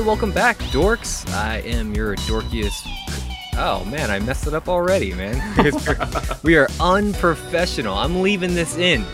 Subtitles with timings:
[0.00, 1.30] Hey, welcome back, dorks.
[1.34, 2.88] I am your dorkiest.
[3.58, 5.36] Oh man, I messed it up already, man.
[6.42, 7.98] we are unprofessional.
[7.98, 9.04] I'm leaving this in.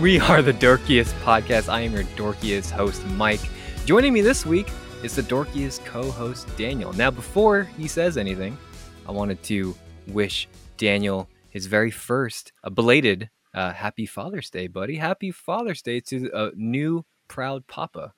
[0.00, 1.68] We are the dorkiest podcast.
[1.68, 3.42] I am your dorkiest host, Mike.
[3.84, 4.70] Joining me this week
[5.02, 6.94] is the dorkiest co-host, Daniel.
[6.94, 8.56] Now, before he says anything,
[9.06, 9.76] I wanted to
[10.06, 14.96] wish Daniel his very first, a belated, uh, happy Father's Day, buddy.
[14.96, 18.14] Happy Father's Day to a new proud papa.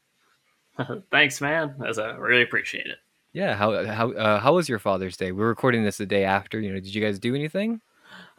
[1.11, 1.75] Thanks, man.
[1.87, 2.99] As I really appreciate it.
[3.33, 5.33] Yeah, how how uh, how was your Father's Day?
[5.33, 6.61] We're recording this the day after.
[6.61, 7.81] You know, did you guys do anything?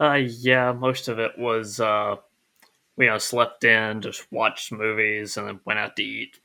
[0.00, 2.16] Uh, yeah, most of it was uh,
[2.96, 6.38] we you know slept in, just watched movies, and then went out to eat.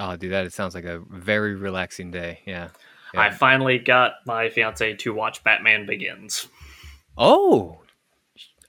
[0.00, 2.40] Oh, dude, that it sounds like a very relaxing day.
[2.46, 2.68] Yeah.
[3.12, 3.20] yeah.
[3.20, 6.48] I finally got my fiance to watch Batman Begins.
[7.16, 7.80] Oh,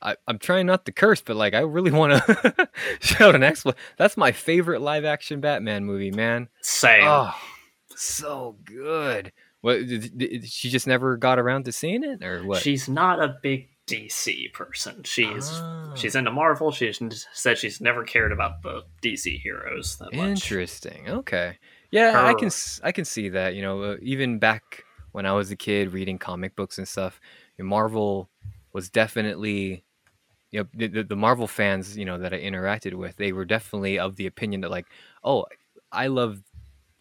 [0.01, 2.69] I, am trying not to curse, but like I really want to
[2.99, 3.75] shout an expl.
[3.97, 6.47] That's my favorite live action Batman movie, man.
[6.61, 7.03] Same.
[7.03, 7.35] Oh,
[7.95, 9.31] so good.
[9.61, 9.85] What?
[9.87, 12.61] Did, did, she just never got around to seeing it, or what?
[12.61, 15.03] She's not a big DC person.
[15.03, 15.93] She's oh.
[15.95, 16.71] she's into Marvel.
[16.71, 16.93] She
[17.33, 20.27] said she's never cared about the DC heroes that much.
[20.27, 21.09] Interesting.
[21.09, 21.57] Okay.
[21.91, 22.27] Yeah, Her...
[22.27, 22.51] I can
[22.83, 23.55] I can see that.
[23.55, 27.19] You know, uh, even back when I was a kid reading comic books and stuff,
[27.57, 28.29] Marvel
[28.71, 29.83] was definitely
[30.51, 33.99] you know the, the Marvel fans you know that I interacted with they were definitely
[33.99, 34.87] of the opinion that like
[35.23, 35.45] oh
[35.91, 36.41] I love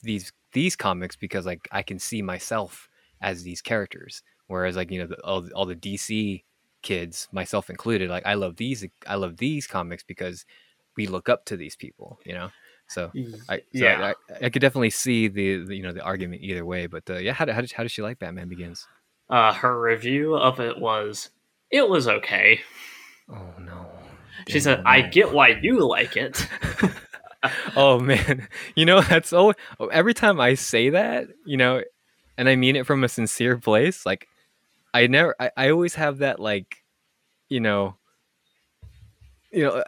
[0.02, 2.88] these these comics because like I can see myself
[3.20, 4.22] as these characters.
[4.46, 6.42] Whereas like you know the, all, all the DC
[6.80, 10.46] kids myself included like I love these I love these comics because
[10.96, 12.50] we look up to these people you know?
[12.86, 13.10] So
[13.48, 14.12] I so yeah.
[14.30, 17.18] I, I, could definitely see the, the, you know the argument either way but uh,
[17.18, 18.86] yeah how, how, did, how does she like Batman Begins?
[19.28, 21.30] Uh, her review of it was
[21.70, 22.60] it was okay
[23.30, 23.86] Oh no.
[24.48, 26.46] She said, "I get why you like it."
[27.76, 29.54] oh man, you know that's oh
[29.92, 31.82] every time I say that, you know,
[32.36, 34.06] and I mean it from a sincere place.
[34.06, 34.28] Like,
[34.94, 36.82] I never, I, I always have that like,
[37.48, 37.96] you know,
[39.52, 39.82] you know,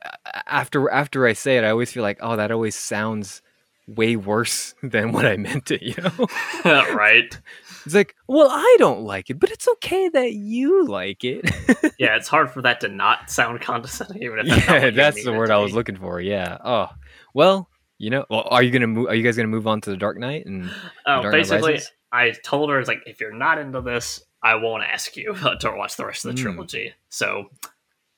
[0.46, 3.42] after after I say it, I always feel like, oh, that always sounds
[3.86, 5.82] way worse than what I meant it.
[5.82, 6.26] You know,
[6.94, 7.38] right?
[7.84, 11.48] It's like, well, I don't like it, but it's okay that you like it.
[11.98, 14.22] yeah, it's hard for that to not sound condescending.
[14.22, 16.20] Even if that's yeah, that's the word I was looking for.
[16.20, 16.58] Yeah.
[16.64, 16.88] Oh,
[17.34, 17.68] well,
[17.98, 19.08] you know, well, are you gonna move?
[19.08, 20.70] Are you guys gonna move on to the Dark Knight and?
[21.06, 21.80] Oh, basically,
[22.10, 25.72] I told her, "It's like if you're not into this, I won't ask you to
[25.76, 26.42] watch the rest of the mm.
[26.42, 27.50] trilogy." So,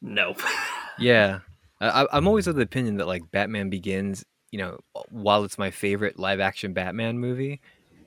[0.00, 0.40] nope.
[0.98, 1.40] yeah,
[1.80, 4.78] I, I'm always of the opinion that like Batman Begins, you know,
[5.10, 7.60] while it's my favorite live action Batman movie,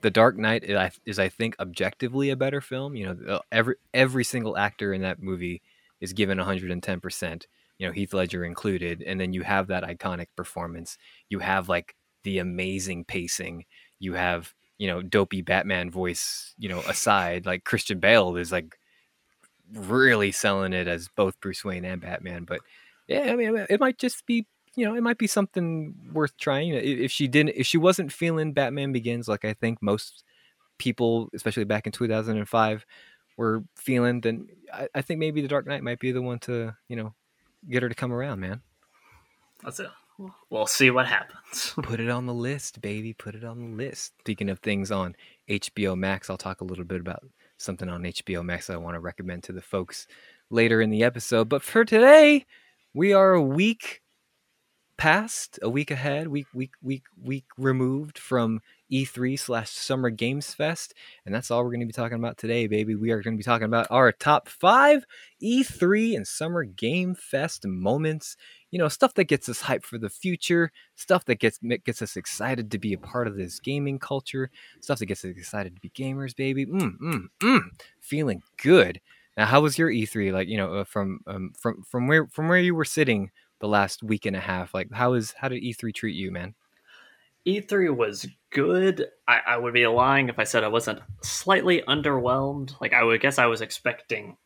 [0.06, 0.62] the Dark Knight
[1.04, 2.94] is, I think, objectively a better film.
[2.94, 5.62] You know, uh, every every single actor in that movie
[6.00, 7.48] is given 110 percent.
[7.76, 10.96] You know, Heath Ledger included, and then you have that iconic performance.
[11.28, 13.64] You have like the amazing pacing.
[13.98, 16.54] You have you know dopey Batman voice.
[16.56, 18.78] You know, aside like Christian Bale is like
[19.72, 22.44] really selling it as both Bruce Wayne and Batman.
[22.44, 22.60] But
[23.08, 26.72] yeah, I mean, it might just be you know, it might be something worth trying.
[26.74, 30.22] If she didn't, if she wasn't feeling Batman Begins, like I think most
[30.78, 32.86] people, especially back in 2005,
[33.38, 36.76] were feeling, then I, I think maybe The Dark Knight might be the one to,
[36.88, 37.14] you know,
[37.68, 38.60] get her to come around, man.
[39.64, 39.90] That's it.
[40.50, 41.74] We'll see what happens.
[41.82, 43.12] Put it on the list, baby.
[43.14, 44.12] Put it on the list.
[44.20, 45.16] Speaking of things on
[45.48, 47.22] HBO Max, I'll talk a little bit about
[47.58, 50.06] something on HBO Max I want to recommend to the folks
[50.50, 51.48] later in the episode.
[51.48, 52.46] But for today,
[52.94, 54.02] we are a week
[54.96, 60.94] past, a week ahead, week week week week removed from E3 slash Summer Games Fest,
[61.24, 62.94] and that's all we're going to be talking about today, baby.
[62.94, 65.04] We are going to be talking about our top five
[65.42, 68.36] E3 and Summer Game Fest moments.
[68.70, 72.16] You know, stuff that gets us hyped for the future, stuff that gets gets us
[72.16, 74.50] excited to be a part of this gaming culture,
[74.80, 76.66] stuff that gets us excited to be gamers, baby.
[76.66, 77.60] Mm, mm, mm.
[78.00, 79.00] Feeling good.
[79.36, 80.32] Now, how was your E3?
[80.32, 83.30] Like, you know, uh, from um, from from where from where you were sitting
[83.60, 84.74] the last week and a half.
[84.74, 86.54] Like, how is how did E3 treat you, man?
[87.46, 89.06] E3 was good.
[89.28, 92.80] I, I would be lying if I said I wasn't slightly underwhelmed.
[92.80, 94.36] Like, I would guess I was expecting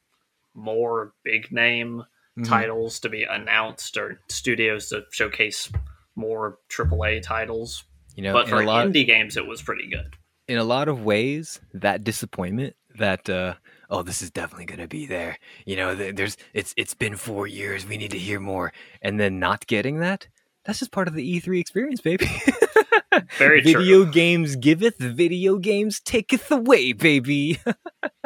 [0.55, 2.05] more big name
[2.39, 2.43] mm-hmm.
[2.43, 5.71] titles to be announced or studios to showcase
[6.15, 7.85] more AAA titles.
[8.17, 10.17] You know, but for lot, indie games, it was pretty good.
[10.47, 13.55] In a lot of ways, that disappointment that uh,
[13.91, 15.39] oh, this is definitely going to be there.
[15.67, 17.87] You know, there's it's it's been four years.
[17.87, 18.73] We need to hear more,
[19.03, 20.29] and then not getting that.
[20.65, 22.27] That's just part of the E3 experience, baby.
[23.39, 24.13] Very video true.
[24.13, 27.59] games giveth, video games taketh away, baby.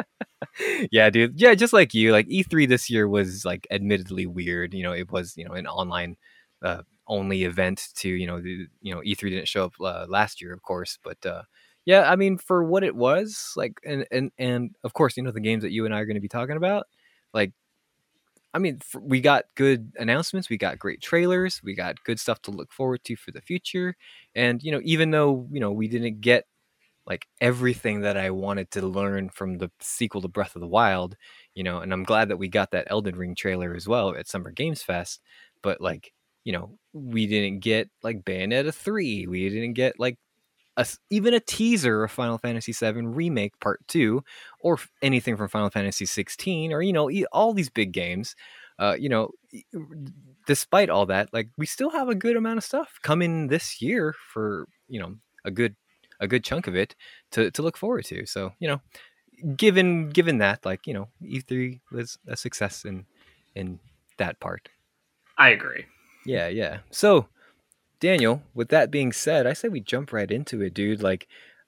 [0.91, 1.39] yeah, dude.
[1.39, 4.73] Yeah, just like you, like E3 this year was like admittedly weird.
[4.73, 6.17] You know, it was you know an online
[6.61, 10.41] uh, only event to you know the you know E3 didn't show up uh, last
[10.41, 11.43] year, of course, but uh,
[11.85, 15.31] Yeah, I mean, for what it was, like, and and and of course, you know,
[15.31, 16.87] the games that you and I are going to be talking about,
[17.33, 17.51] like,
[18.53, 22.51] I mean, we got good announcements, we got great trailers, we got good stuff to
[22.51, 23.95] look forward to for the future,
[24.33, 26.45] and you know, even though you know we didn't get
[27.07, 31.17] like everything that I wanted to learn from the sequel to Breath of the Wild,
[31.55, 34.27] you know, and I'm glad that we got that Elden Ring trailer as well at
[34.29, 35.21] Summer Games Fest,
[35.63, 36.13] but like,
[36.45, 40.17] you know, we didn't get like Bayonetta 3, we didn't get like
[40.77, 44.23] a, even a teaser of Final Fantasy VII Remake Part 2
[44.59, 48.35] or anything from Final Fantasy 16 or you know, all these big games.
[48.77, 49.31] Uh, you know,
[50.47, 54.13] despite all that, like we still have a good amount of stuff coming this year
[54.33, 55.75] for, you know, a good
[56.19, 56.95] a good chunk of it
[57.31, 58.25] to to look forward to.
[58.25, 58.81] So, you know,
[59.55, 63.05] given given that like, you know, E3 was a success in
[63.55, 63.79] in
[64.17, 64.69] that part.
[65.37, 65.85] I agree.
[66.25, 66.79] Yeah, yeah.
[66.91, 67.27] So,
[67.99, 71.01] Daniel, with that being said, I say we jump right into it, dude.
[71.01, 71.27] Like,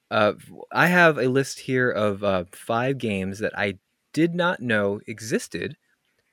[0.09, 0.33] uh,
[0.71, 3.79] I have a list here of uh, five games that I
[4.13, 5.77] did not know existed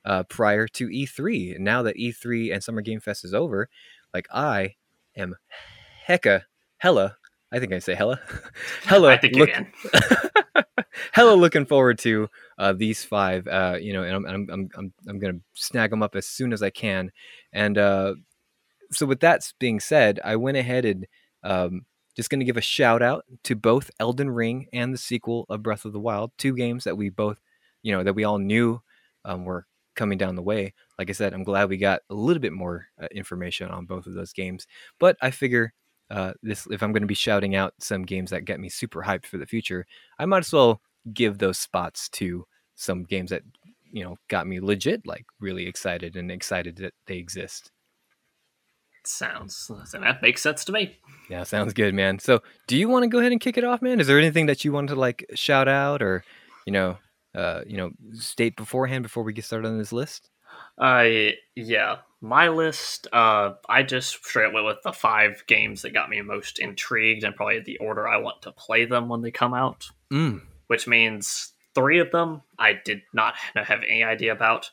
[0.05, 1.57] uh, prior to E3.
[1.57, 3.69] And now that E3 and Summer Game Fest is over,
[4.13, 4.75] like I
[5.17, 5.37] am
[6.07, 6.43] hecka
[6.79, 7.17] hella.
[7.53, 8.21] I think I say hella,
[8.85, 9.11] hella.
[9.11, 9.73] I think look, you can.
[11.13, 13.47] hella looking forward to uh, these five.
[13.47, 16.53] Uh, you know, and I'm I'm I'm I'm, I'm gonna snag them up as soon
[16.53, 17.13] as I can.
[17.53, 18.15] And uh,
[18.91, 21.07] so with that being said, I went ahead and
[21.43, 21.87] um,
[22.17, 25.63] just going to give a shout out to both Elden Ring and the sequel of
[25.63, 27.41] Breath of the Wild, two games that we both,
[27.83, 28.81] you know, that we all knew
[29.25, 29.67] um, were
[29.97, 30.75] coming down the way.
[30.99, 34.07] Like I said, I'm glad we got a little bit more uh, information on both
[34.07, 34.67] of those games.
[34.99, 35.73] But I figure
[36.11, 39.03] uh, this, if I'm going to be shouting out some games that get me super
[39.03, 39.87] hyped for the future,
[40.19, 40.81] I might as well
[41.13, 43.43] give those spots to some games that
[43.93, 47.71] you know got me legit like really excited and excited that they exist.
[49.07, 50.99] Sounds that makes sense to me.
[51.29, 52.19] Yeah, sounds good, man.
[52.19, 54.01] So, do you want to go ahead and kick it off, man?
[54.01, 56.25] Is there anything that you want to like shout out or,
[56.67, 56.99] you know,
[57.35, 60.31] uh, you know, state beforehand before we get started on this list?
[60.79, 63.07] Uh, yeah, my list.
[63.13, 67.37] Uh, I just straight went with the five games that got me most intrigued and
[67.37, 69.91] probably the order I want to play them when they come out.
[70.13, 70.43] Mm.
[70.67, 74.71] Which means three of them I did not have any idea about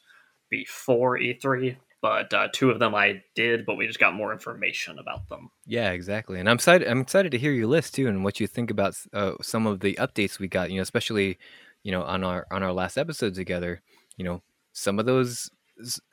[0.50, 4.98] before E3, but uh, two of them I did, but we just got more information
[4.98, 5.52] about them.
[5.66, 6.40] Yeah, exactly.
[6.40, 6.88] And I'm excited.
[6.88, 9.80] I'm excited to hear your list too, and what you think about uh, some of
[9.80, 10.72] the updates we got.
[10.72, 11.38] You know, especially
[11.84, 13.82] you know on our on our last episode together.
[14.18, 14.42] You know,
[14.74, 15.50] some of those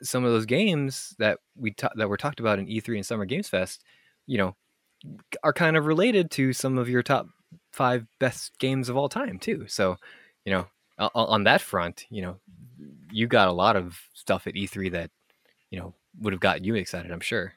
[0.01, 3.25] some of those games that we ta- that were talked about in E3 and Summer
[3.25, 3.83] Games Fest.
[4.27, 4.55] You know,
[5.43, 7.27] are kind of related to some of your top
[7.71, 9.65] five best games of all time too.
[9.67, 9.97] So,
[10.45, 10.67] you know,
[11.15, 12.37] on that front, you know,
[13.11, 15.11] you got a lot of stuff at E3 that
[15.69, 17.11] you know would have gotten you excited.
[17.11, 17.53] I'm sure.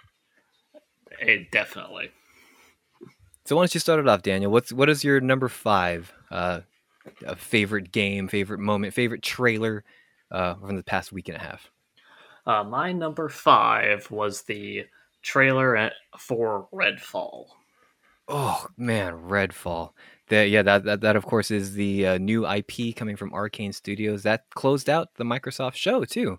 [1.20, 2.10] It definitely.
[3.44, 4.52] So why don't you start it off, Daniel?
[4.52, 6.60] What's what is your number five uh,
[7.36, 9.84] favorite game, favorite moment, favorite trailer
[10.30, 11.70] uh, from the past week and a half?
[12.46, 14.86] Uh, my number five was the
[15.22, 17.46] trailer for Redfall.
[18.28, 19.90] Oh man, Redfall.
[20.28, 23.74] The, yeah, that, that that of course is the uh, new IP coming from Arkane
[23.74, 26.38] Studios that closed out the Microsoft show too.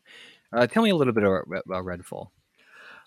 [0.54, 2.28] Uh, tell me a little bit about, about Redfall.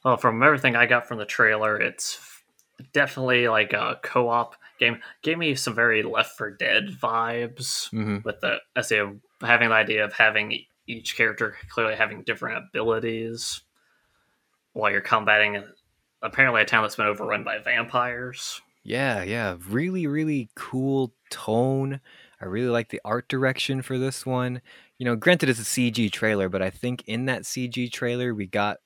[0.05, 2.19] Well, from everything I got from the trailer, it's
[2.93, 5.01] definitely like a co-op game.
[5.23, 8.19] Gave me some very Left for Dead vibes mm-hmm.
[8.25, 13.63] with the as having the idea of having each character clearly having different abilities
[14.73, 15.63] while you're combating
[16.23, 18.61] apparently a town that's been overrun by vampires.
[18.85, 22.01] Yeah, yeah, really, really cool tone.
[22.41, 24.61] I really like the art direction for this one
[24.99, 28.47] you know, granted it's a CG trailer, but I think in that CG trailer we
[28.47, 28.79] got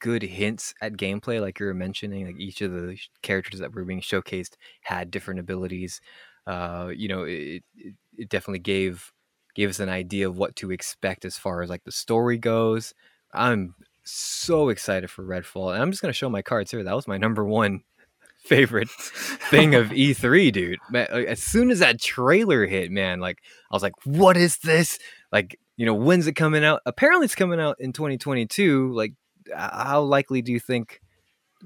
[0.00, 2.26] good hints at gameplay, like you were mentioning.
[2.26, 6.00] Like each of the characters that were being showcased had different abilities.
[6.46, 9.12] Uh, you know, it, it, it definitely gave
[9.54, 12.92] gave us an idea of what to expect as far as like the story goes.
[13.32, 16.82] I'm so excited for Redfall, and I'm just gonna show my cards here.
[16.82, 17.80] That was my number one
[18.44, 20.80] favorite thing of E3, dude.
[20.90, 23.38] Man, as soon as that trailer hit, man, like
[23.70, 24.98] I was like, "What is this?"
[25.34, 26.80] Like, you know, when's it coming out?
[26.86, 28.92] Apparently, it's coming out in 2022.
[28.92, 29.12] Like,
[29.54, 31.02] how likely do you think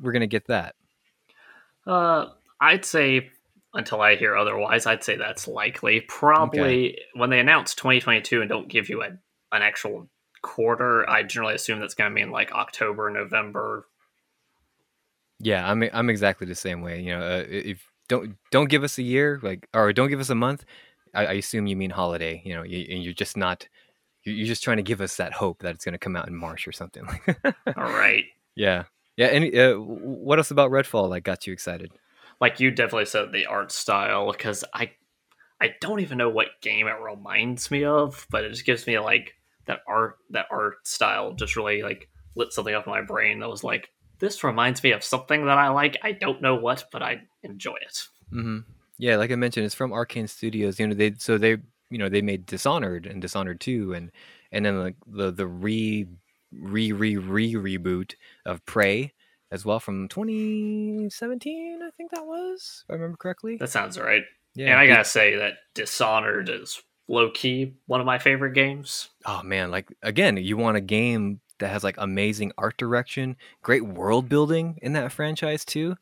[0.03, 0.75] we're gonna get that?
[1.87, 2.27] Uh,
[2.61, 3.31] I'd say
[3.75, 6.01] until I hear otherwise, I'd say that's likely.
[6.01, 7.03] Probably okay.
[7.15, 9.09] when they announce 2022 and don't give you a,
[9.53, 10.09] an actual
[10.43, 13.87] quarter, I generally assume that's going to mean like October, November,
[15.41, 17.01] yeah, I'm I'm exactly the same way.
[17.01, 20.31] You know, uh, if don't don't give us a year, like or don't give us
[20.31, 20.65] a month.
[21.19, 22.43] I, I assume you mean holiday.
[22.45, 23.69] You know, you, and you're just not.
[24.25, 26.35] You're just trying to give us that hope that it's going to come out in
[26.35, 27.07] March or something.
[27.45, 28.25] All right.
[28.57, 28.87] Yeah.
[29.17, 29.27] Yeah.
[29.27, 31.93] And uh, what else about Redfall like got you excited?
[32.41, 34.93] like you definitely said the art style because I
[35.61, 38.99] I don't even know what game it reminds me of, but it just gives me
[38.99, 39.35] like
[39.67, 43.49] that art that art style just really like lit something up in my brain that
[43.49, 45.97] was like this reminds me of something that I like.
[46.03, 48.03] I don't know what, but I enjoy it.
[48.33, 48.59] Mm-hmm.
[48.99, 50.79] Yeah, like I mentioned, it's from Arkane Studios.
[50.79, 51.59] You know, they so they
[51.91, 54.11] you know they made Dishonored and Dishonored Two, and
[54.53, 56.07] and then like the the re
[56.53, 58.15] re re re reboot
[58.45, 59.13] of Prey
[59.51, 63.57] as well from 2017, I think that was, if I remember correctly.
[63.57, 64.23] That sounds right.
[64.55, 69.09] Yeah, and I gotta say that Dishonored is low key one of my favorite games.
[69.25, 73.85] Oh man, like again, you want a game that has like amazing art direction, great
[73.85, 75.97] world building in that franchise too.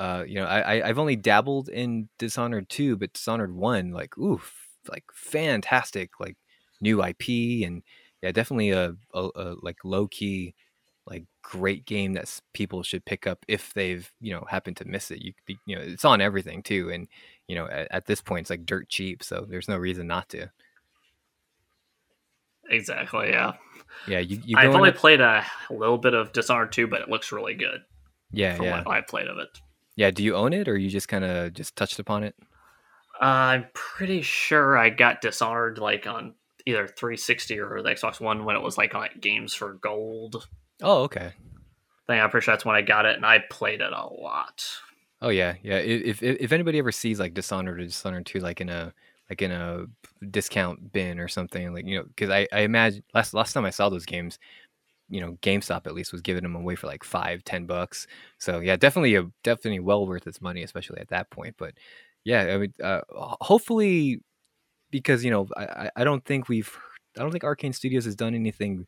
[0.00, 4.16] Uh, you know, I, I have only dabbled in Dishonored two, but Dishonored one, like
[4.16, 4.50] oof,
[4.88, 6.38] like fantastic, like
[6.80, 7.82] new IP and
[8.22, 10.54] yeah, definitely a, a, a like low key,
[11.06, 15.10] like great game that people should pick up if they've you know happened to miss
[15.10, 15.20] it.
[15.20, 17.06] You be, you know it's on everything too, and
[17.46, 20.30] you know at, at this point it's like dirt cheap, so there's no reason not
[20.30, 20.50] to.
[22.70, 23.28] Exactly.
[23.28, 23.52] Yeah.
[24.08, 24.20] Yeah.
[24.20, 27.54] You, you I've only played a little bit of Dishonored 2, but it looks really
[27.54, 27.80] good.
[28.30, 28.54] Yeah.
[28.54, 28.84] From yeah.
[28.84, 29.48] what I played of it.
[30.00, 30.10] Yeah.
[30.10, 32.34] Do you own it, or you just kind of just touched upon it?
[33.20, 36.32] Uh, I'm pretty sure I got Dishonored like on
[36.64, 40.48] either 360 or the Xbox One when it was like on like Games for Gold.
[40.80, 41.26] Oh, okay.
[41.26, 44.06] I think I'm pretty sure that's when I got it, and I played it a
[44.06, 44.64] lot.
[45.20, 45.76] Oh yeah, yeah.
[45.76, 48.94] If if, if anybody ever sees like Dishonored or Dishonored two like in a
[49.28, 49.84] like in a
[50.30, 53.70] discount bin or something, like you know, because I I imagine last last time I
[53.70, 54.38] saw those games,
[55.10, 58.06] you know, GameStop at least was giving them away for like five ten bucks.
[58.38, 61.56] So yeah, definitely a definitely well worth its money, especially at that point.
[61.58, 61.74] But
[62.24, 64.20] yeah, I mean, uh, hopefully,
[64.90, 66.70] because you know, I I don't think we've
[67.18, 68.86] I don't think Arkane Studios has done anything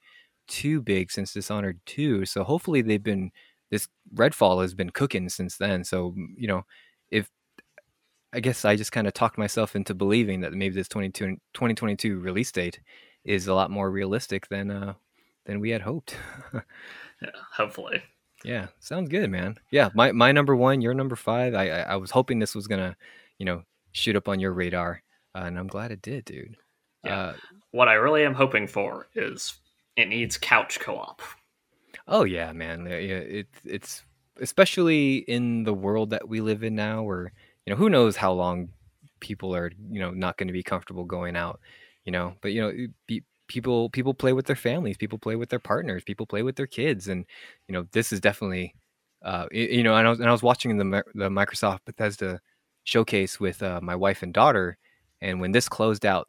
[0.49, 2.27] too big since Dishonored 2.
[2.27, 3.31] So hopefully they've been
[3.71, 5.85] this Redfall has been cooking since then.
[5.85, 6.63] So, you know,
[7.11, 7.31] if
[8.33, 12.51] I guess I just kind of talked myself into believing that maybe this 2022 release
[12.53, 12.81] date
[13.25, 14.95] is a lot more realistic than uh
[15.45, 16.17] than we had hoped.
[16.55, 18.03] yeah, hopefully.
[18.45, 19.57] Yeah, sounds good, man.
[19.71, 21.55] Yeah, my my number 1, your number 5.
[21.55, 22.97] I I, I was hoping this was going to,
[23.39, 25.03] you know, shoot up on your radar,
[25.35, 26.57] uh, and I'm glad it did, dude.
[27.05, 27.17] Yeah.
[27.19, 27.35] Uh,
[27.71, 29.55] what I really am hoping for is
[29.97, 31.23] it needs couch co-op.
[32.09, 32.87] Oh yeah, man.
[32.87, 34.03] Yeah, it, it's
[34.41, 37.33] especially in the world that we live in now, where
[37.67, 38.71] you know who knows how long
[39.21, 41.61] people are you know not going to be comfortable going out,
[42.05, 42.35] you know.
[42.41, 46.05] But you know, be, people people play with their families, people play with their partners,
[46.05, 47.27] people play with their kids, and
[47.69, 48.75] you know this is definitely,
[49.23, 52.41] uh, you know, and I was and I was watching the the Microsoft Bethesda
[52.85, 54.79] showcase with uh, my wife and daughter,
[55.21, 56.29] and when this closed out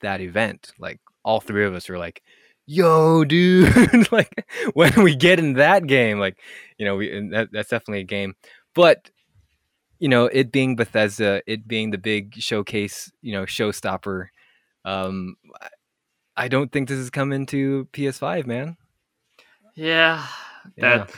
[0.00, 2.22] that event, like all three of us were like
[2.66, 6.38] yo, dude, like when we get in that game, like,
[6.78, 8.34] you know, we that, that's definitely a game.
[8.74, 9.10] But
[9.98, 14.28] you know, it being Bethesda, it being the big showcase, you know, showstopper,
[14.84, 15.36] um,
[16.40, 18.78] I don't think this is coming to PS5, man.
[19.74, 20.24] Yeah,
[20.78, 21.10] that.
[21.10, 21.16] Yeah.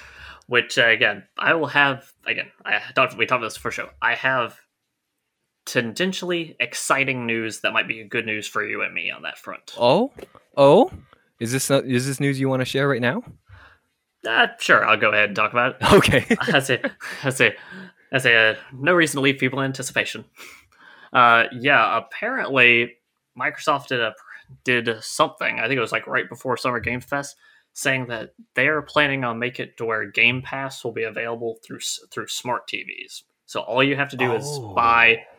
[0.48, 2.48] Which uh, again, I will have again.
[2.64, 3.16] I talked.
[3.16, 3.90] We talked about this for sure.
[4.02, 4.60] I have
[5.64, 9.74] tangentially exciting news that might be good news for you and me on that front.
[9.78, 10.10] Oh,
[10.56, 10.90] oh,
[11.38, 13.22] is this is this news you want to share right now?
[14.28, 15.86] Uh, sure, I'll go ahead and talk about it.
[15.92, 16.36] Okay.
[16.40, 16.82] I say,
[17.22, 17.54] I say,
[18.10, 20.24] I say, uh, no reason to leave people in anticipation.
[21.12, 22.94] Uh, yeah, apparently
[23.38, 24.14] Microsoft did a
[24.64, 25.58] did something.
[25.58, 27.36] I think it was like right before Summer Game Fest,
[27.72, 31.80] saying that they're planning on make it to where Game Pass will be available through
[32.10, 33.22] through smart TVs.
[33.46, 34.36] So all you have to do oh.
[34.36, 35.36] is buy oh.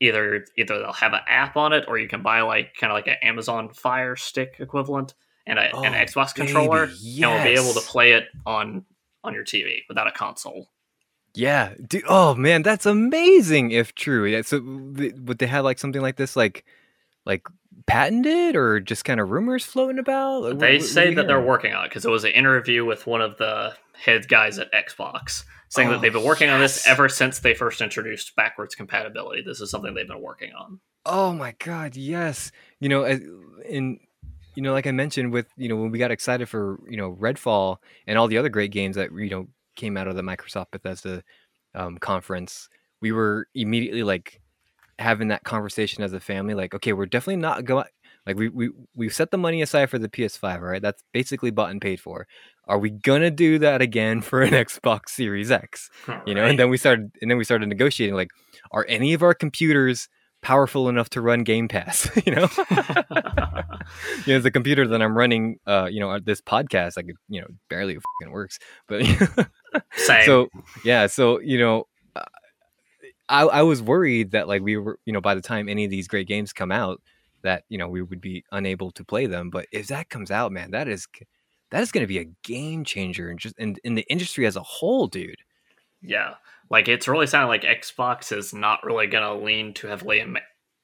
[0.00, 2.94] either either they'll have an app on it or you can buy like kind of
[2.94, 5.14] like an Amazon Fire Stick equivalent
[5.46, 7.22] and a, oh, an Xbox baby, controller, yes.
[7.22, 8.84] and we'll be able to play it on
[9.22, 10.68] on your TV without a console.
[11.34, 12.04] Yeah, dude.
[12.06, 13.72] Oh man, that's amazing.
[13.72, 14.42] If true, yeah.
[14.42, 16.64] So would they have like something like this, like
[17.26, 17.46] like
[17.86, 20.58] patented, or just kind of rumors floating about?
[20.58, 23.06] they what, say what that they're working on it because it was an interview with
[23.06, 26.54] one of the head guys at Xbox saying oh, that they've been working yes.
[26.54, 29.42] on this ever since they first introduced backwards compatibility.
[29.42, 30.80] This is something they've been working on.
[31.06, 32.52] Oh my god, yes.
[32.80, 33.98] You know, in
[34.54, 37.12] you know, like I mentioned with, you know, when we got excited for, you know,
[37.12, 40.70] Redfall and all the other great games that, you know, came out of the Microsoft
[40.70, 41.22] Bethesda
[41.74, 42.68] um, conference,
[43.00, 44.40] we were immediately like
[44.98, 47.86] having that conversation as a family, like, okay, we're definitely not going,
[48.26, 50.82] like we, we, we've set the money aside for the PS5, right?
[50.82, 52.26] That's basically bought and paid for.
[52.66, 55.90] Are we gonna do that again for an Xbox Series X?
[56.08, 56.50] All you know, right.
[56.50, 58.30] and then we started, and then we started negotiating, like,
[58.72, 60.08] are any of our computers
[60.44, 62.08] powerful enough to run Game Pass.
[62.26, 62.48] you know,
[64.26, 67.48] you know, the computer that I'm running, uh, you know, this podcast, like, you know,
[67.68, 68.58] barely fucking works.
[68.86, 69.04] But
[69.96, 70.48] so
[70.84, 71.84] yeah, so you know,
[72.14, 72.22] uh,
[73.28, 75.90] I, I was worried that like we were, you know, by the time any of
[75.90, 77.00] these great games come out,
[77.42, 79.50] that you know we would be unable to play them.
[79.50, 81.06] But if that comes out, man, that is
[81.70, 84.56] that is going to be a game changer and just in, in the industry as
[84.56, 85.42] a whole, dude.
[86.02, 86.34] Yeah,
[86.70, 90.36] like it's really sounding like Xbox is not really going to lean too heavily in,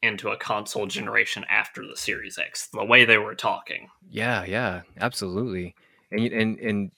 [0.02, 2.68] into a console generation after the Series X.
[2.72, 3.88] The way they were talking.
[4.08, 5.74] Yeah, yeah, absolutely.
[6.10, 6.90] And and and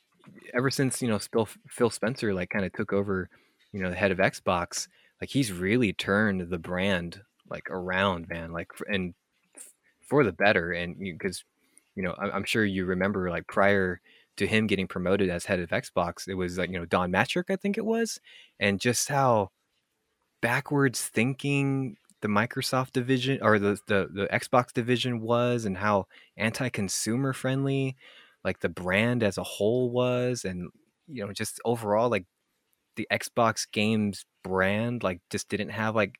[0.55, 3.29] ever since you know Phil, Phil Spencer like kind of took over,
[3.73, 4.89] you know, the head of Xbox,
[5.23, 8.51] like he's really turned the brand like around, man.
[8.51, 9.15] Like and
[10.01, 11.45] for the better, and because
[11.95, 14.01] you know I'm sure you remember like prior
[14.39, 17.51] to him getting promoted as head of Xbox, it was like you know Don Mattrick,
[17.51, 18.19] I think it was,
[18.59, 19.51] and just how
[20.41, 27.33] backwards thinking the Microsoft division or the, the the Xbox division was and how anti-consumer
[27.33, 27.97] friendly
[28.43, 30.69] like the brand as a whole was and
[31.07, 32.27] you know just overall like
[32.97, 36.19] the Xbox games brand like just didn't have like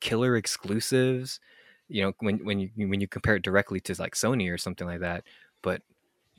[0.00, 1.38] killer exclusives
[1.88, 4.86] you know when when you when you compare it directly to like Sony or something
[4.86, 5.24] like that
[5.62, 5.82] but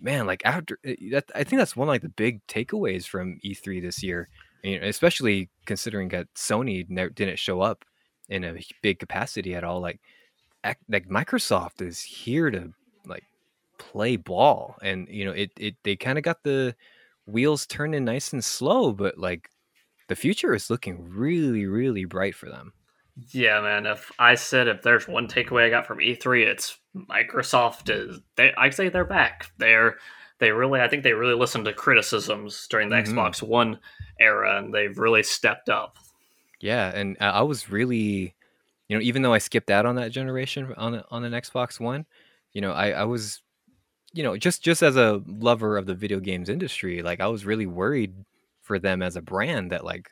[0.02, 3.40] man like after eh, that I think that's one of like the big takeaways from
[3.46, 4.30] E3 this year
[4.66, 7.86] you know, especially considering that Sony didn't show up
[8.30, 9.80] in a big capacity at all.
[9.80, 10.00] Like,
[10.90, 12.74] like Microsoft is here to
[13.06, 13.24] like
[13.78, 16.76] play ball, and you know, it it they kind of got the
[17.28, 19.52] wheels turning nice and slow, but like
[20.08, 22.74] the future is looking really really bright for them.
[23.32, 23.86] Yeah, man.
[23.86, 28.54] If I said if there's one takeaway I got from E3, it's Microsoft is they
[28.58, 29.52] I say they're back.
[29.58, 29.98] They're
[30.40, 33.18] they really I think they really listened to criticisms during the mm-hmm.
[33.18, 33.80] Xbox One
[34.20, 35.98] era and they've really stepped up.
[36.60, 38.36] Yeah, and I was really,
[38.88, 42.06] you know, even though I skipped out on that generation on on an Xbox One,
[42.54, 43.42] you know, I I was,
[44.14, 47.46] you know, just just as a lover of the video games industry, like I was
[47.46, 48.14] really worried
[48.66, 50.10] for them as a brand that like,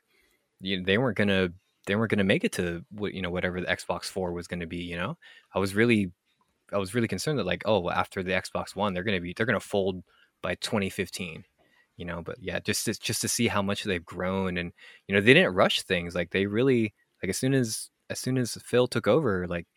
[0.61, 1.49] you know, they weren't gonna
[1.85, 4.67] they weren't gonna make it to what you know whatever the Xbox Four was gonna
[4.67, 4.77] be.
[4.77, 5.17] You know,
[5.53, 6.11] I was really
[6.71, 9.33] I was really concerned that like, oh, well, after the Xbox One, they're gonna be
[9.35, 10.03] they're gonna fold
[10.41, 11.43] by 2015
[11.97, 14.71] you know but yeah just to, just to see how much they've grown and
[15.07, 18.37] you know they didn't rush things like they really like as soon as as soon
[18.37, 19.67] as phil took over like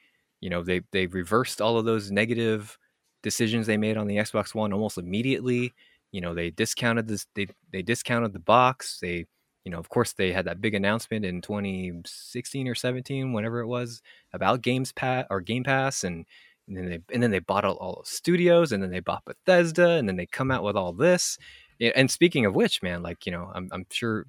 [0.40, 2.78] you know they they reversed all of those negative
[3.22, 5.74] decisions they made on the xbox one almost immediately
[6.16, 9.26] you know they discounted this they they discounted the box they
[9.64, 13.66] you know of course they had that big announcement in 2016 or 17 whenever it
[13.66, 14.02] was
[14.32, 16.24] about games pass or game pass and
[16.68, 19.24] and then they and then they bought all, all the studios and then they bought
[19.24, 21.38] bethesda and then they come out with all this
[21.80, 24.26] and speaking of which, man, like you know, I'm I'm sure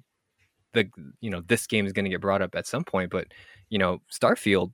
[0.74, 0.88] the
[1.20, 3.28] you know this game is going to get brought up at some point, but
[3.70, 4.72] you know, Starfield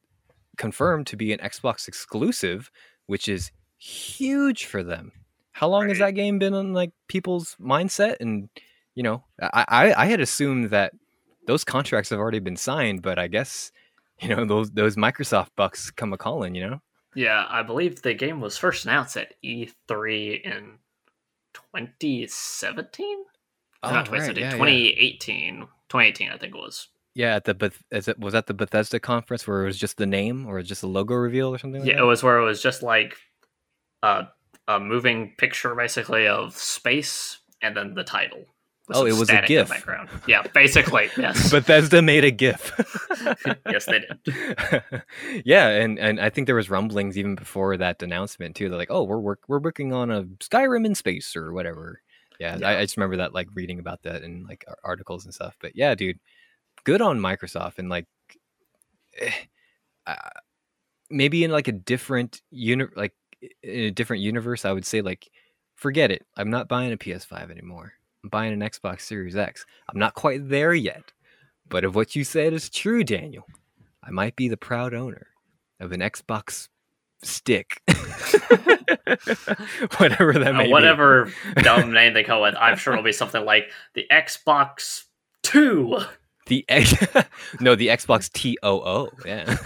[0.57, 2.70] confirmed to be an Xbox exclusive,
[3.07, 5.12] which is huge for them.
[5.54, 5.90] How long right.
[5.90, 8.16] has that game been on like people's mindset?
[8.20, 8.48] And
[8.94, 10.92] you know, I, I I had assumed that
[11.46, 13.72] those contracts have already been signed, but I guess
[14.20, 16.54] you know those those Microsoft bucks come a calling.
[16.54, 16.80] You know.
[17.14, 20.78] Yeah, I believe the game was first announced at E3 in
[21.52, 23.24] 2017?
[23.84, 24.50] Oh, not 2017, right.
[24.50, 25.54] yeah, 2018.
[25.54, 25.60] Yeah.
[25.88, 26.88] 2018, I think it was.
[27.14, 29.96] Yeah, at the Beth- is it was that the Bethesda conference where it was just
[29.96, 31.82] the name or just a logo reveal or something?
[31.82, 32.02] Like yeah, that?
[32.02, 33.16] it was where it was just like
[34.02, 34.26] a,
[34.68, 38.44] a moving picture basically of space and then the title.
[38.92, 39.70] Oh, it was a GIF.
[39.70, 40.11] Background.
[40.27, 41.50] Yeah, basically, yes.
[41.50, 42.70] Bethesda made a GIF.
[43.66, 45.03] yes, they did.
[45.44, 48.68] yeah, and, and I think there was rumblings even before that announcement too.
[48.68, 52.03] They're like, "Oh, we're work we're working on a Skyrim in space or whatever."
[52.38, 52.68] Yeah, yeah.
[52.68, 55.57] I, I, just remember that like reading about that in like articles and stuff.
[55.62, 56.20] But yeah, dude,
[56.85, 58.07] good on Microsoft and like
[59.18, 59.33] eh,
[60.07, 60.14] uh,
[61.09, 63.14] maybe in like a different uni- like
[63.62, 65.30] in a different universe, I would say like
[65.74, 66.26] forget it.
[66.37, 67.92] I'm not buying a PS5 anymore.
[68.22, 69.66] I'm buying an Xbox Series X.
[69.88, 71.12] I'm not quite there yet,
[71.68, 73.46] but if what you said is true, Daniel,
[74.02, 75.26] I might be the proud owner
[75.80, 76.68] of an Xbox
[77.22, 77.83] stick.
[79.98, 83.12] whatever that uh, may uh, whatever dumb name they call it, I'm sure it'll be
[83.12, 85.04] something like the Xbox
[85.42, 85.98] Two.
[86.46, 86.94] The X,
[87.61, 89.11] no, the Xbox T O O.
[89.24, 89.57] Yeah,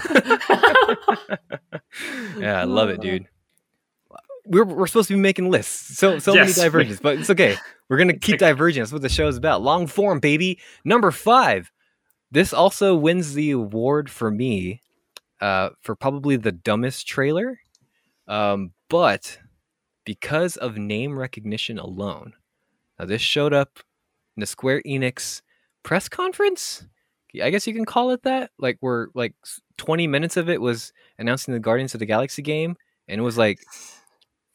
[2.38, 3.26] yeah, I love it, dude
[4.48, 5.98] we're, we're supposed to be making lists.
[5.98, 6.56] So so yes.
[6.56, 7.56] many divergence, but it's okay.
[7.88, 8.82] We're gonna keep diverging.
[8.82, 9.62] That's what the show is about.
[9.62, 10.60] Long form, baby.
[10.84, 11.70] Number five.
[12.30, 14.82] This also wins the award for me
[15.40, 17.60] uh, for probably the dumbest trailer.
[18.26, 19.38] Um, but
[20.04, 22.32] because of name recognition alone.
[22.98, 23.78] Now this showed up
[24.36, 25.42] in the Square Enix
[25.82, 26.86] press conference.
[27.42, 28.50] I guess you can call it that.
[28.58, 29.34] Like we're like
[29.76, 33.36] 20 minutes of it was announcing the Guardians of the Galaxy game, and it was
[33.36, 33.60] like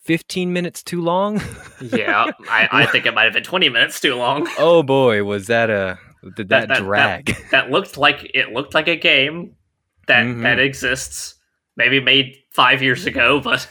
[0.04, 1.42] 15 minutes too long.
[1.82, 4.48] yeah, I, I, think it might have been 20 minutes too long.
[4.58, 8.74] oh boy, was that a that, that, that drag that, that, looked like it looked
[8.74, 9.56] like a game
[10.08, 10.44] that mm-hmm.
[10.44, 11.36] that exists
[11.76, 13.68] maybe made five years ago but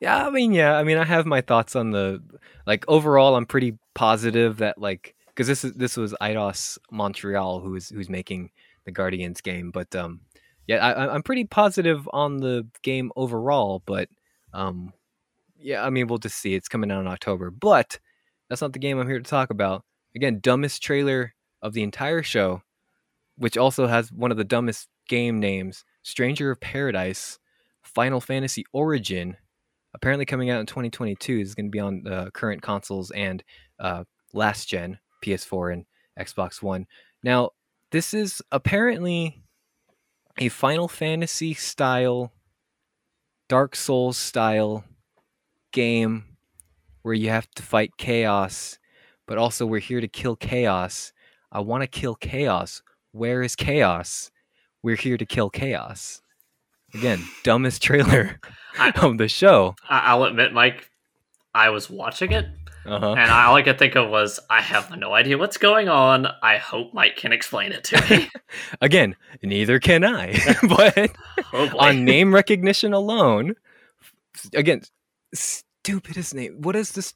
[0.00, 2.22] yeah i mean yeah i mean i have my thoughts on the
[2.66, 7.90] like overall i'm pretty positive that like because this is this was eidos montreal who's
[7.90, 8.50] who's making
[8.84, 10.20] the guardians game but um
[10.66, 14.08] yeah I, i'm pretty positive on the game overall but
[14.54, 14.92] um
[15.62, 17.98] yeah i mean we'll just see it's coming out in october but
[18.48, 22.22] that's not the game i'm here to talk about again dumbest trailer of the entire
[22.22, 22.62] show,
[23.36, 27.38] which also has one of the dumbest game names Stranger of Paradise
[27.82, 29.36] Final Fantasy Origin.
[29.94, 33.44] Apparently, coming out in 2022 is going to be on uh, current consoles and
[33.78, 35.84] uh, last gen PS4 and
[36.18, 36.86] Xbox One.
[37.22, 37.50] Now,
[37.90, 39.42] this is apparently
[40.38, 42.32] a Final Fantasy style,
[43.48, 44.84] Dark Souls style
[45.72, 46.24] game
[47.02, 48.78] where you have to fight chaos,
[49.26, 51.12] but also we're here to kill chaos
[51.52, 52.82] I want to kill chaos.
[53.12, 54.30] Where is chaos?
[54.82, 56.22] We're here to kill chaos.
[56.94, 58.40] Again, dumbest trailer
[58.78, 59.76] I, of the show.
[59.88, 60.90] I'll admit, Mike,
[61.54, 62.46] I was watching it,
[62.86, 63.12] uh-huh.
[63.12, 66.26] and all I could think of was, I have no idea what's going on.
[66.42, 68.30] I hope Mike can explain it to me.
[68.80, 70.38] Again, neither can I.
[70.66, 71.10] but
[71.52, 73.56] oh on name recognition alone,
[74.54, 74.80] again,
[75.34, 76.60] stupidest name.
[76.62, 77.14] What is this?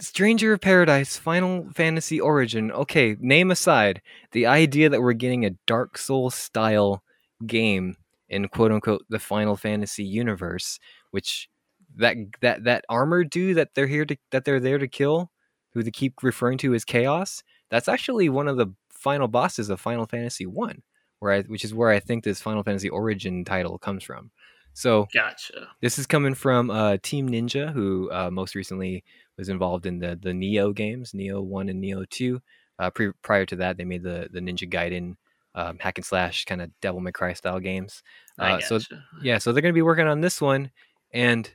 [0.00, 2.72] Stranger of Paradise Final Fantasy Origin.
[2.72, 4.00] Okay, name aside,
[4.32, 7.02] the idea that we're getting a Dark Souls style
[7.46, 7.96] game
[8.28, 10.78] in quote unquote the Final Fantasy universe,
[11.10, 11.48] which
[11.96, 15.30] that that that armor dude that they're here to that they're there to kill,
[15.74, 19.80] who they keep referring to as Chaos, that's actually one of the final bosses of
[19.80, 20.82] Final Fantasy One,
[21.18, 24.30] where I, which is where I think this Final Fantasy Origin title comes from.
[24.74, 25.68] So gotcha.
[25.80, 29.04] This is coming from uh, Team Ninja, who uh, most recently
[29.36, 32.40] was involved in the the Nioh games, Nioh One and Nioh Two.
[32.78, 35.16] Uh, pre- prior to that, they made the the Ninja Gaiden
[35.54, 38.02] um, hack and slash kind of Devil May Cry style games.
[38.38, 38.80] Uh, so
[39.22, 40.70] yeah, so they're gonna be working on this one,
[41.12, 41.50] and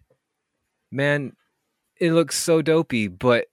[0.91, 1.33] man,
[1.99, 3.07] it looks so dopey.
[3.07, 3.47] But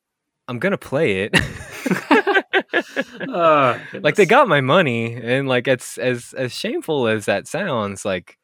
[0.47, 1.35] I'm gonna play it.
[3.29, 8.05] oh, like they got my money, and like it's as as shameful as that sounds,
[8.05, 8.39] like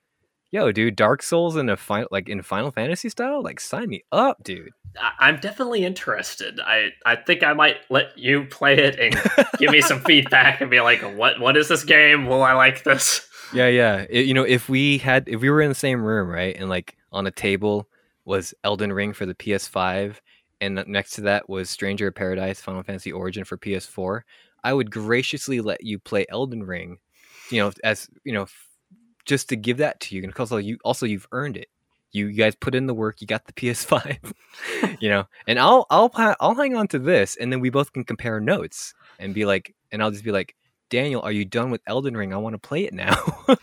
[0.50, 4.02] yo, dude, Dark Souls in a final like in Final Fantasy style, like sign me
[4.12, 4.70] up, dude.
[5.18, 6.60] I'm definitely interested.
[6.60, 9.14] I I think I might let you play it and
[9.58, 12.26] give me some feedback and be like, what what is this game?
[12.26, 13.26] Will I like this?
[13.52, 14.06] Yeah, yeah.
[14.08, 16.68] It, you know, if we had if we were in the same room, right, and
[16.68, 17.88] like on a table
[18.24, 20.16] was Elden Ring for the PS5,
[20.60, 24.22] and next to that was Stranger of Paradise Final Fantasy Origin for PS4,
[24.62, 26.98] I would graciously let you play Elden Ring.
[27.50, 28.46] You know, as you know,
[29.24, 31.68] just to give that to you, and also you also you've earned it.
[32.12, 33.20] You, you guys put in the work.
[33.20, 34.32] You got the PS5,
[35.00, 38.04] you know, and I'll I'll I'll hang on to this, and then we both can
[38.04, 40.54] compare notes and be like, and I'll just be like,
[40.90, 42.34] Daniel, are you done with Elden Ring?
[42.34, 43.14] I want to play it now.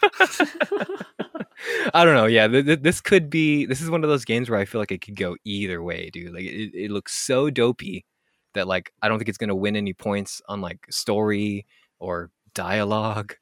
[1.94, 2.26] I don't know.
[2.26, 3.66] Yeah, th- th- this could be.
[3.66, 6.10] This is one of those games where I feel like it could go either way,
[6.12, 6.34] dude.
[6.34, 8.06] Like it, it looks so dopey
[8.54, 11.66] that like I don't think it's gonna win any points on like story
[12.00, 13.36] or dialogue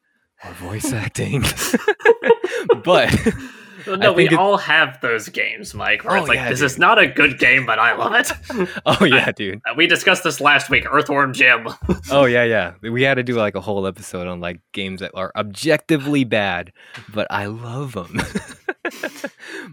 [0.45, 1.41] or voice acting.
[2.83, 3.33] but
[3.87, 6.03] well, no, we all have those games, Mike.
[6.03, 6.65] Where oh, it's like yeah, this dude.
[6.65, 8.69] is not a good game, but I love it.
[8.85, 9.61] oh yeah, dude.
[9.75, 10.85] we discussed this last week.
[10.89, 11.67] Earthworm Jim.
[12.11, 12.73] oh yeah, yeah.
[12.81, 16.71] We had to do like a whole episode on like games that are objectively bad,
[17.13, 18.21] but I love them.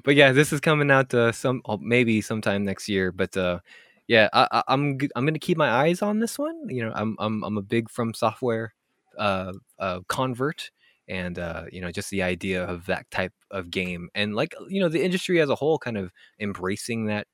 [0.04, 3.12] but yeah, this is coming out uh, some oh, maybe sometime next year.
[3.12, 3.60] But uh,
[4.08, 6.68] yeah, I, I, I'm I'm gonna keep my eyes on this one.
[6.68, 8.74] You know, I'm I'm I'm a big From Software
[9.18, 10.70] uh, uh, convert
[11.08, 14.80] and uh, you know just the idea of that type of game and like you
[14.80, 17.26] know the industry as a whole kind of embracing that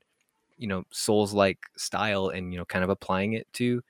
[0.56, 3.82] you know souls like style and you know kind of applying it to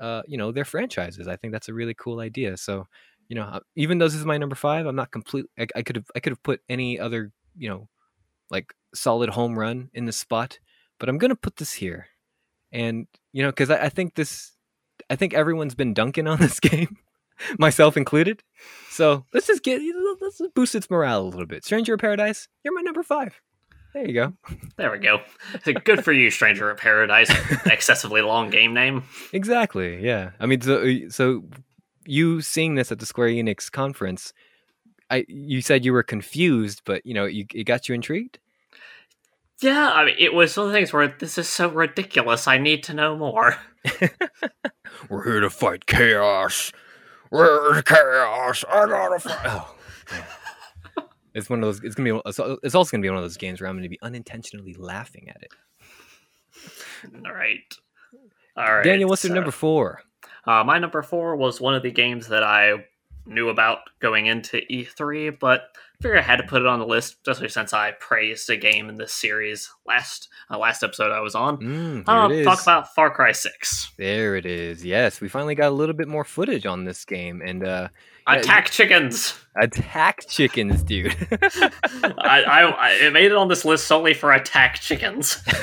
[0.00, 1.26] uh, you know their franchises.
[1.26, 2.56] I think that's a really cool idea.
[2.56, 2.86] So
[3.28, 5.96] you know uh, even though this is my number five i'm not complete i could
[5.96, 7.88] have i could have put any other you know
[8.50, 10.58] like solid home run in the spot
[10.98, 12.08] but i'm gonna put this here.
[12.72, 14.52] And you know because I, I think this
[15.08, 16.98] i think everyone's been dunking on this game
[17.58, 18.42] myself included.
[18.90, 19.80] So let's just get
[20.20, 21.64] let's boost its morale a little bit.
[21.64, 23.40] Stranger of Paradise, you're my number five.
[23.92, 24.34] There you go.
[24.76, 25.20] There we go.
[25.84, 27.30] Good for you, Stranger of Paradise.
[27.66, 29.04] Excessively long game name.
[29.32, 30.04] Exactly.
[30.04, 30.32] Yeah.
[30.38, 31.44] I mean, so, so
[32.04, 34.34] you seeing this at the Square Enix conference,
[35.10, 38.38] I you said you were confused, but you know, you, it got you intrigued.
[39.62, 42.46] Yeah, I mean, it was one of the things where this is so ridiculous.
[42.46, 43.56] I need to know more.
[45.08, 46.72] We're here to fight chaos.
[47.30, 48.64] Where's chaos?
[48.70, 49.38] I gotta fight.
[49.44, 49.74] Oh,
[51.34, 51.82] it's one of those.
[51.82, 52.20] It's gonna be.
[52.26, 55.42] It's also gonna be one of those games where I'm gonna be unintentionally laughing at
[55.42, 55.52] it.
[57.24, 57.74] All right.
[58.56, 58.84] All right.
[58.84, 60.02] Daniel, what's so, your number four?
[60.46, 62.84] Uh, my number four was one of the games that I
[63.26, 66.86] knew about going into E3, but I figured I had to put it on the
[66.86, 71.20] list, especially since I praised a game in this series last uh, last episode I
[71.20, 71.56] was on.
[71.58, 73.92] Mm, it talk about Far Cry Six.
[73.96, 74.84] There it is.
[74.84, 77.88] Yes, we finally got a little bit more footage on this game and uh
[78.28, 79.34] Yeah, Attack chickens!
[79.56, 81.16] attack chickens, dude.
[81.32, 85.42] I, I, I made it on this list solely for attack chickens.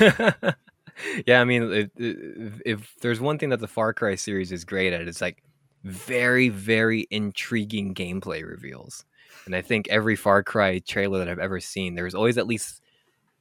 [1.26, 4.64] yeah, I mean, if, if, if there's one thing that the Far Cry series is
[4.64, 5.44] great at, it's like
[5.84, 9.04] very, very intriguing gameplay reveals.
[9.46, 12.82] And I think every Far Cry trailer that I've ever seen, there's always at least,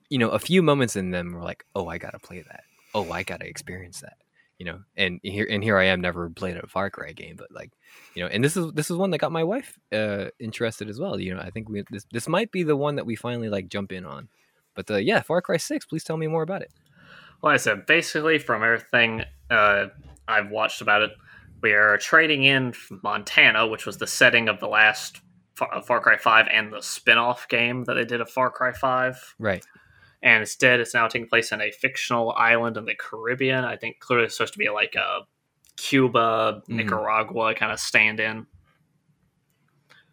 [0.09, 2.63] you know, a few moments in them where like, oh, I gotta play that.
[2.93, 4.17] Oh, I gotta experience that.
[4.59, 7.51] You know, and here and here I am, never played a Far Cry game, but
[7.51, 7.71] like,
[8.13, 10.99] you know, and this is this is one that got my wife uh, interested as
[10.99, 11.19] well.
[11.19, 13.67] You know, I think we this this might be the one that we finally like
[13.67, 14.29] jump in on.
[14.75, 15.85] But uh, yeah, Far Cry Six.
[15.85, 16.71] Please tell me more about it.
[17.41, 19.87] Well, I said basically from everything uh,
[20.27, 21.11] I've watched about it,
[21.61, 25.19] we are trading in Montana, which was the setting of the last
[25.55, 29.35] Far, Far Cry Five and the spin-off game that they did of Far Cry Five.
[29.39, 29.65] Right.
[30.25, 33.65] and instead it's now taking place in a fictional island in the Caribbean.
[33.65, 35.23] I think clearly it's supposed to be like a
[35.75, 36.75] Cuba, Mhm.
[36.75, 38.47] Nicaragua kind of stand in.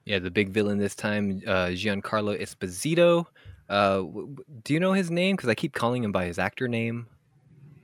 [0.05, 3.27] Yeah, the big villain this time, uh, Giancarlo Esposito.
[3.69, 5.37] Uh, w- w- do you know his name?
[5.37, 7.07] Because I keep calling him by his actor name,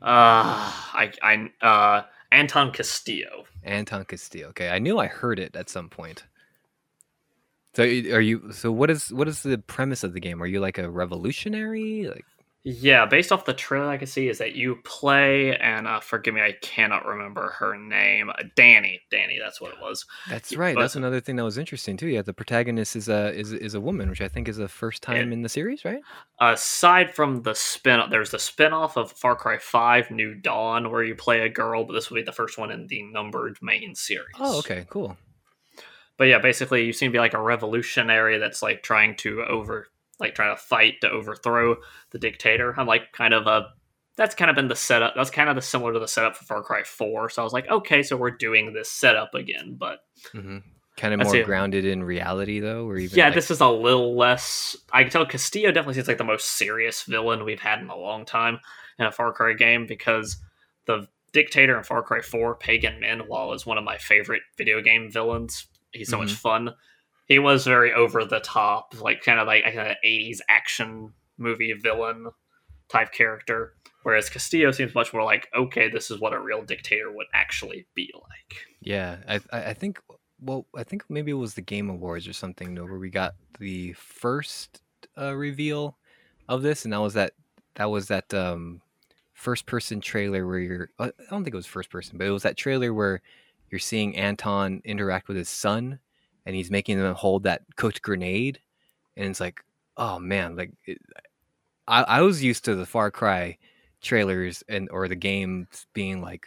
[0.03, 3.45] Uh, I, I, uh, Anton Castillo.
[3.63, 4.49] Anton Castillo.
[4.49, 6.25] Okay, I knew I heard it at some point.
[7.77, 8.53] So are you?
[8.53, 10.43] So what is what is the premise of the game?
[10.43, 12.09] Are you like a revolutionary?
[12.09, 12.25] Like
[12.65, 16.33] Yeah, based off the trailer I can see is that you play, and uh, forgive
[16.35, 18.31] me, I cannot remember her name.
[18.57, 20.05] Dani, Dani, that's what it was.
[20.29, 20.75] that's right.
[20.75, 22.09] but- That's another thing that was interesting too.
[22.09, 25.03] Yeah, the protagonist is a is is a woman, which I think is the first
[25.03, 26.01] time It- in the series, right?
[26.41, 31.15] Aside from the spin, there's the spin-off of Far Cry Five: New Dawn, where you
[31.15, 34.35] play a girl, but this will be the first one in the numbered main series.
[34.41, 35.17] Oh, okay, cool.
[36.17, 39.89] But yeah, basically you seem to be like a revolutionary that's like trying to over
[40.19, 41.77] like trying to fight to overthrow
[42.11, 42.75] the dictator.
[42.79, 43.69] I'm like kind of a
[44.17, 45.15] that's kind of been the setup.
[45.15, 47.29] That's kind of the similar to the setup for Far Cry 4.
[47.29, 49.99] So I was like, okay, so we're doing this setup again, but
[50.33, 50.59] hmm
[50.97, 54.17] Kind of more grounded in reality, though, or even yeah, like- this is a little
[54.17, 54.75] less.
[54.91, 57.97] I can tell Castillo definitely seems like the most serious villain we've had in a
[57.97, 58.61] long time
[58.99, 60.39] in a Far Cry game because
[60.87, 63.21] the dictator in Far Cry 4, Pagan Min,
[63.53, 66.71] is one of my favorite video game villains, he's so much fun.
[67.27, 71.13] He was very over the top, like kind of like a kind of 80s action
[71.39, 72.27] movie villain
[72.89, 73.75] type character.
[74.03, 77.87] Whereas Castillo seems much more like, okay, this is what a real dictator would actually
[77.95, 78.59] be like.
[78.81, 80.01] Yeah, I I I think
[80.41, 83.95] well, I think maybe it was the Game Awards or something where we got the
[83.95, 84.83] first
[85.19, 85.97] uh, reveal
[86.49, 87.33] of this, and that was that
[87.75, 88.81] that was that um,
[89.33, 92.43] first person trailer where you're I don't think it was first person, but it was
[92.43, 93.23] that trailer where
[93.71, 95.99] you're seeing Anton interact with his son,
[96.45, 98.61] and he's making them hold that cooked grenade,
[99.17, 99.61] and it's like,
[99.97, 100.99] oh man, like it,
[101.87, 103.59] I I was used to the Far Cry
[104.03, 106.47] trailers and or the games being like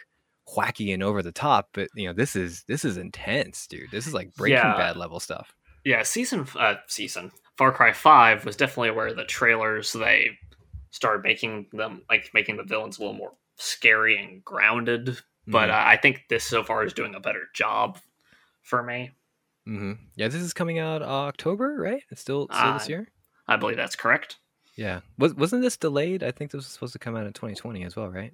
[0.56, 4.06] wacky and over the top but you know this is this is intense dude this
[4.06, 4.76] is like breaking Yeah.
[4.76, 5.54] bad level stuff
[5.84, 10.30] yeah, season uh, season Far Cry Five was definitely where the trailers they
[10.90, 15.18] started making them like making the villains a little more scary and grounded.
[15.46, 15.72] But Mhm.
[15.72, 17.98] uh, I think this so far is doing a better job
[18.62, 19.10] for me.
[19.68, 19.98] Mhm.
[20.16, 23.08] yeah this is coming out october right it's still still this Uh, year
[23.46, 24.38] I believe that's correct.
[24.74, 27.84] yeah was, wasn't this delayed i think this was supposed to come out in 2020
[27.84, 28.32] as well right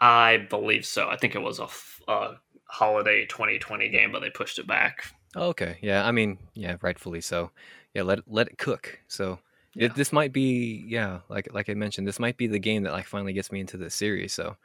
[0.00, 1.08] I believe so.
[1.08, 2.34] I think it was a, f- a
[2.66, 5.04] holiday 2020 game, but they pushed it back.
[5.36, 7.50] oh, okay yeah i mean yeah rightfully so
[7.94, 9.38] yeah let it let it cook so
[9.74, 9.86] Yeah.
[9.86, 12.92] it, this might be yeah like like i mentioned this might be the game that
[12.92, 14.56] like finally gets me into the series so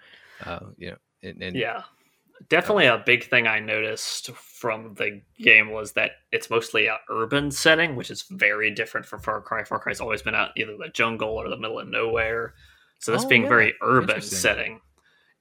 [0.45, 1.83] uh you know and, and Yeah.
[2.49, 7.49] Definitely a big thing I noticed from the game was that it's mostly a urban
[7.49, 9.63] setting, which is very different from Far Cry.
[9.63, 12.53] Far Cry's always been out either the jungle or the middle of nowhere.
[12.99, 13.49] So this Oh, being yeah.
[13.49, 14.81] very urban setting.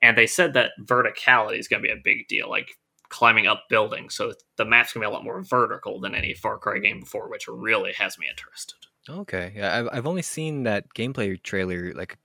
[0.00, 2.70] And they said that verticality is going to be a big deal, like
[3.10, 4.14] climbing up buildings.
[4.14, 7.00] So the map's going to be a lot more vertical than any Far Cry game
[7.00, 8.76] before, which really has me interested.
[9.08, 12.16] Okay, yeah, I've I've only seen that gameplay trailer like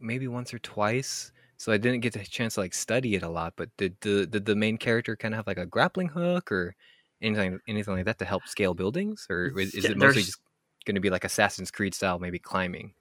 [0.00, 3.28] maybe once or twice, so I didn't get a chance to like study it a
[3.30, 3.54] lot.
[3.56, 6.74] But did the did the main character kind of have like a grappling hook or
[7.22, 10.38] anything anything like that to help scale buildings, or is, is Yeah, it mostly just
[10.86, 12.94] going to be like Assassin's Creed style, maybe climbing?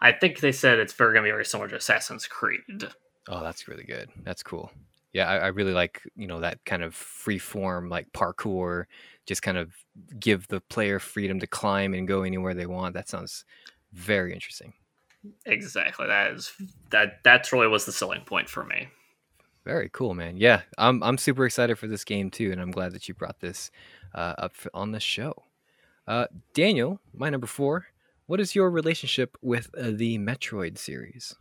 [0.00, 2.88] I think they said it's very going to be very similar to Assassin's Creed.
[3.28, 4.10] Oh, that's really good.
[4.24, 4.70] That's cool.
[5.12, 8.84] Yeah, I, I really like you know that kind of free form like parkour,
[9.26, 9.74] just kind of
[10.18, 12.94] give the player freedom to climb and go anywhere they want.
[12.94, 13.44] That sounds
[13.92, 14.74] very interesting.
[15.44, 16.06] Exactly.
[16.06, 16.52] That is
[16.90, 17.22] that.
[17.22, 18.88] That's really was the selling point for me.
[19.64, 20.36] Very cool, man.
[20.36, 23.40] Yeah, I'm I'm super excited for this game too, and I'm glad that you brought
[23.40, 23.70] this
[24.14, 25.44] uh, up on the show.
[26.06, 27.86] Uh, Daniel, my number four.
[28.26, 31.34] What is your relationship with uh, the Metroid series?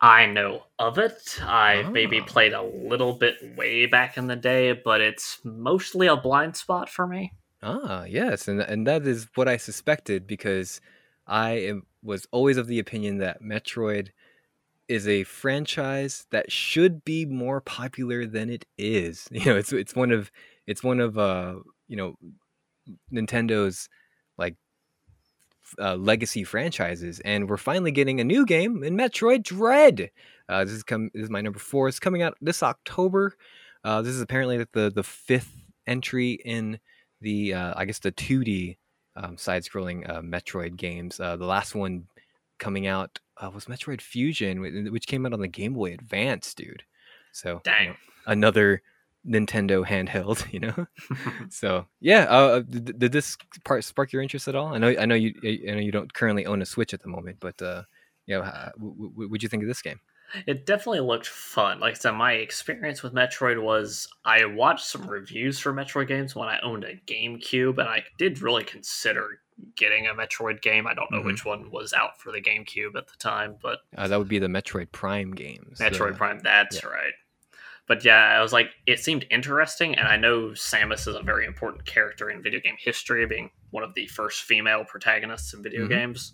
[0.00, 1.38] I know of it.
[1.42, 1.90] I oh.
[1.90, 6.56] maybe played a little bit way back in the day, but it's mostly a blind
[6.56, 7.32] spot for me.
[7.62, 10.80] Ah, yes, and and that is what I suspected because
[11.26, 14.10] I am, was always of the opinion that Metroid
[14.88, 19.28] is a franchise that should be more popular than it is.
[19.32, 20.30] You know, it's it's one of
[20.66, 21.56] it's one of uh
[21.88, 22.14] you know
[23.12, 23.88] Nintendo's
[24.38, 24.56] like
[25.80, 30.10] uh, legacy franchises, and we're finally getting a new game in Metroid Dread.
[30.48, 31.88] Uh, this is come this is my number four.
[31.88, 33.34] It's coming out this October.
[33.84, 35.52] Uh, this is apparently the the fifth
[35.86, 36.78] entry in
[37.20, 38.76] the uh, I guess the 2D
[39.16, 41.20] um, side-scrolling uh, Metroid games.
[41.20, 42.06] Uh, the last one
[42.58, 43.18] coming out
[43.52, 46.82] was Metroid Fusion, which came out on the Game Boy Advance, dude.
[47.32, 48.82] So dang, you know, another
[49.28, 50.86] Nintendo handheld, you know.
[51.50, 54.74] so yeah, uh, did, did, this part spark your interest at all?
[54.74, 57.08] I know, I know you, I know you don't currently own a Switch at the
[57.08, 57.82] moment, but uh,
[58.26, 58.42] you know,
[58.78, 60.00] w- w- would you think of this game?
[60.46, 61.80] It definitely looked fun.
[61.80, 66.34] Like I said, my experience with Metroid was I watched some reviews for Metroid games
[66.34, 69.40] when I owned a GameCube, and I did really consider
[69.74, 70.86] getting a Metroid game.
[70.86, 71.28] I don't know mm-hmm.
[71.28, 74.38] which one was out for the GameCube at the time, but uh, that would be
[74.38, 75.78] the Metroid Prime games.
[75.78, 76.18] Metroid the...
[76.18, 76.88] Prime, that's yeah.
[76.88, 77.12] right
[77.86, 81.46] but yeah, I was like, it seemed interesting, and I know Samus is a very
[81.46, 85.82] important character in video game history, being one of the first female protagonists in video
[85.82, 85.92] mm-hmm.
[85.92, 86.32] games.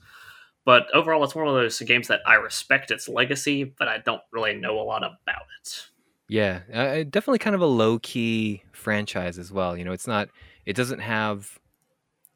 [0.64, 4.22] But overall, it's one of those games that I respect its legacy, but I don't
[4.32, 5.86] really know a lot about it.
[6.28, 9.76] Yeah, uh, definitely kind of a low key franchise as well.
[9.76, 10.28] You know, it's not,
[10.64, 11.58] it doesn't have,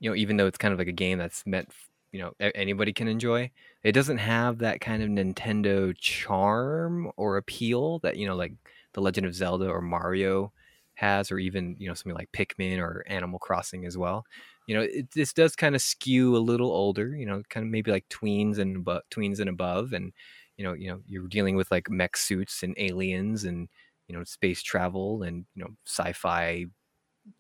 [0.01, 1.71] you know, even though it's kind of like a game that's meant,
[2.13, 3.51] you know, anybody can enjoy,
[3.83, 8.53] it doesn't have that kind of Nintendo charm or appeal that, you know, like
[8.93, 10.53] the Legend of Zelda or Mario
[10.97, 14.25] has, or even you know something like Pikmin or Animal Crossing as well.
[14.67, 17.15] You know, it, this does kind of skew a little older.
[17.15, 20.13] You know, kind of maybe like tweens and above, tweens and above, and
[20.57, 23.69] you know, you know, you're dealing with like mech suits and aliens and
[24.09, 26.67] you know space travel and you know sci-fi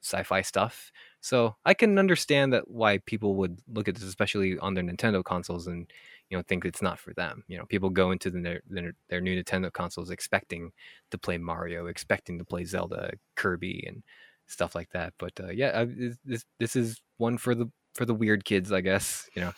[0.02, 0.90] sci-fi stuff.
[1.20, 5.24] So I can understand that why people would look at this, especially on their Nintendo
[5.24, 5.90] consoles, and
[6.30, 9.20] you know think it's not for them you know people go into the, their, their,
[9.20, 10.72] new nintendo consoles expecting
[11.10, 14.02] to play mario expecting to play zelda kirby and
[14.46, 15.88] stuff like that but uh, yeah I,
[16.24, 19.52] this this is one for the for the weird kids i guess you know?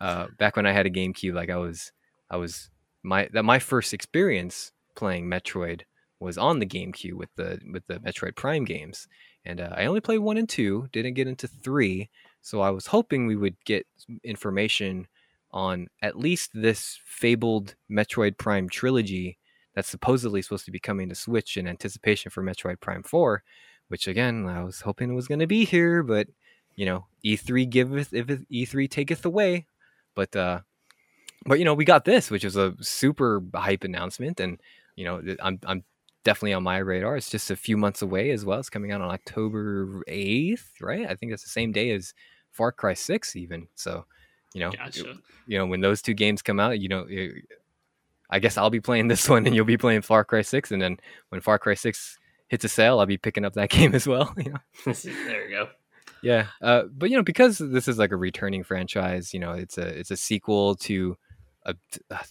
[0.00, 1.92] Uh, back when i had a gamecube like i was
[2.30, 2.70] i was
[3.02, 5.82] my that my first experience playing metroid
[6.18, 9.06] was on the gamecube with the with the metroid prime games
[9.44, 12.86] and uh, i only played one and two didn't get into three so i was
[12.88, 13.86] hoping we would get
[14.24, 15.06] information
[15.52, 19.38] on at least this fabled Metroid Prime trilogy
[19.74, 23.42] that's supposedly supposed to be coming to Switch in anticipation for Metroid Prime 4,
[23.92, 26.26] which again, I was hoping it was going to be here, but
[26.76, 29.66] you know, E3 giveth if E3 taketh away.
[30.14, 30.60] But uh
[31.44, 34.58] but you know, we got this, which is a super hype announcement and
[34.96, 35.84] you know, I'm I'm
[36.24, 37.18] definitely on my radar.
[37.18, 38.60] It's just a few months away as well.
[38.60, 41.06] It's coming out on October 8th, right?
[41.06, 42.14] I think that's the same day as
[42.50, 43.68] Far Cry 6 even.
[43.74, 44.06] So
[44.54, 45.18] you know, gotcha.
[45.46, 47.06] you know when those two games come out, you know,
[48.30, 50.80] I guess I'll be playing this one and you'll be playing Far Cry Six, and
[50.80, 50.96] then
[51.28, 52.18] when Far Cry Six
[52.52, 54.32] hits a sale, I'll be picking up that game as well.
[54.36, 54.60] You know,
[54.92, 55.68] there you go.
[56.22, 59.78] Yeah, uh, but you know, because this is like a returning franchise, you know, it's
[59.78, 61.16] a it's a sequel to
[61.64, 61.74] a,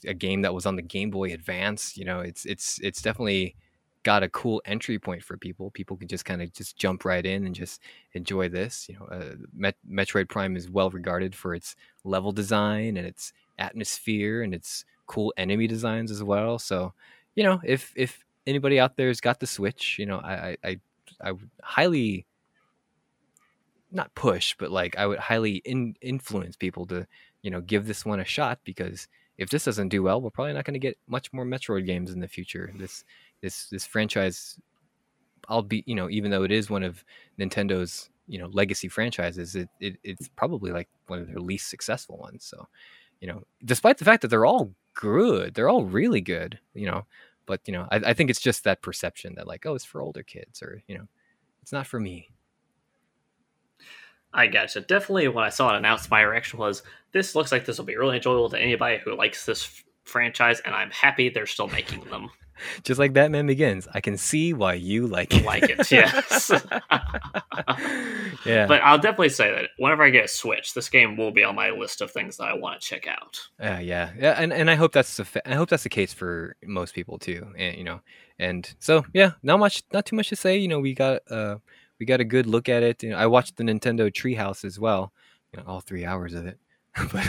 [0.06, 1.98] a game that was on the Game Boy Advance.
[1.98, 3.56] You know, it's it's it's definitely
[4.04, 5.72] got a cool entry point for people.
[5.72, 7.82] People can just kind of just jump right in and just
[8.14, 8.88] enjoy this.
[8.88, 13.34] You know, uh, Met- Metroid Prime is well regarded for its level design and its
[13.60, 16.60] atmosphere and its cool enemy designs as well.
[16.60, 16.94] So,
[17.36, 20.80] you know, if if anybody out there's got the Switch, you know, I I
[21.22, 22.26] I would highly
[23.92, 27.08] not push, but like I would highly in, influence people to
[27.42, 30.54] you know give this one a shot because if this doesn't do well, we're probably
[30.54, 32.72] not going to get much more Metroid games in the future.
[32.78, 33.04] This
[33.42, 34.58] this this franchise
[35.50, 37.04] i'll be you know even though it is one of
[37.40, 42.18] nintendo's you know legacy franchises it, it it's probably like one of their least successful
[42.18, 42.68] ones so
[43.20, 47.06] you know despite the fact that they're all good they're all really good you know
[47.46, 50.02] but you know I, I think it's just that perception that like oh it's for
[50.02, 51.08] older kids or you know
[51.62, 52.30] it's not for me
[54.34, 54.82] I gotcha.
[54.82, 57.98] Definitely, when I saw it announced, my reaction was, "This looks like this will be
[57.98, 62.06] really enjoyable to anybody who likes this f- franchise," and I'm happy they're still making
[62.06, 62.30] them.
[62.84, 65.46] Just like Batman Begins, I can see why you like it.
[65.46, 66.50] Like it, yes.
[68.46, 68.68] yeah.
[68.68, 71.56] But I'll definitely say that whenever I get a Switch, this game will be on
[71.56, 73.40] my list of things that I want to check out.
[73.60, 76.14] Uh, yeah, yeah, and, and I hope that's the fa- I hope that's the case
[76.14, 78.02] for most people too, and you know,
[78.40, 80.58] and so yeah, not much, not too much to say.
[80.58, 81.58] You know, we got uh
[82.00, 83.04] we got a good look at it.
[83.04, 85.14] You know, I watched the Nintendo Treehouse as well,
[85.54, 86.60] you know, all three hours of it,
[87.12, 87.28] but,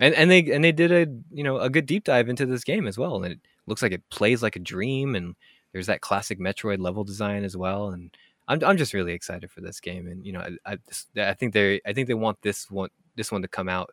[0.00, 2.64] and and they and they did a you know a good deep dive into this
[2.64, 5.34] game as well, and it looks like it plays like a dream, and
[5.72, 8.16] there's that classic Metroid level design as well, and
[8.48, 11.52] I'm I'm just really excited for this game, and you know, I I, I think
[11.52, 13.90] they I think they want this one this one to come out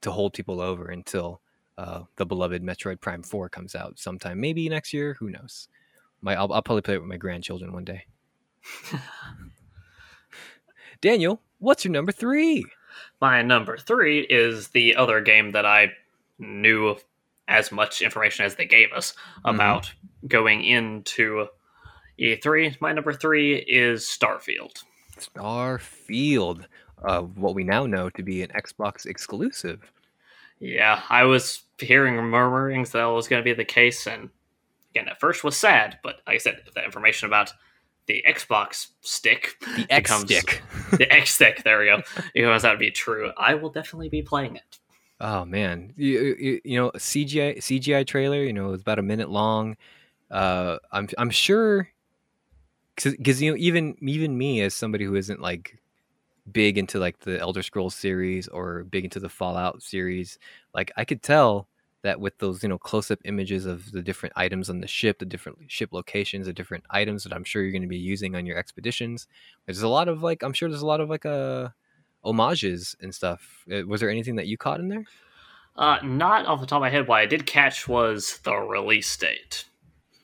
[0.00, 1.40] to hold people over until
[1.78, 5.16] uh, the beloved Metroid Prime Four comes out sometime, maybe next year.
[5.20, 5.68] Who knows?
[6.22, 8.06] My I'll, I'll probably play it with my grandchildren one day.
[11.00, 12.64] Daniel, what's your number three?
[13.20, 15.92] My number three is the other game that I
[16.38, 16.96] knew
[17.48, 19.14] as much information as they gave us
[19.44, 20.26] about mm-hmm.
[20.28, 21.46] going into
[22.18, 22.80] E3.
[22.80, 24.84] My number three is Starfield.
[25.18, 26.66] Starfield,
[27.02, 29.92] uh, what we now know to be an Xbox exclusive.
[30.60, 34.30] Yeah, I was hearing murmurings that was going to be the case, and
[34.90, 37.52] again, at first was sad, but like I said, the information about
[38.06, 40.62] the Xbox stick, the X becomes, stick,
[40.92, 42.02] the X stick, there we go,
[42.34, 43.32] it turns out to be true.
[43.36, 44.78] I will definitely be playing it.
[45.22, 49.02] Oh man, you, you, you know CGI CGI trailer, you know, it was about a
[49.02, 49.76] minute long.
[50.30, 51.88] Uh, I'm I'm sure
[52.96, 55.78] because you know even even me as somebody who isn't like
[56.52, 60.38] big into like the Elder Scrolls series or big into the Fallout series,
[60.74, 61.68] like I could tell
[62.02, 65.18] that with those you know close up images of the different items on the ship,
[65.20, 68.36] the different ship locations, the different items that I'm sure you're going to be using
[68.36, 69.28] on your expeditions.
[69.66, 71.70] There's a lot of like I'm sure there's a lot of like uh
[72.24, 73.64] homages and stuff.
[73.72, 75.04] Uh, was there anything that you caught in there?
[75.76, 77.08] Uh, not off the top of my head.
[77.08, 79.64] What I did catch was the release date.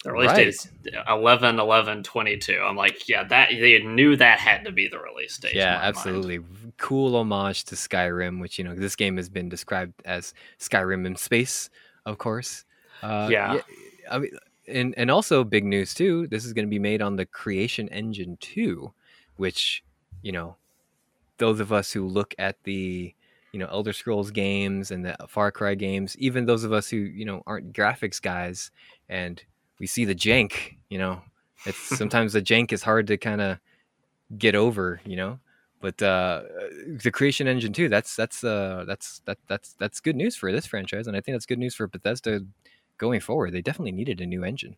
[0.04, 0.36] The release right.
[0.36, 0.68] date is
[1.08, 2.60] 11 11 22.
[2.62, 5.54] I'm like, yeah, that they knew that had to be the release date.
[5.54, 6.38] Yeah, absolutely.
[6.38, 6.72] Mind.
[6.76, 11.16] Cool homage to Skyrim, which, you know, this game has been described as Skyrim in
[11.16, 11.68] space,
[12.06, 12.64] of course.
[13.02, 13.54] Uh, yeah.
[13.54, 13.60] yeah.
[14.10, 14.30] I mean,
[14.68, 16.28] and, and also big news too.
[16.28, 18.92] This is going to be made on the Creation Engine 2,
[19.36, 19.82] which,
[20.22, 20.56] you know,
[21.38, 23.14] those of us who look at the
[23.52, 26.96] you know Elder Scrolls games and the Far Cry games, even those of us who
[26.96, 28.70] you know aren't graphics guys
[29.08, 29.42] and
[29.78, 31.22] we see the jank, you know.
[31.66, 33.58] It's sometimes the jank is hard to kind of
[34.36, 35.38] get over, you know.
[35.80, 36.42] But uh,
[37.02, 37.88] the Creation Engine too.
[37.88, 41.36] That's that's uh, that's that that's that's good news for this franchise, and I think
[41.36, 42.40] that's good news for Bethesda
[42.98, 43.52] going forward.
[43.52, 44.76] They definitely needed a new engine.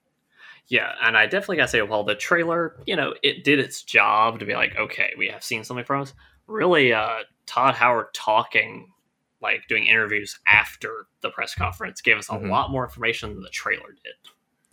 [0.69, 4.41] Yeah, and I definitely gotta say, while the trailer, you know, it did its job
[4.41, 6.15] to be like, okay, we have seen something from us.
[6.51, 8.93] Really, uh, Todd Howard talking,
[9.41, 12.51] like doing interviews after the press conference, gave us a mm-hmm.
[12.51, 14.15] lot more information than the trailer did.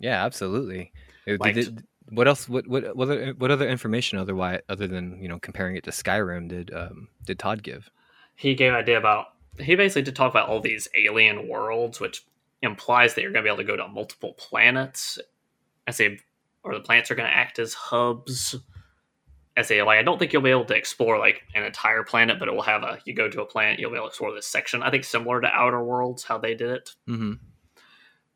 [0.00, 0.92] Yeah, absolutely.
[1.26, 2.48] Did, did, what else?
[2.48, 5.90] What what what other, what other information otherwise other than you know comparing it to
[5.90, 7.90] Skyrim did um, did Todd give?
[8.34, 9.26] He gave an idea about.
[9.58, 12.24] He basically did talk about all these alien worlds, which
[12.62, 15.18] implies that you're going to be able to go to multiple planets.
[15.86, 16.18] I say,
[16.62, 18.56] or the planets are going to act as hubs.
[19.58, 22.38] I say, like I don't think you'll be able to explore like an entire planet,
[22.38, 22.98] but it will have a.
[23.04, 24.82] You go to a planet, you'll be able to explore this section.
[24.82, 26.90] I think similar to Outer Worlds, how they did it.
[27.08, 27.32] Mm-hmm.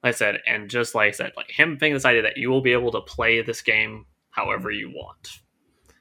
[0.03, 2.51] Like I said, and just like I said, like him thinking this idea that you
[2.51, 5.41] will be able to play this game however you want.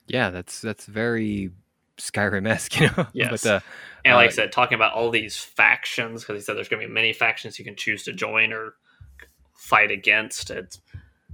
[0.08, 1.52] Yeah, that's that's very
[2.00, 3.08] Skyrim esque, you know.
[3.14, 3.44] Yes.
[3.44, 3.60] But, uh,
[4.04, 6.82] and like uh, I said, talking about all these factions because he said there's going
[6.82, 8.74] to be many factions you can choose to join or
[9.54, 10.50] fight against.
[10.50, 10.82] It's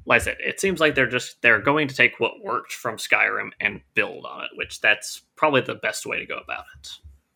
[0.08, 2.95] like I said, it seems like they're just they're going to take what worked from
[2.95, 6.91] Skyrim and build on it, which that's probably the best way to go about it.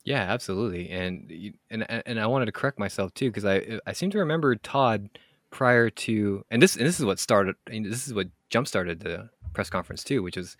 [0.05, 0.89] Yeah, absolutely.
[0.89, 1.30] And
[1.69, 5.09] and and I wanted to correct myself too because I I seem to remember Todd
[5.49, 9.30] prior to and this and this is what started this is what jump started the
[9.53, 10.55] press conference too, which is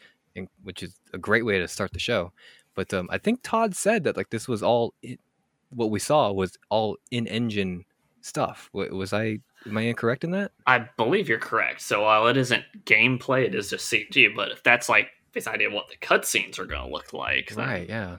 [0.64, 2.34] which is a great way to start the show.
[2.76, 5.22] But um, I think Todd said that like this was all it,
[5.70, 7.86] what we saw was all in engine
[8.22, 8.70] stuff.
[8.74, 10.52] Was I am I incorrect in that?
[10.66, 11.82] I believe you're correct.
[11.82, 14.36] So while it isn't gameplay, it is just CG.
[14.36, 17.52] But if that's like this idea of what the cutscenes are going to look like,
[17.56, 17.88] right?
[17.88, 18.18] yeah.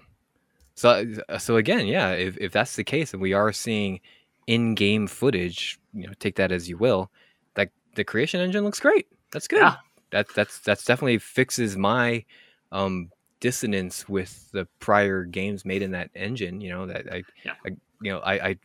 [0.74, 4.00] So uh, so again, yeah, if if that's the case, and we are seeing
[4.46, 7.10] in-game footage, you know, take that as you will.
[7.56, 9.06] Like the creation engine looks great.
[9.32, 9.60] That's good.
[9.60, 9.76] Yeah.
[10.10, 12.24] That that's that's definitely fixes my
[12.70, 16.60] um dissonance with the prior games made in that engine.
[16.60, 17.52] You know that I, yeah.
[17.66, 18.56] I you know I, I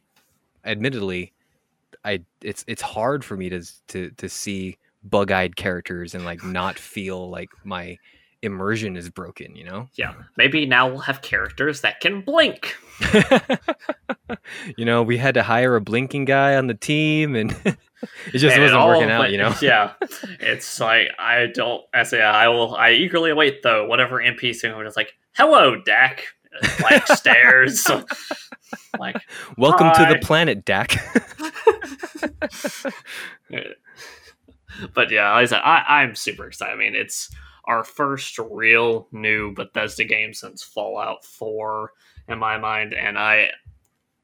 [0.67, 1.33] admittedly
[2.05, 6.77] I it's it's hard for me to to to see bug-eyed characters and like not
[6.95, 7.97] feel like my
[8.41, 9.55] immersion is broken.
[9.55, 9.89] You know.
[9.95, 12.75] Yeah, maybe now we'll have characters that can blink.
[14.77, 17.77] you know, we had to hire a blinking guy on the team, and it
[18.33, 19.31] just And wasn't all working out.
[19.31, 19.53] You know.
[19.61, 19.93] yeah,
[20.39, 21.83] it's like I don't.
[21.93, 22.75] I say I will.
[22.75, 23.85] I eagerly await though.
[23.85, 26.23] Whatever NPC who is like, "Hello, Dak,"
[26.81, 27.87] like stares.
[28.99, 29.17] Like,
[29.57, 30.91] Welcome to the planet, Dak.
[34.93, 36.73] but yeah, like I said, I, I'm super excited.
[36.73, 37.29] I mean, it's
[37.65, 41.91] our first real new Bethesda game since Fallout 4
[42.29, 43.49] in my mind, and I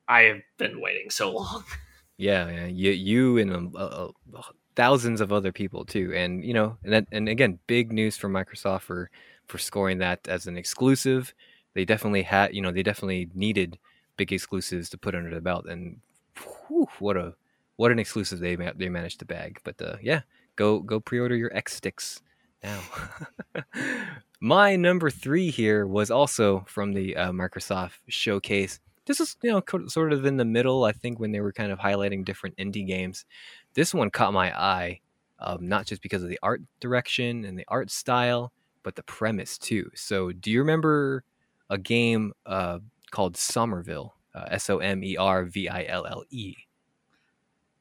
[0.08, 1.64] I have been waiting so long.
[2.18, 2.66] Yeah, yeah.
[2.66, 4.10] You, you and uh,
[4.76, 8.30] thousands of other people too, and you know, and that, and again, big news for
[8.30, 9.10] Microsoft for
[9.48, 11.34] for scoring that as an exclusive.
[11.74, 13.80] They definitely had, you know, they definitely needed
[14.18, 16.00] big exclusives to put under the belt, and
[16.68, 17.36] whew, what a
[17.76, 19.60] what an exclusive they they managed to bag.
[19.64, 20.22] But uh, yeah,
[20.56, 22.22] go go pre-order your X sticks
[22.64, 22.80] now.
[24.42, 29.62] My number three here was also from the uh, Microsoft showcase this is you know
[29.62, 32.56] co- sort of in the middle i think when they were kind of highlighting different
[32.58, 33.26] indie games
[33.74, 35.00] this one caught my eye
[35.40, 38.52] um, not just because of the art direction and the art style
[38.82, 41.24] but the premise too so do you remember
[41.70, 42.80] a game uh,
[43.14, 45.18] called somerville uh, s-o-m-e-r-v-i-l-l-e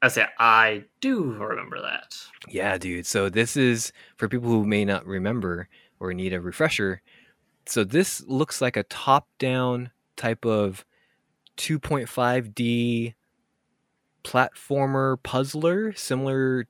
[0.02, 2.16] I say I do remember that.
[2.48, 3.06] Yeah, dude.
[3.06, 5.68] So this is for people who may not remember
[6.00, 7.02] or need a refresher.
[7.66, 10.84] So this looks like a top-down type of
[11.56, 13.14] 2.5D
[14.24, 16.66] platformer puzzler, similar.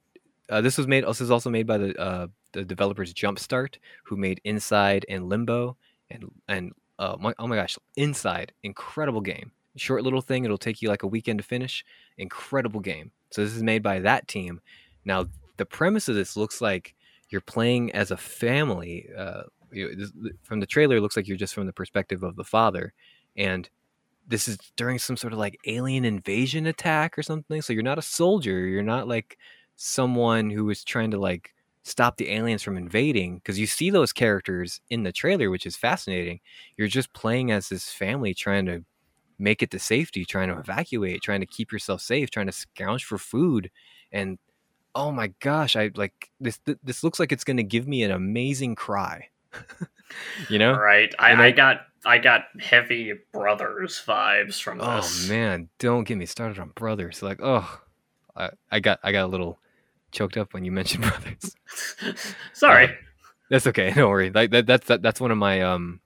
[0.50, 1.06] Uh, this was made.
[1.06, 5.78] This is also made by the uh, the developers Jumpstart, who made Inside and Limbo,
[6.10, 6.72] and and
[7.02, 9.50] uh, my, oh my gosh, Inside, incredible game.
[9.76, 10.44] Short little thing.
[10.44, 11.84] It'll take you like a weekend to finish.
[12.16, 13.10] Incredible game.
[13.30, 14.60] So this is made by that team.
[15.04, 15.26] Now
[15.56, 16.94] the premise of this looks like
[17.30, 19.08] you're playing as a family.
[19.18, 19.42] Uh,
[19.72, 22.44] you, this, from the trailer, it looks like you're just from the perspective of the
[22.44, 22.92] father,
[23.36, 23.68] and
[24.28, 27.62] this is during some sort of like alien invasion attack or something.
[27.62, 28.66] So you're not a soldier.
[28.66, 29.38] You're not like
[29.74, 31.51] someone who is trying to like
[31.84, 35.76] stop the aliens from invading because you see those characters in the trailer, which is
[35.76, 36.40] fascinating.
[36.76, 38.84] You're just playing as this family trying to
[39.38, 43.04] make it to safety, trying to evacuate, trying to keep yourself safe, trying to scrounge
[43.04, 43.70] for food.
[44.12, 44.38] And
[44.94, 46.58] oh my gosh, I like this.
[46.58, 49.28] th- This looks like it's going to give me an amazing cry.
[50.48, 50.74] you know?
[50.74, 51.12] Right.
[51.18, 54.86] I, I I- got I got heavy brothers vibes from this.
[54.88, 55.28] Oh this.
[55.28, 57.22] man, don't get me started on brothers.
[57.22, 57.80] Like, oh,
[58.36, 59.58] I, I got I got a little
[60.12, 61.56] choked up when you mentioned brothers.
[62.52, 62.86] Sorry.
[62.86, 62.92] Uh,
[63.50, 63.92] That's okay.
[63.94, 64.30] Don't worry.
[64.30, 66.00] Like that, that's that, that's one of my um,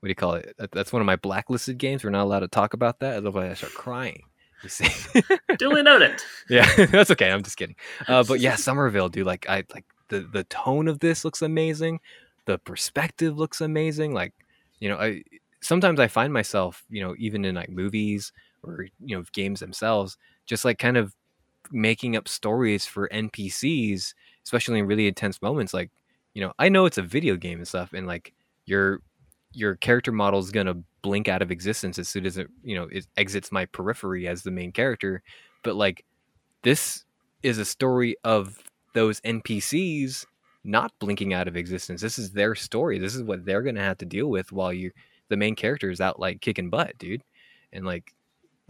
[0.00, 0.54] what do you call it?
[0.58, 2.04] That, that's one of my blacklisted games.
[2.04, 3.16] We're not allowed to talk about that.
[3.16, 4.22] Otherwise, I start crying.
[4.62, 5.22] You see?
[5.58, 6.22] Duly noted.
[6.50, 7.30] yeah, that's okay.
[7.30, 7.76] I'm just kidding.
[8.06, 9.26] Uh, but yeah, Somerville, dude.
[9.26, 12.00] Like I like the the tone of this looks amazing.
[12.44, 14.12] The perspective looks amazing.
[14.12, 14.34] Like
[14.78, 15.22] you know, I
[15.60, 18.32] sometimes I find myself, you know, even in like movies
[18.62, 21.14] or you know games themselves, just like kind of
[21.72, 24.14] making up stories for NPCs,
[24.44, 25.74] especially in really intense moments.
[25.74, 25.90] Like
[26.34, 28.32] you know, I know it's a video game and stuff, and like
[28.66, 29.00] your
[29.52, 32.88] your character model is gonna blink out of existence as soon as it you know
[32.92, 35.22] it exits my periphery as the main character.
[35.62, 36.04] But like
[36.62, 37.04] this
[37.42, 38.58] is a story of
[38.94, 40.26] those NPCs
[40.62, 42.00] not blinking out of existence.
[42.02, 42.98] This is their story.
[42.98, 44.90] This is what they're gonna have to deal with while you
[45.28, 47.22] the main character is out like kicking butt, dude.
[47.72, 48.12] And like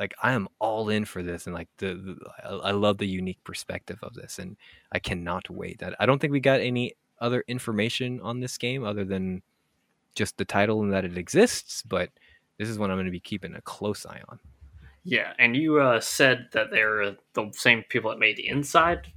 [0.00, 3.44] like I am all in for this and like the, the I love the unique
[3.44, 4.56] perspective of this and
[4.90, 5.82] I cannot wait.
[5.82, 9.42] I, I don't think we got any other information on this game other than
[10.14, 12.10] just the title and that it exists, but
[12.58, 14.40] this is one I'm going to be keeping a close eye on.
[15.04, 19.12] Yeah, and you uh, said that they're the same people that made the inside.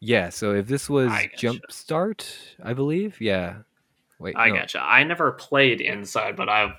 [0.00, 1.30] Yeah, so if this was I.
[1.36, 2.28] Jumpstart,
[2.62, 3.58] I believe, yeah.
[4.20, 4.56] Wait, I no.
[4.56, 4.80] gotcha.
[4.80, 6.74] I never played Inside, but I've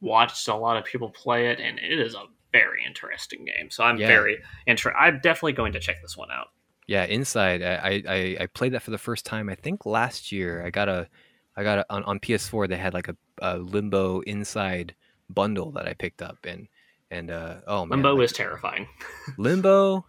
[0.00, 2.24] watched a lot of people play it, and it is a
[2.54, 3.68] very interesting game.
[3.70, 4.06] So I'm Yeah.
[4.06, 4.96] very interested.
[4.98, 6.48] I'm definitely going to check this one out.
[6.86, 7.62] Yeah, Inside.
[7.62, 9.48] I, I I played that for the first time.
[9.48, 10.62] I think last year.
[10.64, 11.08] I got a,
[11.56, 12.68] I got a, on on PS4.
[12.68, 14.94] They had like a, a Limbo Inside
[15.30, 16.68] bundle that I picked up, and
[17.10, 18.86] and uh oh man, Limbo like, is terrifying.
[19.38, 20.04] Limbo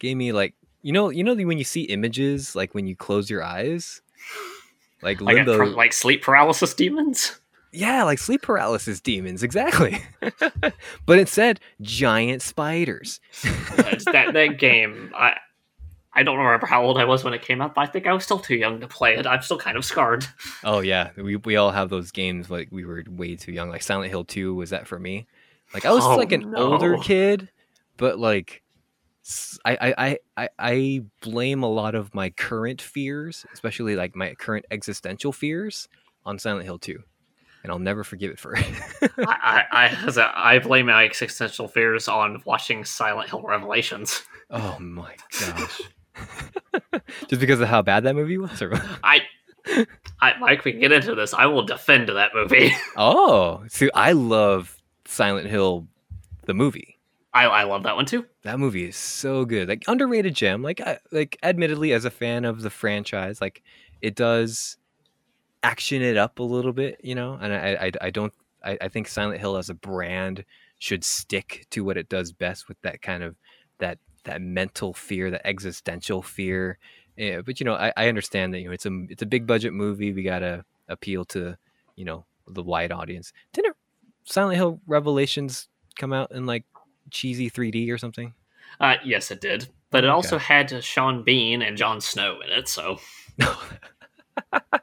[0.00, 3.30] gave me like you know you know when you see images like when you close
[3.30, 4.02] your eyes,
[5.02, 5.66] like Like, Limbo.
[5.76, 7.38] like sleep paralysis demons.
[7.72, 10.02] Yeah, like sleep paralysis demons, exactly.
[11.06, 13.20] but it said giant spiders.
[13.42, 15.12] That that game.
[15.16, 15.36] I
[16.12, 18.12] I don't remember how old I was when it came out, but I think I
[18.12, 19.26] was still too young to play it.
[19.26, 20.26] I'm still kind of scarred.
[20.64, 23.70] Oh yeah, we we all have those games like we were way too young.
[23.70, 25.26] Like Silent Hill 2 was that for me.
[25.72, 27.48] Like I was Oh, like an older kid,
[27.96, 28.62] but like
[29.64, 34.66] I, I I I blame a lot of my current fears, especially like my current
[34.70, 35.88] existential fears
[36.26, 37.02] on Silent Hill 2,
[37.62, 38.64] and I'll never forgive it for it.
[39.18, 44.22] I, I, I, I blame my existential fears on watching Silent Hill Revelations.
[44.50, 45.82] oh my gosh!
[47.28, 49.20] Just because of how bad that movie was, or I,
[50.20, 51.34] I, Mike, we can get into this.
[51.34, 52.72] I will defend that movie.
[52.96, 55.86] oh, see, I love Silent Hill,
[56.46, 56.98] the movie.
[57.32, 58.26] I, I love that one too.
[58.42, 59.68] That movie is so good.
[59.68, 60.62] Like underrated gem.
[60.62, 63.62] Like I, like admittedly as a fan of the franchise, like
[64.02, 64.76] it does
[65.62, 67.38] action it up a little bit, you know.
[67.40, 68.32] And I I, I don't
[68.64, 70.44] I, I think Silent Hill as a brand
[70.78, 73.36] should stick to what it does best with that kind of
[73.78, 76.78] that that mental fear, that existential fear.
[77.16, 79.46] Yeah, but you know, I, I understand that you know it's a it's a big
[79.46, 80.12] budget movie.
[80.12, 81.56] We gotta appeal to
[81.96, 83.32] you know the wide audience.
[83.52, 83.76] Didn't
[84.24, 86.64] Silent Hill Revelations come out in like
[87.10, 88.34] cheesy 3D or something?
[88.78, 89.68] Uh, yes, it did.
[89.90, 90.12] But it okay.
[90.12, 93.00] also had Sean Bean and Jon Snow in it, so.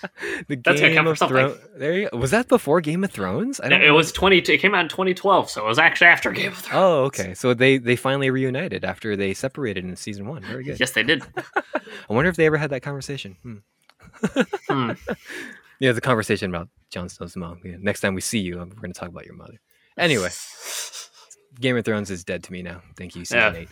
[0.48, 1.58] the That's Game of Thrones.
[1.76, 2.18] There you go.
[2.18, 3.60] Was that before Game of Thrones?
[3.60, 3.94] I don't it know.
[3.94, 4.38] was twenty.
[4.38, 6.82] It came out in 2012, so it was actually after Game of Thrones.
[6.82, 7.34] Oh, okay.
[7.34, 10.42] So they they finally reunited after they separated in season one.
[10.42, 10.80] Very good.
[10.80, 11.22] yes, they did.
[11.74, 13.36] I wonder if they ever had that conversation.
[13.42, 13.56] Hmm.
[14.68, 14.92] hmm.
[15.80, 17.60] Yeah, the conversation about Jon Snow's mom.
[17.64, 19.60] Yeah, next time we see you, we're going to talk about your mother.
[19.98, 20.28] Anyway.
[21.60, 22.82] Game of Thrones is dead to me now.
[22.96, 23.60] Thank you, season yeah.
[23.62, 23.68] eight.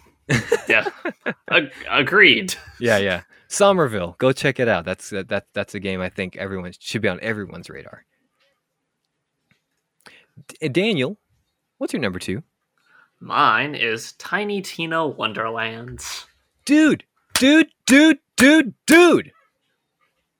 [0.69, 0.89] Yeah,
[1.51, 2.55] Ag- agreed.
[2.79, 3.23] Yeah, yeah.
[3.49, 4.85] Somerville, go check it out.
[4.85, 8.05] That's that, that that's a game I think everyone should be on everyone's radar.
[10.61, 11.19] D- Daniel,
[11.79, 12.43] what's your number two?
[13.21, 16.27] Mine is Tiny Tina Wonderlands.
[16.65, 17.05] Dude,
[17.35, 19.33] dude, dude, dude, dude.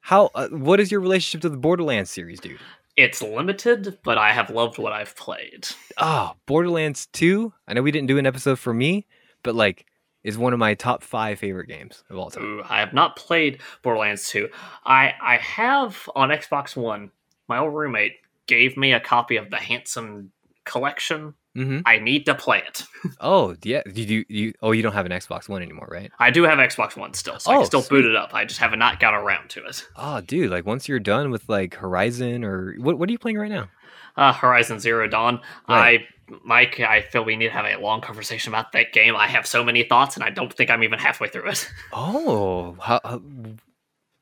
[0.01, 0.31] How?
[0.35, 2.59] Uh, what is your relationship to the Borderlands series, dude?
[2.97, 5.69] It's limited, but I have loved what I've played.
[5.99, 7.53] Oh, Borderlands 2.
[7.67, 9.07] I know we didn't do an episode for me,
[9.43, 9.87] but like
[10.23, 12.45] is one of my top five favorite games of all time.
[12.45, 14.49] Ooh, I have not played Borderlands 2.
[14.85, 17.11] I I have on Xbox One.
[17.49, 18.17] My old roommate
[18.47, 20.33] gave me a copy of the Handsome
[20.65, 21.81] Collection Mm-hmm.
[21.85, 22.85] I need to play it.
[23.21, 24.53] oh yeah, you you?
[24.63, 26.13] Oh, you don't have an Xbox One anymore, right?
[26.19, 28.03] I do have Xbox One still, so oh, I can still sweet.
[28.03, 28.33] boot it up.
[28.33, 29.85] I just have not got around to it.
[29.97, 30.51] Oh, dude!
[30.51, 32.99] Like once you're done with like Horizon or what?
[32.99, 33.69] What are you playing right now?
[34.17, 35.41] Uh, Horizon Zero Dawn.
[35.69, 36.03] Right.
[36.03, 36.09] I,
[36.45, 39.17] Mike, I feel we need to have a long conversation about that game.
[39.17, 41.71] I have so many thoughts, and I don't think I'm even halfway through it.
[41.93, 43.21] Oh, how,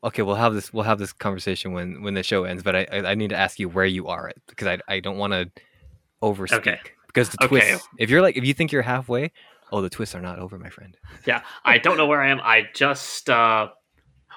[0.04, 0.22] okay.
[0.22, 0.72] We'll have this.
[0.72, 2.62] We'll have this conversation when when the show ends.
[2.62, 5.00] But I I, I need to ask you where you are at because I I
[5.00, 5.50] don't want to
[6.22, 6.58] overspeak.
[6.58, 6.80] Okay
[7.18, 7.70] because the okay.
[7.70, 7.88] twist.
[7.98, 9.32] If you're like, if you think you're halfway,
[9.72, 10.96] oh, the twists are not over, my friend.
[11.26, 12.40] Yeah, I don't know where I am.
[12.40, 13.68] I just uh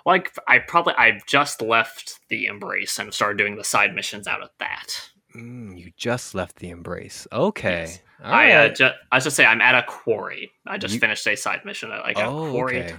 [0.05, 4.41] like I probably I've just left the embrace and started doing the side missions out
[4.41, 5.10] of that.
[5.35, 7.27] Mm, you just left the embrace.
[7.31, 7.81] Okay.
[7.81, 7.99] Yes.
[8.23, 10.51] I uh, just I just say I'm at a quarry.
[10.67, 10.99] I just you...
[10.99, 12.83] finished a side mission at like a oh, quarry.
[12.83, 12.95] Okay.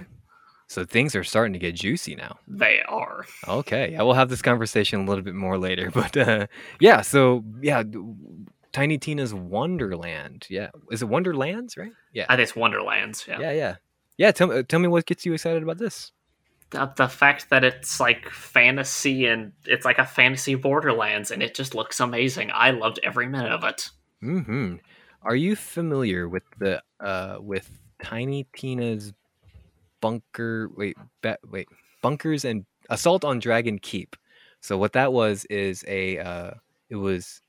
[0.67, 2.39] So things are starting to get juicy now.
[2.47, 3.25] They are.
[3.47, 3.91] Okay.
[3.91, 5.91] Yeah, we'll have this conversation a little bit more later.
[5.93, 6.47] But uh,
[6.79, 7.83] yeah, so yeah,
[8.71, 10.47] Tiny Tina's Wonderland.
[10.49, 11.77] Yeah, is it Wonderlands?
[11.77, 11.91] Right?
[12.11, 13.25] Yeah, I think it's Wonderlands.
[13.27, 13.75] Yeah, yeah, yeah.
[14.17, 16.11] Yeah, tell me, tell me what gets you excited about this.
[16.73, 21.55] The, the fact that it's like fantasy and it's like a fantasy Borderlands, and it
[21.55, 22.51] just looks amazing.
[22.53, 23.89] I loved every minute of it.
[24.21, 24.75] Hmm.
[25.21, 27.69] Are you familiar with the uh with
[28.03, 29.13] Tiny Tina's
[30.01, 30.69] bunker?
[30.75, 31.67] Wait, be, wait,
[32.01, 34.15] bunkers and assault on Dragon Keep.
[34.59, 36.51] So what that was is a uh,
[36.89, 37.41] it was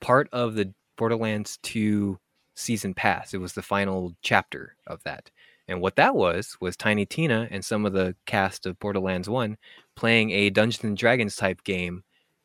[0.00, 2.18] part of the Borderlands 2
[2.54, 3.34] season pass.
[3.34, 5.30] It was the final chapter of that.
[5.68, 9.56] And what that was was Tiny Tina and some of the cast of Borderlands 1
[9.94, 12.02] playing a Dungeons and Dragons type game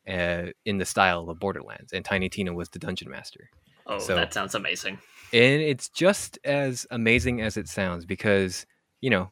[0.08, 1.92] uh, in the style of Borderlands.
[1.92, 3.50] And Tiny Tina was the dungeon master.
[3.86, 4.98] Oh, so, that sounds amazing.
[5.32, 8.66] And it's just as amazing as it sounds because,
[9.00, 9.30] you know,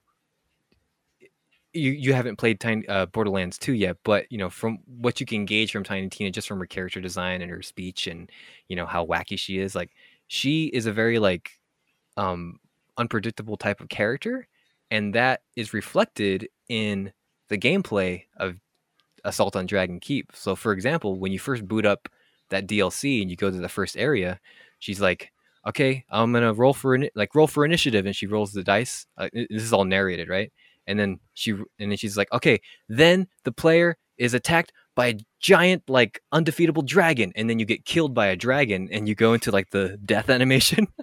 [1.72, 5.26] you you haven't played Tiny uh, Borderlands 2 yet, but you know from what you
[5.26, 8.30] can gauge from Tiny Tina, just from her character design and her speech, and
[8.68, 9.90] you know how wacky she is, like
[10.26, 11.50] she is a very like
[12.16, 12.58] um
[12.98, 14.48] unpredictable type of character,
[14.90, 17.12] and that is reflected in
[17.48, 18.56] the gameplay of
[19.24, 20.32] Assault on Dragon Keep.
[20.34, 22.08] So, for example, when you first boot up
[22.50, 24.40] that DLC and you go to the first area,
[24.78, 25.32] she's like,
[25.66, 29.06] "Okay, I'm gonna roll for like roll for initiative," and she rolls the dice.
[29.18, 30.52] Uh, this is all narrated, right?
[30.86, 35.14] and then she and then she's like okay then the player is attacked by a
[35.38, 39.34] giant like undefeatable dragon and then you get killed by a dragon and you go
[39.34, 40.88] into like the death animation.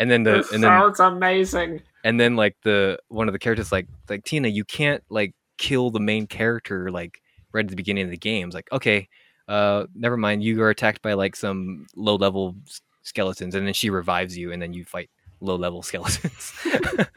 [0.00, 1.82] And then the this and then sounds amazing.
[2.04, 5.90] and then like the one of the characters like like tina you can't like kill
[5.90, 7.20] the main character like
[7.52, 8.46] right at the beginning of the game.
[8.46, 9.08] It's like okay
[9.48, 10.44] uh never mind.
[10.44, 12.54] You are attacked by like some low level
[13.02, 15.10] skeletons and then she revives you and then you fight
[15.40, 16.52] low level skeletons.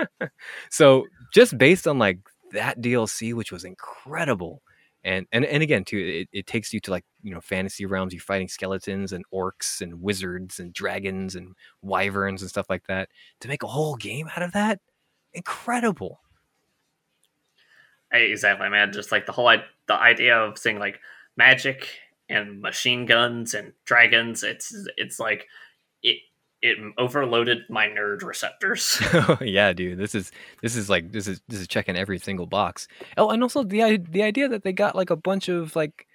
[0.70, 2.20] So just based on like
[2.54, 4.62] that DLC, which was incredible,
[5.04, 8.14] and and and again too, it, it takes you to like you know fantasy realms.
[8.14, 13.10] You're fighting skeletons and orcs and wizards and dragons and wyverns and stuff like that.
[13.42, 14.80] To make a whole game out of that,
[15.34, 16.22] incredible.
[18.12, 18.92] Exactly, man.
[18.92, 19.52] Just like the whole
[19.88, 21.00] the idea of seeing like
[21.38, 21.88] magic
[22.30, 24.44] and machine guns and dragons.
[24.44, 25.48] It's it's like
[26.62, 29.02] it overloaded my nerd receptors.
[29.42, 29.98] yeah, dude.
[29.98, 30.32] This is
[30.62, 32.88] this is like this is this is checking every single box.
[33.18, 36.08] Oh, and also the the idea that they got like a bunch of like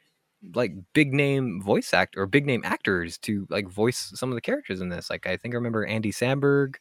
[0.55, 4.41] like big name voice act or big name actors to like voice some of the
[4.41, 5.11] characters in this.
[5.11, 6.77] Like I think I remember Andy Samberg,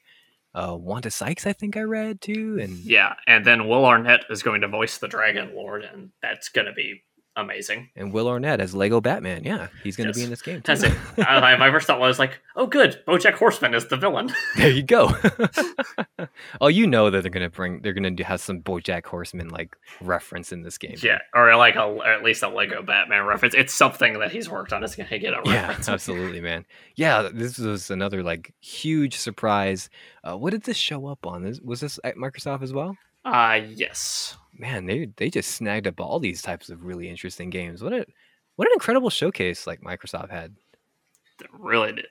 [0.54, 1.48] uh, Wanda Sykes.
[1.48, 5.00] I think I read too, and yeah, and then Will Arnett is going to voice
[5.00, 7.04] the Dragon Lord, and that's gonna be
[7.36, 7.90] amazing.
[7.96, 9.44] And Will Arnett as Lego Batman.
[9.44, 10.18] Yeah, he's going to yes.
[10.18, 10.62] be in this game.
[10.62, 10.76] Too.
[10.76, 10.94] That's it.
[11.28, 14.32] I, my first thought was like, oh, good, BoJack Horseman is the villain.
[14.58, 15.16] there you go.
[16.62, 19.50] oh, you know that they're going to bring, they're going to have some BoJack Horseman
[19.50, 20.96] like reference in this game.
[21.02, 23.54] Yeah, or like a, or at least a Lego Batman reference.
[23.54, 24.84] It's something that he's worked on.
[24.84, 25.88] It's going to get a reference.
[25.88, 26.66] Yeah, absolutely, man.
[26.96, 29.90] Yeah, this was another like huge surprise.
[30.24, 31.52] Uh, what did this show up on?
[31.64, 32.98] Was this at Microsoft as well?
[33.26, 37.84] Uh yes man, they they just snagged up all these types of really interesting games.
[37.84, 38.06] What a
[38.56, 40.56] what an incredible showcase like Microsoft had.
[41.42, 42.08] It really did.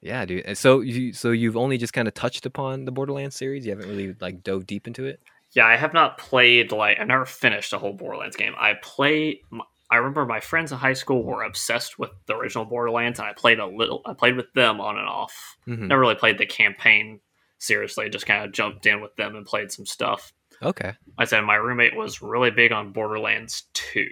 [0.00, 0.56] Yeah, dude.
[0.56, 3.66] So you so you've only just kind of touched upon the Borderlands series.
[3.66, 5.20] You haven't really like dove deep into it.
[5.52, 8.54] Yeah, I have not played like I've never finished a whole Borderlands game.
[8.58, 9.42] I play.
[9.90, 13.32] I remember my friends in high school were obsessed with the original Borderlands, and I
[13.32, 14.02] played a little.
[14.06, 15.56] I played with them on and off.
[15.66, 15.88] Mm-hmm.
[15.88, 17.20] Never really played the campaign
[17.58, 18.08] seriously.
[18.10, 20.32] Just kind of jumped in with them and played some stuff.
[20.62, 20.94] Okay.
[21.18, 24.08] I said my roommate was really big on Borderlands 2.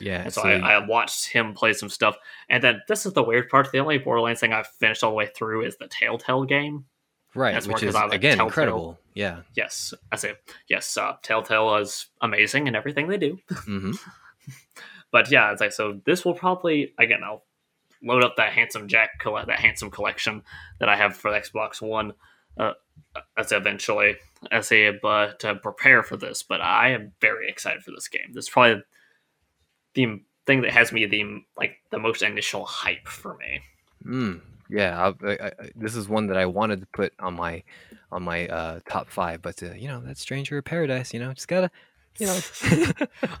[0.00, 0.22] Yeah.
[0.22, 2.16] And so, I, I, watched him play some stuff.
[2.48, 3.70] And then this is the weird part.
[3.72, 6.84] The only Borderlands thing I've finished all the way through is the Telltale game.
[7.34, 7.52] Right.
[7.52, 8.46] That's which is, again, Telltale.
[8.46, 8.98] incredible.
[9.14, 9.40] Yeah.
[9.56, 9.92] Yes.
[10.12, 10.34] I say,
[10.68, 13.38] yes, uh, Telltale is amazing in everything they do.
[13.50, 13.92] Mm-hmm.
[15.10, 17.44] but yeah, it's like, so this will probably, again, I'll
[18.02, 20.42] load up that Handsome Jack, that Handsome collection
[20.78, 22.14] that I have for the Xbox One.
[22.58, 22.72] Uh,
[23.36, 24.16] as eventually
[24.50, 26.42] as a but to prepare for this.
[26.42, 28.32] But I am very excited for this game.
[28.32, 28.82] This is probably
[29.94, 33.60] the thing that has me the like the most initial hype for me.
[34.04, 37.62] Mm, yeah, I, I, I, this is one that I wanted to put on my
[38.10, 41.12] on my uh, top five, but uh, you know that Stranger of Paradise.
[41.12, 41.70] You know, just gotta.
[42.18, 42.40] You know,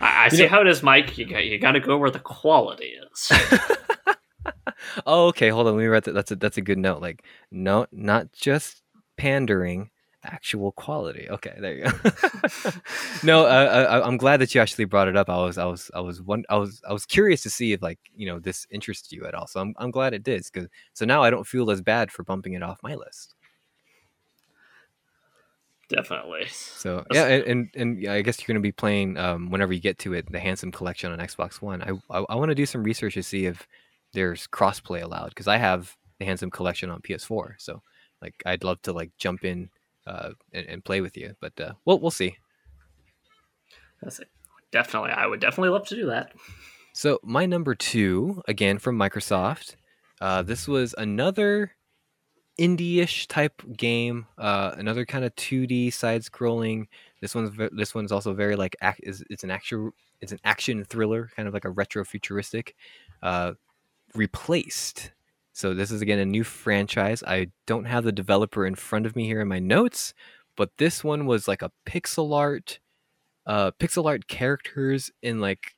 [0.00, 0.48] I, I see know.
[0.48, 1.18] how it is, Mike.
[1.18, 3.32] You got you got to go where the quality is.
[5.06, 5.48] oh, okay.
[5.48, 5.74] Hold on.
[5.74, 6.12] Let me write that.
[6.12, 7.02] That's a that's a good note.
[7.02, 8.82] Like, no, not just
[9.18, 9.90] pandering
[10.24, 11.28] actual quality.
[11.30, 11.90] Okay there you go.
[13.22, 15.28] No uh, I, am glad that you actually brought it up.
[15.28, 17.82] I was i was i was one i was i was curious to see if
[17.82, 19.46] like you know this interests you at all.
[19.46, 22.22] So i'm, I'm glad it did because so now i don't feel as bad for
[22.24, 23.34] bumping it off my list.
[25.88, 26.46] Definitely.
[26.48, 29.72] So yeah and and, and yeah, i guess you're going to be playing um, whenever
[29.72, 31.82] you get to it the handsome collection on xbox one.
[31.82, 33.66] I i, I want to do some research to see if
[34.12, 37.82] there's crossplay allowed because i have the handsome collection on ps4 so
[38.22, 39.70] like I'd love to like jump in
[40.06, 42.36] uh, and, and play with you, but uh, we'll we'll see.
[44.02, 44.28] That's it.
[44.70, 46.32] Definitely, I would definitely love to do that.
[46.92, 49.76] So my number two, again from Microsoft.
[50.20, 51.72] Uh, this was another
[52.58, 56.86] indie-ish type game, uh, another kind of 2D side-scrolling.
[57.20, 60.84] This one's this one's also very like act, is it's an action it's an action
[60.84, 62.74] thriller, kind of like a retro futuristic.
[63.22, 63.52] Uh,
[64.14, 65.12] replaced
[65.58, 67.24] so this is again a new franchise.
[67.26, 70.14] I don't have the developer in front of me here in my notes,
[70.56, 72.78] but this one was like a pixel art,
[73.44, 75.74] uh, pixel art characters in like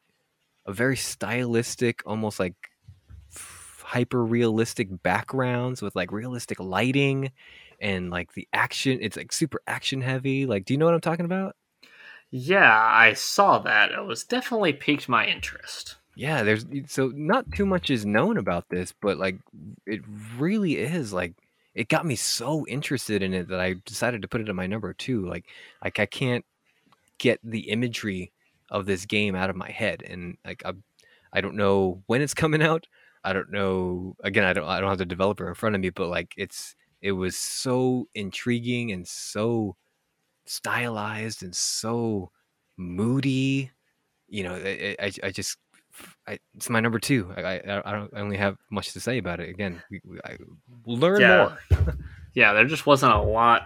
[0.67, 2.57] a very stylistic, almost like
[3.83, 7.33] hyper realistic backgrounds with like realistic lighting
[7.81, 8.99] and like the action.
[9.01, 10.45] It's like super action heavy.
[10.45, 11.57] Like, do you know what I'm talking about?
[12.31, 13.93] Yeah, I saw that.
[13.93, 15.97] It was definitely piqued my interest.
[16.21, 19.39] Yeah, there's so not too much is known about this, but like
[19.87, 20.03] it
[20.37, 21.33] really is like
[21.75, 24.67] it got me so interested in it that I decided to put it in my
[24.67, 25.27] number two.
[25.27, 25.47] Like
[25.83, 26.45] like I can't
[27.17, 28.33] get the imagery
[28.71, 30.75] of this game out of my head and like I
[31.33, 32.87] I don't know when it's coming out.
[33.25, 35.89] I don't know again I don't I don't have the developer in front of me,
[35.89, 39.75] but like it's it was so intriguing and so
[40.45, 42.31] stylized and so
[42.77, 43.71] moody
[44.29, 45.59] you know I, I, I just
[46.27, 47.33] I, it's my number two.
[47.37, 49.49] I, I, I don't I only have much to say about it.
[49.49, 50.37] Again, we, we I,
[50.85, 51.57] we'll learn yeah.
[51.71, 51.97] more.
[52.35, 53.63] yeah, there just wasn't a lot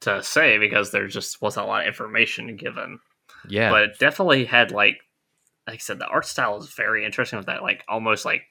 [0.00, 3.00] to say because there just wasn't a lot of information given.
[3.48, 4.98] Yeah, but it definitely had like,
[5.66, 8.42] like I said, the art style is very interesting with that, like almost like,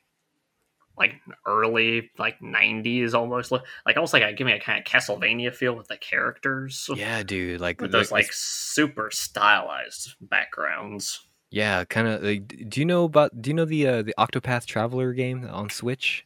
[0.98, 1.14] like
[1.46, 5.54] early like '90s almost look like almost like a, give me a kind of Castlevania
[5.54, 6.90] feel with the characters.
[6.96, 11.26] Yeah, dude, like with those like, like super stylized backgrounds.
[11.54, 12.24] Yeah, kind of.
[12.24, 13.40] Like, do you know about?
[13.40, 16.26] Do you know the uh, the Octopath Traveler game on Switch?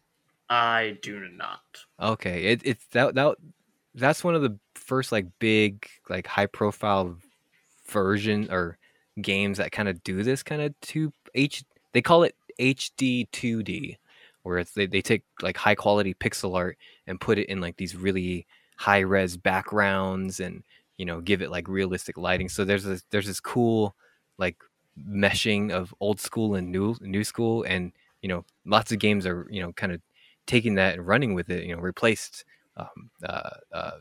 [0.49, 1.83] I do not.
[1.99, 3.35] Okay, it, it's that that
[3.93, 7.17] that's one of the first like big like high profile
[7.89, 8.77] version or
[9.21, 11.65] games that kind of do this kind of two H.
[11.91, 13.97] They call it HD 2D,
[14.43, 17.75] where it's they, they take like high quality pixel art and put it in like
[17.75, 18.47] these really
[18.77, 20.63] high res backgrounds and
[20.97, 22.47] you know give it like realistic lighting.
[22.47, 23.93] So there's this there's this cool
[24.37, 24.55] like
[25.07, 27.91] meshing of old school and new new school and
[28.21, 30.01] you know lots of games are you know kind of
[30.47, 32.45] taking that and running with it you know replaced
[32.77, 33.91] um, uh, uh,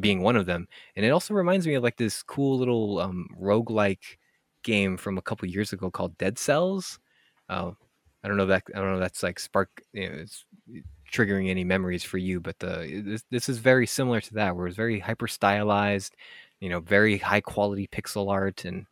[0.00, 0.68] being one of them.
[0.96, 4.18] And it also reminds me of like this cool little um, rogue-like
[4.62, 6.98] game from a couple years ago called dead cells.
[7.48, 7.70] Uh,
[8.24, 10.44] i don't know that i don't know that's like spark you know it's
[11.10, 14.66] triggering any memories for you but the this, this is very similar to that where
[14.66, 16.14] it's very hyper stylized
[16.60, 18.86] you know very high quality pixel art and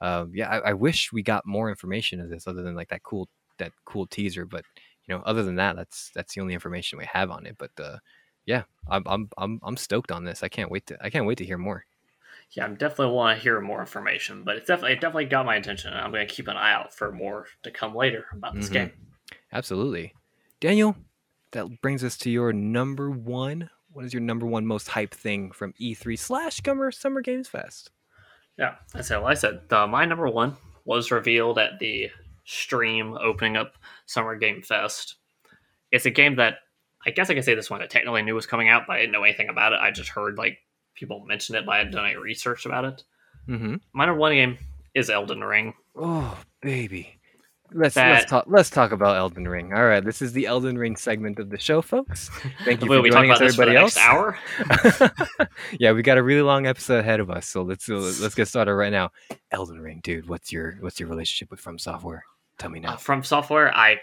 [0.00, 3.02] um, yeah, I, I, wish we got more information of this other than like that
[3.02, 3.28] cool
[3.58, 4.46] that cool teaser.
[4.46, 4.64] But
[5.06, 7.56] you know, other than that, that's that's the only information we have on it.
[7.58, 7.98] But uh,
[8.46, 10.42] yeah, I'm I'm I'm I'm stoked on this.
[10.42, 11.84] I can't wait to I can't wait to hear more.
[12.52, 15.56] Yeah, I'm definitely want to hear more information, but it's definitely it definitely got my
[15.56, 18.54] attention, and I'm going to keep an eye out for more to come later about
[18.54, 18.74] this mm-hmm.
[18.74, 18.92] game.
[19.52, 20.14] Absolutely,
[20.60, 20.96] Daniel.
[21.52, 23.70] That brings us to your number one.
[23.92, 27.90] What is your number one most hype thing from E3 slash Summer Summer Games Fest?
[28.60, 30.54] Yeah, I said, like I said, the, my number one
[30.84, 32.10] was revealed at the
[32.44, 33.72] stream opening up
[34.04, 35.16] Summer Game Fest.
[35.90, 36.58] It's a game that
[37.06, 39.00] I guess I can say this one I technically knew was coming out, but I
[39.00, 39.80] didn't know anything about it.
[39.80, 40.58] I just heard like
[40.94, 43.02] people mention it, but I hadn't done any research about it.
[43.48, 43.76] Mm-hmm.
[43.94, 44.58] My number one game
[44.94, 45.72] is Elden Ring.
[45.96, 47.19] Oh, baby.
[47.72, 49.72] Let's that, let's talk let's talk about Elden Ring.
[49.72, 52.28] All right, this is the Elden Ring segment of the show, folks.
[52.64, 53.96] Thank you for joining us, everybody else.
[53.96, 54.38] hour.
[55.78, 58.74] yeah, we got a really long episode ahead of us, so let's let's get started
[58.74, 59.10] right now.
[59.52, 62.24] Elden Ring, dude, what's your what's your relationship with From Software?
[62.58, 62.94] Tell me now.
[62.94, 64.00] Uh, from Software, I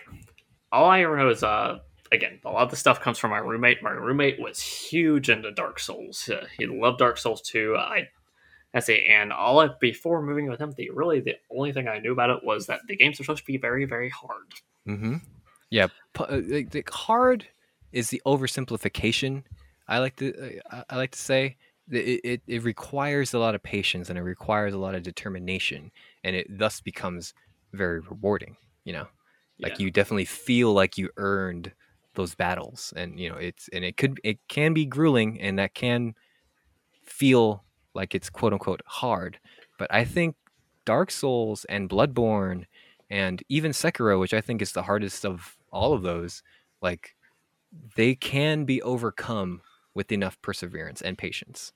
[0.72, 1.80] all I know is uh
[2.11, 3.84] again a lot of the stuff comes from my roommate.
[3.84, 6.30] My roommate was huge into Dark Souls.
[6.30, 7.76] Uh, he loved Dark Souls 2.
[7.78, 8.07] I
[8.78, 9.05] that's it.
[9.09, 12.30] And all I, before moving with him, the really the only thing I knew about
[12.30, 14.53] it was that the games are supposed to be very, very hard.
[14.88, 15.15] Mm-hmm.
[15.71, 15.88] Yeah,
[16.19, 17.47] uh, the hard
[17.91, 19.43] is the oversimplification.
[19.88, 21.57] I like to uh, I like to say
[21.89, 25.91] it, it it requires a lot of patience and it requires a lot of determination,
[26.23, 27.34] and it thus becomes
[27.73, 28.57] very rewarding.
[28.84, 29.07] You know,
[29.59, 29.86] like yeah.
[29.86, 31.71] you definitely feel like you earned
[32.13, 35.73] those battles, and you know it's and it could it can be grueling, and that
[35.73, 36.13] can
[37.03, 37.63] feel
[37.97, 39.39] like it's quote unquote hard.
[39.77, 40.37] But I think
[40.85, 42.65] Dark Souls and Bloodborne
[43.09, 46.43] and even Sekiro, which I think is the hardest of all of those,
[46.81, 47.15] like
[47.97, 49.61] they can be overcome
[49.93, 51.73] with enough perseverance and patience.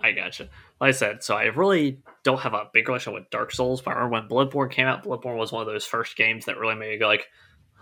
[0.00, 0.48] I gotcha.
[0.80, 3.92] Like I said, so I really don't have a big relationship with Dark Souls, but
[3.96, 6.76] I remember when Bloodborne came out, Bloodborne was one of those first games that really
[6.76, 7.26] made me go like,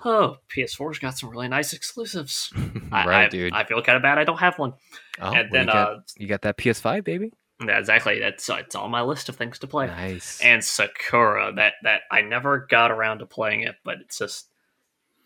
[0.04, 2.52] oh, PS4's got some really nice exclusives.
[2.92, 3.52] right, I, dude.
[3.52, 4.74] I, feel kind of bad I don't have one.
[5.20, 7.32] Oh, and well, then you got, uh, you got that PS5, baby.
[7.64, 8.18] Yeah, exactly.
[8.18, 9.86] That's uh, it's on my list of things to play.
[9.86, 10.40] Nice.
[10.42, 14.48] And Sekiro, that that I never got around to playing it, but it's just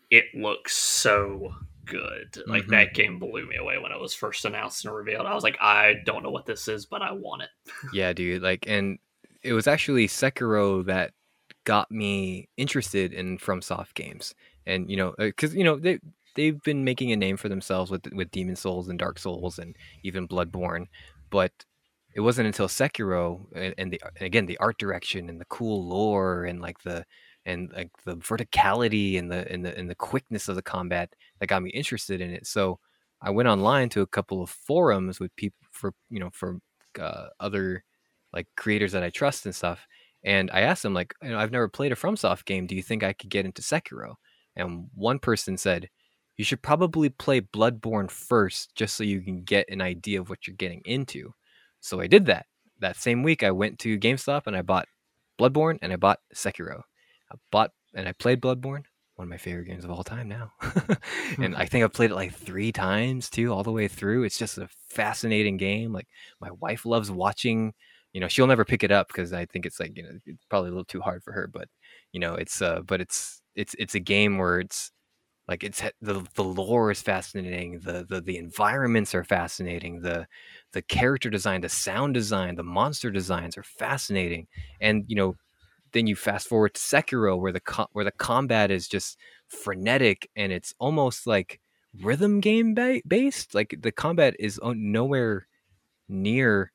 [0.09, 1.53] it looks so
[1.85, 2.41] good.
[2.47, 2.71] Like mm-hmm.
[2.71, 5.25] that game blew me away when it was first announced and revealed.
[5.25, 7.49] I was like, I don't know what this is, but I want it.
[7.93, 8.41] yeah, dude.
[8.41, 8.99] Like, and
[9.43, 11.11] it was actually Sekiro that
[11.65, 14.33] got me interested in FromSoft games
[14.65, 15.99] and you know because uh, you know they
[16.35, 19.75] they've been making a name for themselves with with Demon Souls and Dark Souls and
[20.03, 20.87] even Bloodborne,
[21.29, 21.51] but
[22.13, 25.85] it wasn't until Sekiro and, and the and again the art direction and the cool
[25.87, 27.05] lore and like the
[27.45, 31.47] and like the verticality and the and the and the quickness of the combat that
[31.47, 32.45] got me interested in it.
[32.45, 32.79] So
[33.21, 36.59] I went online to a couple of forums with people for you know for
[36.99, 37.83] uh, other
[38.33, 39.85] like creators that I trust and stuff.
[40.23, 42.67] And I asked them like, you know, I've never played a FromSoft game.
[42.67, 44.15] Do you think I could get into Sekiro?
[44.55, 45.89] And one person said,
[46.37, 50.47] you should probably play Bloodborne first just so you can get an idea of what
[50.47, 51.33] you're getting into.
[51.81, 52.47] So I did that.
[52.79, 54.87] That same week, I went to GameStop and I bought
[55.39, 56.81] Bloodborne and I bought Sekiro.
[57.31, 58.83] I bought and I played Bloodborne,
[59.15, 60.53] one of my favorite games of all time now.
[61.39, 64.23] and I think I've played it like three times too, all the way through.
[64.23, 65.93] It's just a fascinating game.
[65.93, 66.07] Like
[66.39, 67.73] my wife loves watching.
[68.13, 70.45] You know, she'll never pick it up because I think it's like you know it's
[70.49, 71.47] probably a little too hard for her.
[71.47, 71.69] But
[72.11, 74.91] you know, it's uh, but it's it's it's a game where it's
[75.47, 80.27] like it's the the lore is fascinating the the the environments are fascinating the
[80.73, 84.47] the character design the sound design the monster designs are fascinating
[84.79, 85.35] and you know
[85.93, 90.29] then you fast forward to Sekiro where the co- where the combat is just frenetic
[90.35, 91.59] and it's almost like
[92.01, 95.47] rhythm game ba- based like the combat is nowhere
[96.07, 96.71] near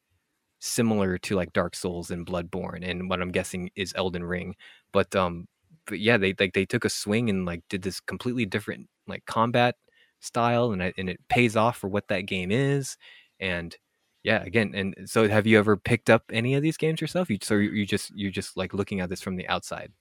[0.59, 4.57] similar to like Dark Souls and Bloodborne, and what I'm guessing is Elden Ring.
[4.93, 5.47] But um,
[5.87, 9.25] but yeah, they like they took a swing and like did this completely different like
[9.27, 9.77] combat
[10.21, 12.97] style, and and it pays off for what that game is.
[13.41, 13.77] And
[14.23, 17.31] yeah, again, and so have you ever picked up any of these games yourself?
[17.31, 19.93] You so you just you just like looking at this from the outside.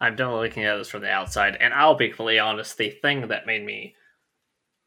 [0.00, 2.76] I'm definitely looking at this from the outside, and I'll be completely honest.
[2.76, 3.94] The thing that made me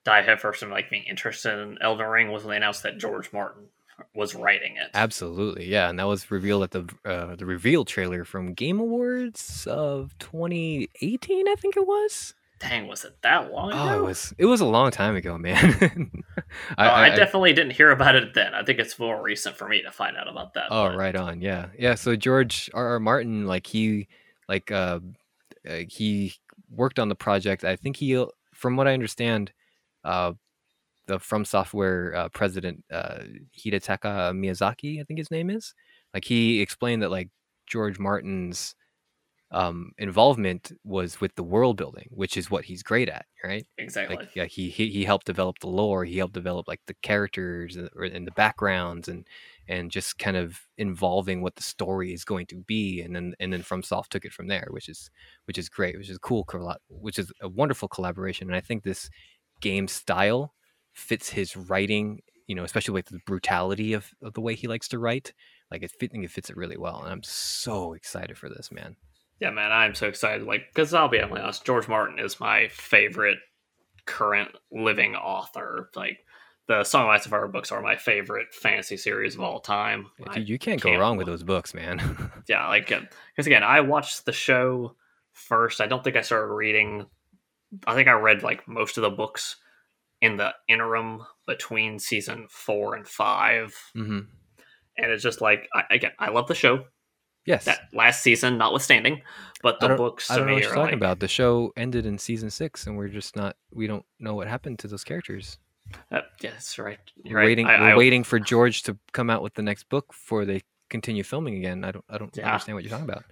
[0.06, 3.32] dive headfirst and like being interested in Elden Ring was when they announced that George
[3.34, 3.70] Martin
[4.16, 4.90] was writing it.
[4.94, 9.68] Absolutely, yeah, and that was revealed at the uh, the reveal trailer from Game Awards
[9.68, 12.34] of 2018, I think it was.
[12.60, 13.80] Dang, was it that long ago?
[13.82, 14.34] Oh, it was.
[14.38, 15.76] It was a long time ago, man.
[16.78, 18.54] I, oh, I, I, definitely I, didn't hear about it then.
[18.54, 20.68] I think it's more recent for me to find out about that.
[20.72, 20.98] Oh, but.
[20.98, 21.42] right on.
[21.42, 21.96] Yeah, yeah.
[21.96, 22.88] So George R.
[22.88, 23.00] R.
[23.00, 24.08] Martin, like he,
[24.48, 25.00] like uh,
[25.70, 26.36] uh, he
[26.70, 27.66] worked on the project.
[27.66, 29.52] I think he, from what I understand,
[30.06, 30.34] uh,
[31.08, 33.20] the From Software uh, president uh,
[33.58, 35.74] Hidetaka Miyazaki, I think his name is.
[36.14, 37.30] Like he explained that like
[37.68, 38.76] George Martin's
[39.54, 43.66] um, involvement was with the world building, which is what he's great at, right?
[43.78, 44.16] Exactly.
[44.16, 46.06] Like, yeah, he, he he helped develop the lore.
[46.06, 49.28] He helped develop like the characters and, and the backgrounds and
[49.68, 53.54] and just kind of involving what the story is going to be, and then and
[53.54, 55.12] then FromSoft took it from there, which is
[55.46, 56.48] which is great, which is cool,
[56.90, 58.48] which is a wonderful collaboration.
[58.48, 59.08] And I think this
[59.62, 60.54] game style
[60.94, 64.88] fits his writing, you know, especially with the brutality of, of the way he likes
[64.90, 65.34] to write.
[65.72, 68.96] Like it, think it fits it really well, and I'm so excited for this, man.
[69.40, 70.46] Yeah, man, I'm so excited.
[70.46, 73.40] Like, because I'll be honest, George Martin is my favorite
[74.06, 75.90] current living author.
[75.96, 76.20] Like,
[76.68, 80.08] the Song of Ice and Fire books are my favorite fantasy series of all time.
[80.20, 82.32] Yeah, dude, you can't, can't, go wrong with those books, man.
[82.48, 84.96] yeah, like, because uh, again, I watched the show
[85.34, 85.82] first.
[85.82, 87.06] I don't think I started reading.
[87.86, 89.58] I think I read like most of the books
[90.24, 94.20] in the interim between season four and 5 mm-hmm.
[94.98, 96.86] and it's just like I, again, I love the show.
[97.46, 99.22] Yes, that last season, notwithstanding,
[99.62, 100.32] but the books.
[100.32, 101.20] I don't know what you're talking like, about.
[101.20, 103.58] The show ended in season six, and we're just not.
[103.74, 105.58] We don't know what happened to those characters.
[106.10, 107.00] Uh, that's right.
[107.22, 107.68] You're we're waiting.
[107.68, 110.62] I, we're I, waiting for George to come out with the next book before they
[110.90, 111.84] continue filming again.
[111.84, 112.06] I don't.
[112.10, 112.48] I don't yeah.
[112.48, 113.26] understand what you're talking about.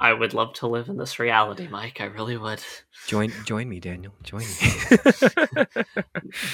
[0.00, 2.00] I would love to live in this reality, Mike.
[2.00, 2.62] I really would.
[3.06, 4.12] Join join me, Daniel.
[4.22, 4.46] Join me.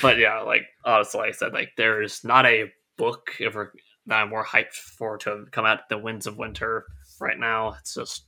[0.03, 3.73] but yeah, like honestly, like I said, like there's not a book ever
[4.07, 5.89] that I'm more hyped for to come out.
[5.89, 6.85] The Winds of Winter
[7.21, 7.77] right now.
[7.81, 8.25] It's just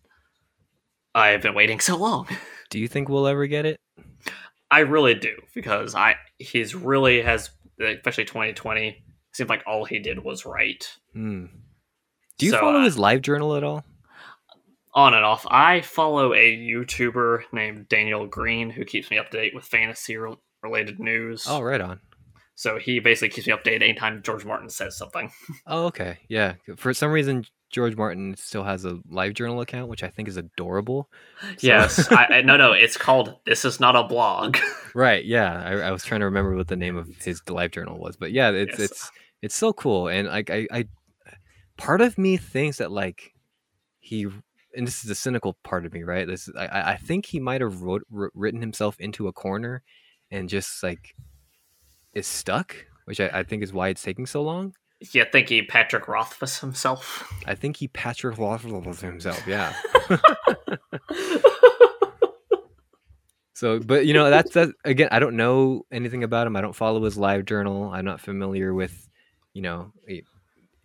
[1.15, 2.29] I've been waiting so long.
[2.71, 3.79] Do you think we'll ever get it?
[4.71, 7.51] I really do because I he's really has
[7.81, 9.03] especially 2020
[9.33, 10.97] seemed like all he did was write.
[11.13, 11.47] Hmm.
[12.39, 13.85] Do you so, follow uh, his live journal at all?
[14.93, 15.47] On and off.
[15.49, 20.17] I follow a YouTuber named Daniel Greene who keeps me up to date with fantasy
[20.63, 21.47] related news.
[21.49, 22.01] Oh, right on.
[22.61, 25.31] So he basically keeps me updated anytime George Martin says something.
[25.67, 26.19] oh, okay.
[26.29, 26.55] Yeah.
[26.77, 30.37] For some reason, George Martin still has a live journal account, which I think is
[30.37, 31.09] adorable.
[31.41, 31.67] So...
[31.67, 32.09] Yes.
[32.13, 32.73] I, no, no.
[32.73, 34.59] It's called This Is Not a Blog.
[34.95, 35.25] right.
[35.25, 35.63] Yeah.
[35.65, 38.33] I, I, was trying to remember what the name of his live journal was, but
[38.33, 38.91] yeah, it's yes.
[38.91, 39.11] it's
[39.41, 40.09] it's so cool.
[40.09, 40.85] And like I, I,
[41.79, 43.33] part of me thinks that like
[44.01, 44.27] he
[44.77, 46.27] and this is the cynical part of me, right?
[46.27, 49.83] This I, I think he might have wrote, written himself into a corner
[50.31, 51.15] and just like
[52.15, 54.75] is stuck, which I, I think is why it's taking so long.
[55.13, 57.33] You think he Patrick Rothfuss himself?
[57.47, 59.47] I think he Patrick Rothfuss himself.
[59.47, 59.73] Yeah.
[63.55, 65.09] so, but you know, that's that again.
[65.11, 66.55] I don't know anything about him.
[66.55, 67.91] I don't follow his live journal.
[67.91, 69.09] I'm not familiar with,
[69.55, 69.95] you know,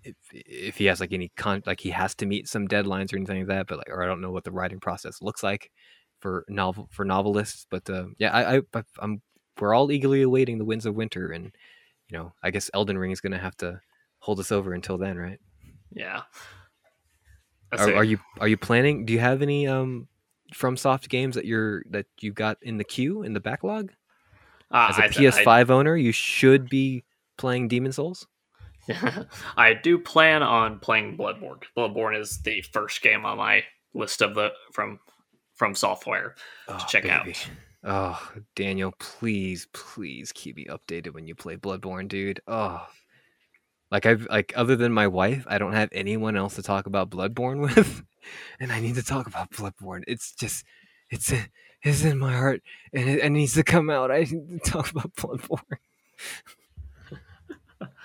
[0.06, 3.18] if if he has like any con like he has to meet some deadlines or
[3.18, 5.72] anything like that but like or i don't know what the writing process looks like
[6.20, 9.22] for novel for novelists but uh, yeah I, I i'm
[9.60, 11.51] we're all eagerly awaiting the winds of winter and
[12.10, 13.82] you know i guess elden ring is gonna have to
[14.26, 15.39] hold us over until then right?
[15.93, 16.24] Yeah.
[17.72, 20.08] Are, are, you are you planning do you have any um
[20.53, 23.91] FromSoft games that you're that you got in the queue in the backlog?
[24.72, 27.03] Uh, as a I, ps5 I, owner you should be
[27.38, 28.26] playing Demon's Souls
[29.57, 31.61] I do plan on playing Bloodborne.
[31.77, 33.63] Bloodborne is the first game on my
[33.93, 34.99] list of the from
[35.55, 36.36] from software
[36.67, 37.13] oh, to ah, check baby.
[37.13, 37.49] out.
[37.88, 42.41] Oh, Daniel, please, please keep me updated when you play Bloodborne, dude.
[42.47, 42.86] Oh,
[43.91, 47.09] like I've like other than my wife, I don't have anyone else to talk about
[47.09, 48.03] Bloodborne with,
[48.59, 50.03] and I need to talk about Bloodborne.
[50.07, 50.65] It's just,
[51.09, 51.31] it's
[51.83, 52.61] it's in my heart,
[52.93, 54.11] and it, it needs to come out.
[54.11, 55.77] I need to talk about Bloodborne.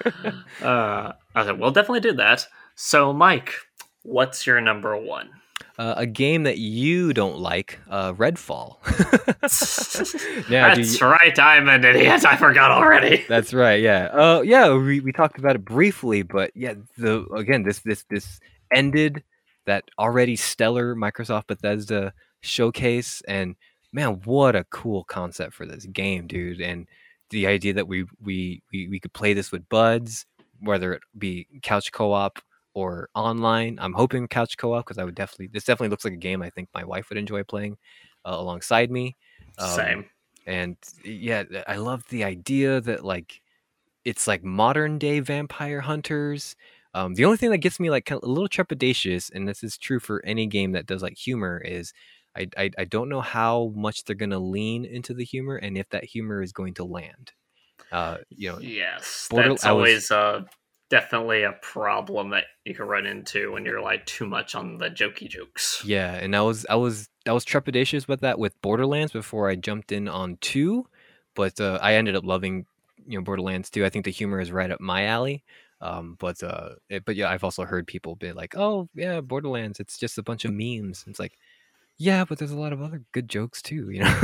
[0.63, 2.47] uh, okay, we'll definitely do that.
[2.75, 3.55] So, Mike,
[4.03, 5.31] what's your number one?
[5.81, 8.77] uh, a game that you don't like, uh, Redfall.
[10.51, 11.39] yeah, that's you, right.
[11.39, 12.27] I'm an idiot.
[12.27, 13.25] I forgot already.
[13.31, 13.81] That's right.
[13.81, 14.11] Yeah.
[14.13, 14.75] Uh, yeah.
[14.75, 18.41] We, we talked about it briefly, but yeah, the again this this this
[18.71, 19.23] ended
[19.65, 23.57] that already stellar Microsoft Bethesda showcase, and
[23.91, 26.61] man, what a cool concept for this game, dude!
[26.61, 26.89] And
[27.31, 30.27] the idea that we we we, we could play this with buds,
[30.61, 32.39] whether it be couch co-op
[32.75, 33.79] or online.
[33.81, 35.49] I'm hoping couch co-op because I would definitely.
[35.49, 37.77] This definitely looks like a game I think my wife would enjoy playing
[38.25, 39.17] uh, alongside me.
[39.59, 40.05] Um, Same.
[40.47, 43.41] And yeah, I love the idea that like
[44.05, 46.57] it's like modern day vampire hunters.
[46.95, 50.01] Um, the only thing that gets me like a little trepidatious, and this is true
[50.01, 51.93] for any game that does like humor, is
[52.37, 55.77] I, I, I don't know how much they're going to lean into the humor and
[55.77, 57.33] if that humor is going to land.
[57.91, 60.43] Uh, you know, yes, Border, that's always was, uh,
[60.91, 64.91] definitely a problem that you can run into when you're like too much on the
[64.91, 65.83] jokey jokes.
[65.85, 69.57] Yeah, and I was I was I was trepidatious with that with Borderlands before I
[69.57, 70.87] jumped in on two,
[71.35, 72.67] but uh, I ended up loving
[73.07, 73.85] you know Borderlands two.
[73.85, 75.43] I think the humor is right up my alley.
[75.83, 79.81] Um, but uh, it, but yeah, I've also heard people be like, "Oh yeah, Borderlands,
[79.81, 81.39] it's just a bunch of memes." It's like,
[82.01, 84.21] yeah, but there's a lot of other good jokes too, you know.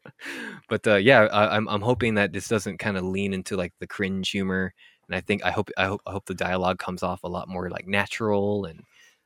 [0.70, 3.74] but uh, yeah, I, I'm I'm hoping that this doesn't kind of lean into like
[3.78, 4.72] the cringe humor,
[5.06, 7.46] and I think I hope I hope I hope the dialogue comes off a lot
[7.46, 8.82] more like natural and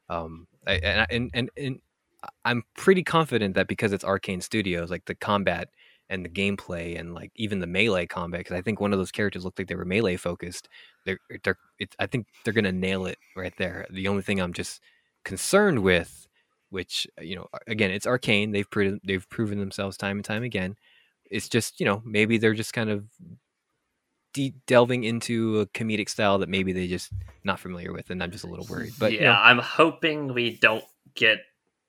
[0.08, 1.80] um I, and, and and and
[2.44, 5.68] I'm pretty confident that because it's Arkane Studios, like the combat
[6.10, 9.12] and the gameplay and like even the melee combat, because I think one of those
[9.12, 10.68] characters looked like they were melee focused.
[11.06, 11.58] They're they're
[12.00, 13.86] I think they're gonna nail it right there.
[13.90, 14.80] The only thing I'm just
[15.24, 16.23] concerned with
[16.74, 20.42] which uh, you know again it's Arkane they've proven they've proven themselves time and time
[20.42, 20.76] again.
[21.30, 23.06] It's just you know maybe they're just kind of
[24.34, 27.10] de- delving into a comedic style that maybe they just
[27.44, 30.34] not familiar with and i'm just a little worried but yeah you know, i'm hoping
[30.34, 31.38] we don't get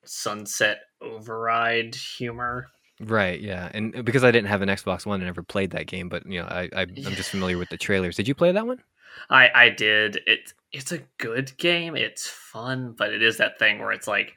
[0.08, 2.68] Sunset Overdrive humor.
[3.00, 5.86] Right yeah and uh, because i didn't have an xbox one and never played that
[5.86, 8.16] game but you know i, I am just familiar with the trailers.
[8.16, 8.82] Did you play that one?
[9.28, 10.20] I i did.
[10.26, 14.34] It it's a good game it's fun but it is that thing where it's like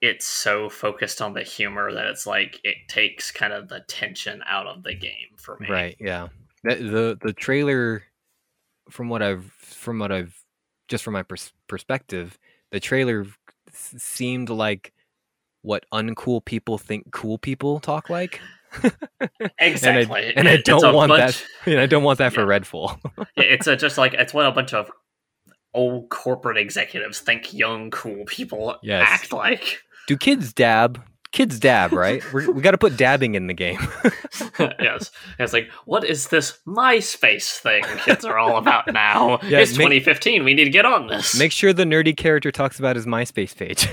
[0.00, 4.42] it's so focused on the humor that it's like it takes kind of the tension
[4.46, 5.68] out of the game for me.
[5.68, 5.96] Right.
[5.98, 6.28] Yeah.
[6.64, 8.02] The the, the trailer,
[8.90, 10.36] from what I've from what I've
[10.88, 12.38] just from my pers- perspective,
[12.70, 13.26] the trailer
[13.72, 14.92] seemed like
[15.62, 18.40] what uncool people think cool people talk like.
[19.58, 21.44] exactly, and I, and I don't want bunch, that.
[21.72, 22.58] And I don't want that for yeah.
[22.58, 22.98] Redfall.
[23.36, 24.90] it's a, just like it's what a bunch of
[25.74, 29.04] old corporate executives think young cool people yes.
[29.06, 31.00] act like do kids dab?
[31.30, 32.24] Kids dab, right?
[32.32, 33.78] We're, we got to put dabbing in the game.
[34.58, 39.38] yes, it's like what is this MySpace thing kids are all about now?
[39.48, 40.44] Yeah, it's make, 2015.
[40.44, 41.38] We need to get on this.
[41.38, 43.86] Make sure the nerdy character talks about his MySpace page.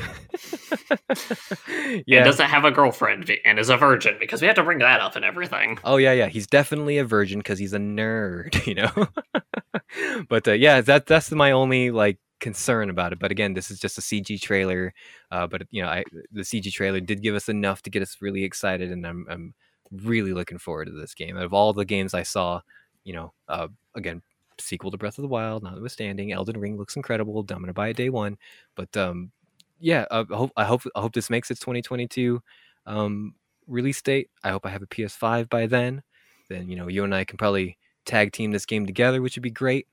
[2.07, 4.79] yeah, and doesn't have a girlfriend and is a virgin because we have to bring
[4.79, 5.77] that up and everything.
[5.83, 6.27] Oh yeah, yeah.
[6.27, 10.25] He's definitely a virgin because he's a nerd, you know.
[10.29, 13.17] but uh, yeah, that that's my only like concern about it.
[13.17, 14.93] But again, this is just a CG trailer.
[15.31, 18.17] Uh, but you know, I, the CG trailer did give us enough to get us
[18.21, 19.55] really excited, and I'm, I'm
[19.91, 21.37] really looking forward to this game.
[21.37, 22.61] Out of all the games I saw,
[23.03, 24.21] you know, uh, again,
[24.59, 27.39] sequel to Breath of the Wild, notwithstanding, Elden Ring looks incredible.
[27.39, 28.37] I'm gonna buy it day one.
[28.75, 29.31] But um,
[29.79, 32.43] yeah, I hope I hope I hope this makes its 2022
[32.85, 33.33] um,
[33.65, 34.29] release date.
[34.43, 36.03] I hope I have a PS5 by then.
[36.47, 39.41] Then you know, you and I can probably tag team this game together, which would
[39.41, 39.87] be great.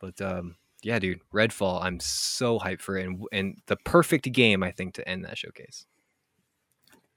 [0.00, 1.82] But um, yeah, dude, Redfall.
[1.82, 5.38] I'm so hyped for it, and, and the perfect game I think to end that
[5.38, 5.86] showcase.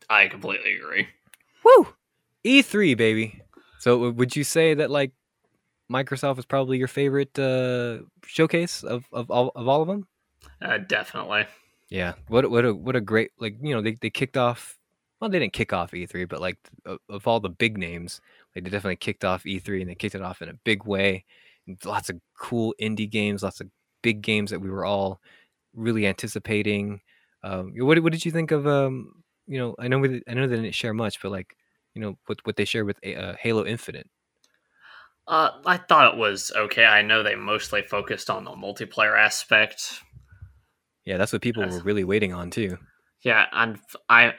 [0.09, 1.07] I completely agree.
[1.63, 1.87] Woo!
[2.43, 3.41] E3, baby.
[3.79, 5.11] So would you say that like
[5.91, 10.07] Microsoft is probably your favorite uh, showcase of, of all of all of them?
[10.61, 11.45] Uh, definitely.
[11.89, 12.13] Yeah.
[12.27, 14.77] What what a what a great like you know they, they kicked off
[15.19, 18.21] well they didn't kick off E3 but like of, of all the big names
[18.55, 21.25] like they definitely kicked off E3 and they kicked it off in a big way
[21.85, 23.67] lots of cool indie games, lots of
[24.01, 25.19] big games that we were all
[25.73, 27.01] really anticipating.
[27.43, 28.67] Um, what what did you think of?
[28.67, 31.55] Um, you know, I know we, I know they didn't share much, but like
[31.93, 34.09] you know what what they shared with uh, Halo Infinite.
[35.27, 36.85] Uh, I thought it was okay.
[36.85, 40.01] I know they mostly focused on the multiplayer aspect.
[41.05, 42.77] Yeah, that's what people were really waiting on too.
[43.23, 43.79] Yeah, and
[44.09, 44.33] I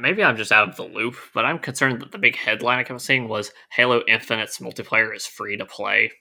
[0.00, 2.84] maybe I'm just out of the loop, but I'm concerned that the big headline I
[2.84, 6.12] kept seeing was Halo Infinite's multiplayer is free to play.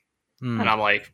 [0.41, 0.61] Mm.
[0.61, 1.11] And I'm like,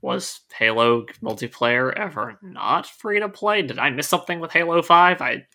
[0.00, 3.62] was Halo multiplayer ever not free to play?
[3.62, 5.20] Did I miss something with Halo 5?
[5.20, 5.46] I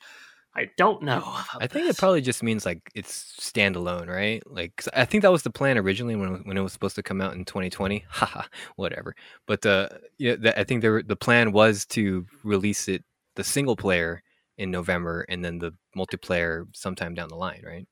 [0.56, 1.22] I don't know.
[1.26, 1.96] I think this.
[1.96, 4.42] it probably just means like it's standalone, right?
[4.48, 7.22] Like I think that was the plan originally when when it was supposed to come
[7.22, 8.04] out in 2020.
[8.10, 8.44] Haha,
[8.76, 9.16] whatever.
[9.46, 13.04] But uh, yeah, the, I think the the plan was to release it
[13.36, 14.24] the single player
[14.58, 17.88] in November, and then the multiplayer sometime down the line, right?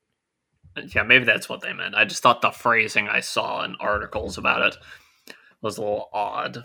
[0.93, 1.95] Yeah, maybe that's what they meant.
[1.95, 4.77] I just thought the phrasing I saw in articles about it
[5.61, 6.63] was a little odd.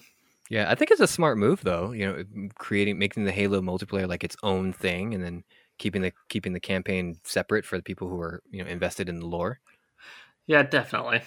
[0.50, 1.92] Yeah, I think it's a smart move though.
[1.92, 5.44] You know, creating making the Halo multiplayer like its own thing, and then
[5.78, 9.18] keeping the keeping the campaign separate for the people who are you know invested in
[9.18, 9.60] the lore.
[10.46, 11.22] Yeah, definitely.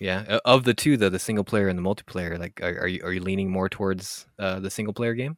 [0.00, 3.02] Yeah, of the two though, the single player and the multiplayer, like, are, are you
[3.04, 5.36] are you leaning more towards uh, the single player game?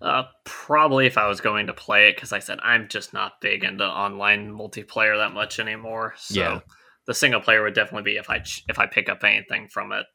[0.00, 3.12] Uh, probably if I was going to play it, because like I said I'm just
[3.12, 6.14] not big into online multiplayer that much anymore.
[6.16, 6.60] So Yeah.
[7.06, 9.92] the single player would definitely be if I ch- if I pick up anything from
[9.92, 10.06] it.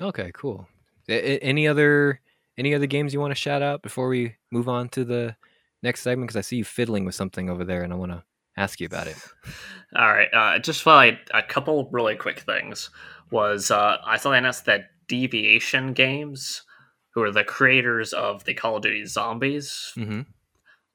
[0.00, 0.68] Okay, cool.
[1.08, 2.20] A- any other
[2.58, 5.34] any other games you want to shout out before we move on to the
[5.82, 6.28] next segment?
[6.28, 8.22] Because I see you fiddling with something over there, and I want to
[8.58, 9.16] ask you about it.
[9.96, 12.90] All right, uh, just like a couple really quick things
[13.30, 16.62] was uh, I saw they announced that Deviation Games,
[17.10, 20.22] who are the creators of the Call of Duty Zombies, hmm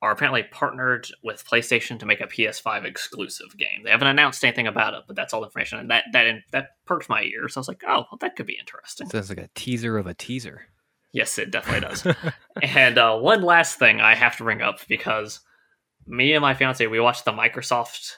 [0.02, 3.82] are apparently partnered with PlayStation to make a PS5 exclusive game.
[3.84, 6.68] They haven't announced anything about it, but that's all the information, and that that that
[6.86, 7.56] perked my ears.
[7.56, 9.10] I was like, oh, well, that could be interesting.
[9.10, 10.68] Sounds like a teaser of a teaser.
[11.12, 12.06] Yes, it definitely does.
[12.62, 15.40] and uh, one last thing I have to bring up because
[16.06, 18.18] me and my fiance we watched the Microsoft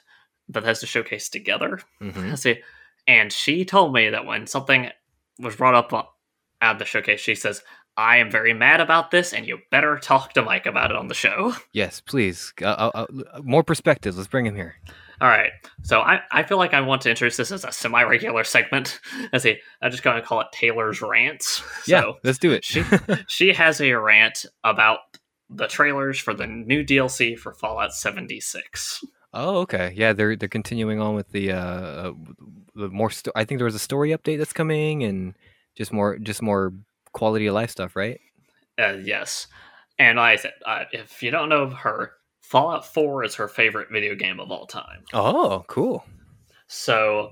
[0.49, 1.79] Bethesda showcase together.
[2.01, 2.59] hmm see,
[3.07, 4.89] and she told me that when something
[5.39, 6.07] was brought up on-
[6.59, 7.61] at the showcase, she says,
[7.97, 11.07] "I am very mad about this, and you better talk to Mike about it on
[11.07, 12.53] the show." Yes, please.
[12.61, 14.17] Uh, uh, uh, more perspectives.
[14.17, 14.75] Let's bring him here.
[15.19, 15.51] All right,
[15.81, 18.99] so I, I feel like I want to introduce this as a semi-regular segment.
[19.33, 21.63] Let's see, I'm just going to call it Taylor's rants.
[21.87, 22.63] yeah, So, let's do it.
[22.63, 22.83] she
[23.27, 24.99] she has a rant about
[25.49, 29.03] the trailers for the new DLC for Fallout 76.
[29.33, 29.91] oh, okay.
[29.95, 32.11] Yeah, they're they're continuing on with the uh, uh
[32.75, 33.09] the more.
[33.09, 35.33] Sto- I think there was a story update that's coming, and
[35.75, 36.73] just more just more
[37.17, 38.19] quality of life stuff, right?
[38.79, 39.47] Uh, yes,
[39.99, 42.11] and like I said, uh, if you don't know her,
[42.41, 45.03] Fallout 4 is her favorite video game of all time.
[45.13, 46.05] Oh, cool.
[46.67, 47.31] So,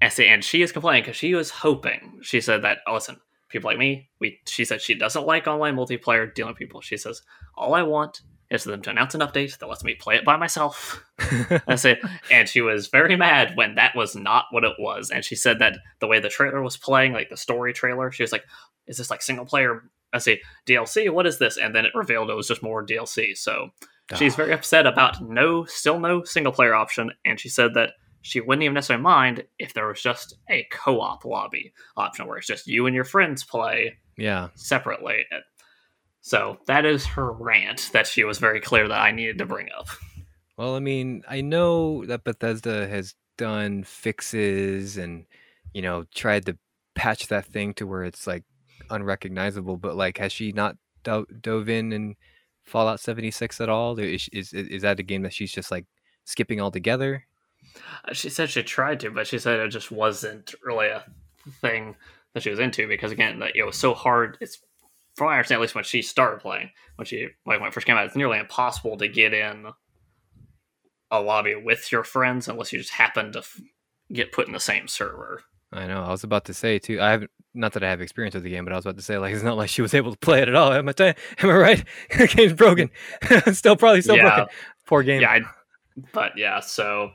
[0.00, 2.18] and see, and she is complaining because she was hoping.
[2.22, 3.18] She said that, oh, listen,
[3.48, 4.40] people like me, we.
[4.46, 6.80] She said she doesn't like online multiplayer dealing with people.
[6.80, 7.22] She says
[7.54, 10.24] all I want is for them to announce an update that lets me play it
[10.24, 11.02] by myself.
[11.66, 11.98] That's it.
[12.30, 15.10] And she was very mad when that was not what it was.
[15.10, 18.22] And she said that the way the trailer was playing, like the story trailer, she
[18.22, 18.44] was like,
[18.86, 21.10] "Is this like single player?" I say DLC.
[21.10, 21.58] What is this?
[21.58, 23.36] And then it revealed it was just more DLC.
[23.36, 23.70] So
[24.14, 27.10] she's Ah, very upset about no, still no single player option.
[27.24, 27.90] And she said that
[28.22, 32.46] she wouldn't even necessarily mind if there was just a co-op lobby option where it's
[32.46, 34.48] just you and your friends play yeah.
[34.54, 35.24] separately.
[36.26, 39.68] So that is her rant that she was very clear that I needed to bring
[39.78, 39.86] up.
[40.56, 45.26] Well, I mean, I know that Bethesda has done fixes and
[45.72, 46.58] you know tried to
[46.96, 48.42] patch that thing to where it's like
[48.90, 49.76] unrecognizable.
[49.76, 52.16] But like, has she not do- dove in and
[52.64, 53.96] Fallout seventy six at all?
[54.00, 55.86] Is, is is that a game that she's just like
[56.24, 57.24] skipping altogether?
[58.04, 61.04] Uh, She said she tried to, but she said it just wasn't really a
[61.60, 61.94] thing
[62.34, 64.38] that she was into because again, that it was so hard.
[64.40, 64.58] It's
[65.16, 67.74] from what I understand, at least when she started playing, when she like when it
[67.74, 69.66] first came out, it's nearly impossible to get in
[71.10, 73.60] a lobby with your friends unless you just happen to f-
[74.12, 75.42] get put in the same server.
[75.72, 76.02] I know.
[76.02, 77.00] I was about to say too.
[77.00, 77.30] I haven't.
[77.54, 79.34] Not that I have experience with the game, but I was about to say like
[79.34, 80.72] it's not like she was able to play it at all.
[80.72, 80.92] Am I?
[80.92, 81.84] T- am I right?
[82.18, 82.90] the game's broken.
[83.52, 84.22] still probably still Yeah.
[84.36, 84.54] broken.
[84.86, 85.22] Poor game.
[85.22, 85.40] Yeah, I,
[86.12, 87.10] but yeah, so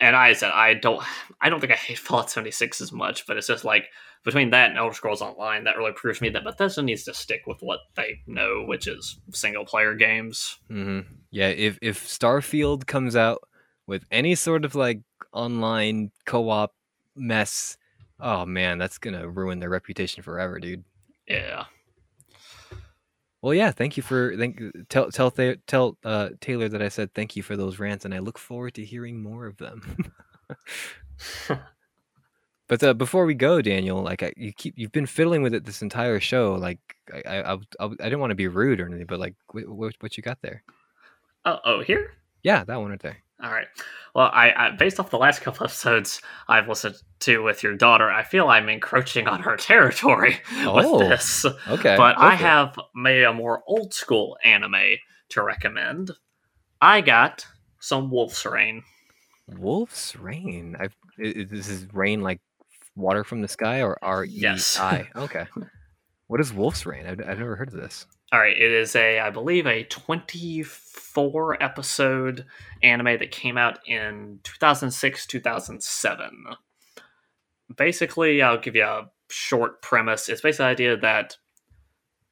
[0.00, 1.02] and I said I don't
[1.40, 3.88] I don't think I hate Fallout 76 as much, but it's just like
[4.24, 7.14] between that and Elder Scrolls Online, that really proves to me that Bethesda needs to
[7.14, 10.58] stick with what they know, which is single player games.
[10.68, 11.00] hmm
[11.30, 13.42] Yeah, if if Starfield comes out
[13.86, 15.00] with any sort of like
[15.32, 16.74] online co-op
[17.16, 17.76] mess,
[18.18, 20.84] oh man, that's gonna ruin their reputation forever, dude.
[21.26, 21.64] Yeah.
[23.42, 27.36] Well, yeah, thank you for thank tell tell tell uh, Taylor that I said thank
[27.36, 30.12] you for those rants, and I look forward to hearing more of them.
[32.68, 35.64] but uh, before we go, Daniel, like I, you keep you've been fiddling with it
[35.64, 36.54] this entire show.
[36.54, 36.80] Like
[37.12, 39.68] I I, I, I I didn't want to be rude or anything, but like what,
[39.68, 40.62] what what you got there?
[41.46, 42.12] Oh, oh, here.
[42.42, 43.16] Yeah, that one right there.
[43.42, 43.66] All right.
[44.14, 48.10] Well, I, I based off the last couple episodes I've listened to with your daughter,
[48.10, 51.44] I feel I'm encroaching on her territory Oh, with this.
[51.68, 54.96] Okay, but I have maybe a more old school anime
[55.30, 56.10] to recommend.
[56.82, 57.46] I got
[57.80, 58.82] some Wolf's Rain.
[59.48, 60.76] Wolf's Rain.
[60.78, 62.40] I've i- this is rain like
[62.96, 64.78] water from the sky or R E Yes.
[64.78, 65.08] I.
[65.16, 65.46] Okay.
[66.26, 67.06] What is Wolf's Rain?
[67.06, 68.06] I've, I've never heard of this.
[68.32, 72.46] All right, it is a, I believe, a 24 episode
[72.80, 76.44] anime that came out in 2006, 2007.
[77.76, 80.28] Basically, I'll give you a short premise.
[80.28, 81.38] It's basically the idea that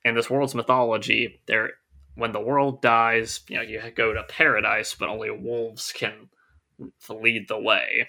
[0.04, 1.72] in this world's mythology, there
[2.14, 6.28] when the world dies, you know, you go to paradise, but only wolves can
[7.08, 8.08] lead the way.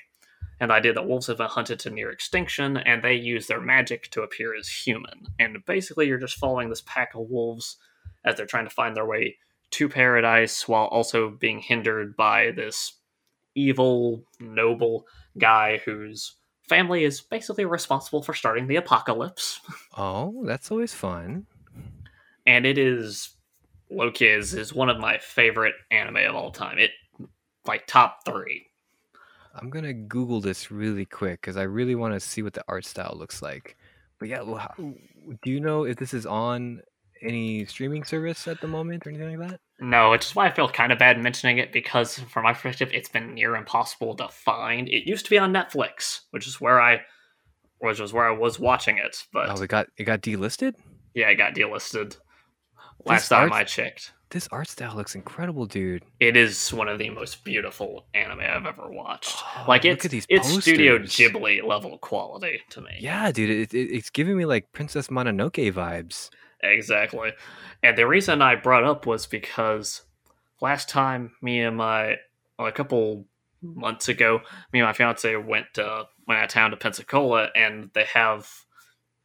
[0.60, 3.62] And the idea that wolves have been hunted to near extinction, and they use their
[3.62, 5.28] magic to appear as human.
[5.40, 7.78] And basically, you're just following this pack of wolves
[8.26, 9.38] as they're trying to find their way
[9.72, 12.94] to paradise while also being hindered by this
[13.56, 15.06] evil, noble
[15.38, 16.36] guy whose
[16.68, 19.60] family is basically responsible for starting the apocalypse.
[19.98, 21.46] Oh, that's always fun.
[22.46, 23.36] And it is
[23.92, 26.78] Loki is, is one of my favorite anime of all time.
[26.78, 26.92] It
[27.66, 28.68] like top three.
[29.56, 32.86] I'm gonna Google this really quick because I really want to see what the art
[32.86, 33.78] style looks like.
[34.20, 36.82] But yeah, well, how, do you know if this is on
[37.22, 39.60] any streaming service at the moment or anything like that?
[39.80, 42.90] No, which is why I feel kind of bad mentioning it because, from my perspective,
[42.94, 44.90] it's been near impossible to find.
[44.90, 47.02] It used to be on Netflix, which is where I,
[47.80, 49.26] which was where I was watching it.
[49.32, 50.76] But oh, it got it got delisted.
[51.14, 52.18] Yeah, it got delisted.
[53.06, 54.12] Last this time art, I checked.
[54.32, 56.04] This art style looks incredible, dude.
[56.20, 59.36] It is one of the most beautiful anime I've ever watched.
[59.58, 62.98] Oh, like it's it's Studio Ghibli level quality to me.
[63.00, 66.30] Yeah, dude, it, it, it's giving me like Princess Mononoke vibes.
[66.62, 67.32] Exactly.
[67.82, 70.04] And the reason I brought up was because
[70.62, 72.18] last time me and my
[72.60, 73.26] well, a couple
[73.64, 74.42] months ago,
[74.72, 78.48] me and my fiance went uh, went out of town to Pensacola, and they have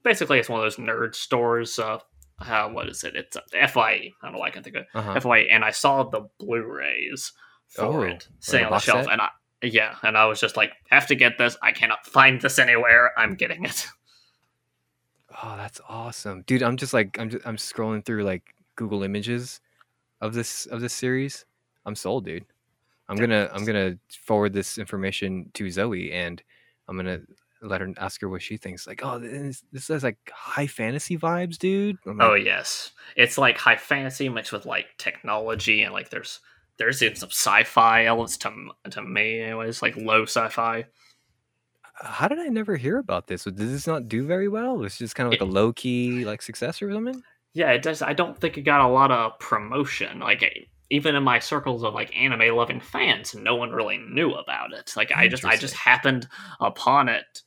[0.03, 1.79] basically it's one of those nerd stores.
[1.79, 1.99] Uh,
[2.41, 3.17] uh, what is it?
[3.17, 3.83] It's uh, FYE.
[3.83, 4.89] I don't know why I can't think of it.
[4.95, 5.21] Uh-huh.
[5.21, 7.33] FYE, and I saw the Blu-rays
[7.69, 9.13] for oh, it sitting on the shelf, set?
[9.13, 9.29] and I
[9.63, 11.57] yeah, and I was just like, have to get this.
[11.63, 13.13] I cannot find this anywhere.
[13.17, 13.87] I'm getting it.
[15.43, 16.63] Oh, that's awesome, dude!
[16.63, 19.61] I'm just like I'm just, I'm scrolling through like Google Images
[20.21, 21.45] of this of this series.
[21.85, 22.45] I'm sold, dude.
[23.09, 26.41] I'm gonna I'm gonna forward this information to Zoe, and
[26.87, 27.23] I'm gonna
[27.65, 28.87] let her ask her what she thinks.
[28.87, 31.99] Like, oh, this, this is like high fantasy vibes, dude.
[32.07, 36.41] Oh, like, oh yes, it's like high fantasy mixed with like technology, and like there's
[36.79, 38.53] there's even some sci-fi elements to
[38.91, 40.85] to me, anyways, like low sci-fi
[42.01, 43.45] uh, how did I never hear about this?
[43.45, 44.83] Did this not do very well?
[44.85, 47.23] It's just kind of like it, a low key like success or something.
[47.53, 48.03] Yeah, it does.
[48.03, 50.19] I don't think it got a lot of promotion.
[50.19, 54.73] Like even in my circles of like anime loving fans, no one really knew about
[54.73, 54.93] it.
[54.97, 56.29] Like I just I just happened
[56.61, 57.43] upon it.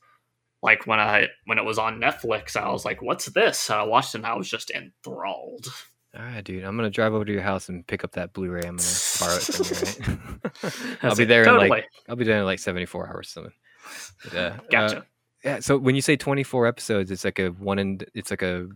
[0.62, 3.84] Like when I when it was on Netflix, I was like, "What's this?" And I
[3.84, 5.68] watched it, and I was just enthralled.
[6.16, 6.64] All right, dude.
[6.64, 8.62] I'm gonna drive over to your house and pick up that Blu-ray.
[8.66, 8.88] I'm gonna
[9.20, 10.38] borrow it from you.
[10.62, 10.98] Right?
[11.02, 11.66] I'll be there totally.
[11.66, 13.28] in like I'll be there in like 74 hours.
[13.28, 13.52] Something.
[14.32, 14.58] Yeah.
[14.70, 14.98] Gotcha.
[14.98, 15.02] Uh,
[15.44, 15.60] yeah.
[15.60, 18.68] So when you say 24 episodes, it's like a one and it's like a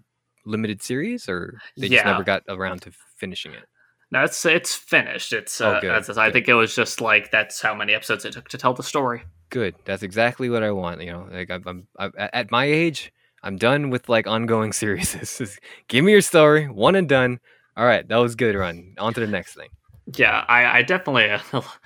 [0.44, 1.98] limited series, or they yeah.
[1.98, 3.64] just never got around to finishing it.
[4.12, 5.32] No, it's it's finished.
[5.32, 8.34] It's oh, uh, oh, I think it was just like that's how many episodes it
[8.34, 9.22] took to tell the story.
[9.48, 9.74] Good.
[9.86, 11.00] That's exactly what I want.
[11.00, 13.10] You know, like I'm, I'm, I'm at my age,
[13.42, 15.58] I'm done with like ongoing series.
[15.88, 17.40] Give me your story, one and done.
[17.74, 18.54] All right, that was good.
[18.54, 19.70] Run on to the next thing.
[20.14, 21.30] Yeah, I, I definitely.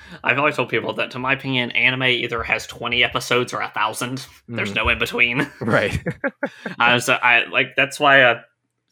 [0.24, 3.66] I've always told people that, to my opinion, anime either has twenty episodes or a
[3.66, 4.26] 1000 mm.
[4.48, 5.48] There's no in between.
[5.60, 6.02] Right.
[6.80, 8.40] uh, so I like that's why uh,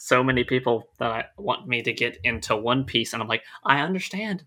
[0.04, 3.42] so many people that I want me to get into One Piece, and I'm like,
[3.64, 4.44] I understand.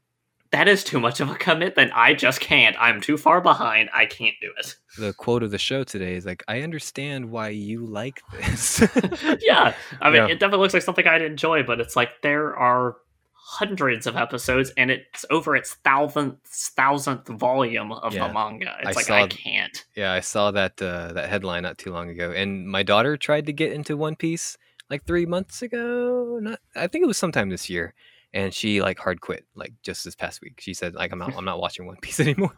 [0.51, 1.91] That is too much of a commitment.
[1.95, 2.75] I just can't.
[2.79, 3.89] I'm too far behind.
[3.91, 4.75] I can't do it.
[4.99, 8.81] The quote of the show today is like, I understand why you like this.
[9.41, 9.73] yeah.
[9.99, 10.27] I mean, yeah.
[10.27, 12.97] it definitely looks like something I'd enjoy, but it's like there are
[13.34, 18.77] hundreds of episodes and it's over its thousandth thousandth volume of yeah, the manga.
[18.81, 19.85] It's I like saw, I can't.
[19.95, 23.47] Yeah, I saw that uh, that headline not too long ago, and my daughter tried
[23.47, 24.57] to get into One Piece
[24.89, 26.39] like three months ago.
[26.41, 27.93] Not, I think it was sometime this year,
[28.34, 30.59] and she like hard quit like just this past week.
[30.59, 32.55] She said like I'm not I'm not watching One Piece anymore.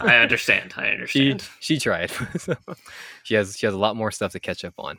[0.00, 0.74] I understand.
[0.76, 1.42] I understand.
[1.60, 2.10] She she tried.
[2.38, 2.56] so
[3.22, 4.98] she has she has a lot more stuff to catch up on.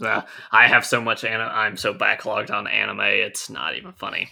[0.00, 1.50] Uh, I have so much anime.
[1.52, 3.00] I'm so backlogged on anime.
[3.00, 4.30] It's not even funny.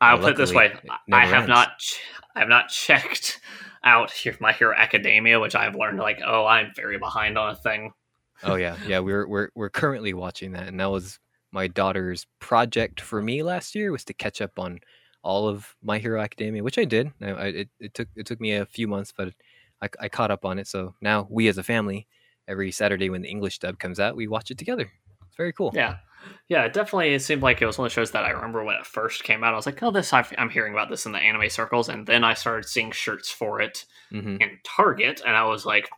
[0.00, 0.72] I'll well, put it this way:
[1.12, 1.48] I have ends.
[1.48, 2.00] not, ch-
[2.36, 3.40] I have not checked
[3.84, 7.92] out My Hero Academia, which I've learned like, oh, I'm very behind on a thing.
[8.44, 8.98] Oh yeah, yeah.
[9.00, 11.18] We're we're we're currently watching that, and that was
[11.52, 14.80] my daughter's project for me last year was to catch up on
[15.22, 17.12] all of My Hero Academia, which I did.
[17.20, 19.32] I, I, it, it took it took me a few months, but
[19.80, 20.66] I, I caught up on it.
[20.66, 22.06] So now we as a family
[22.48, 24.90] every Saturday when the English dub comes out, we watch it together.
[25.26, 25.72] It's very cool.
[25.74, 25.96] Yeah.
[26.48, 28.62] Yeah, it definitely it seemed like it was one of the shows that I remember
[28.62, 29.54] when it first came out.
[29.54, 31.88] I was like, oh, this, i am hearing about this in the anime circles.
[31.88, 34.36] And then I started seeing shirts for it mm-hmm.
[34.40, 35.20] in Target.
[35.26, 35.90] And I was like,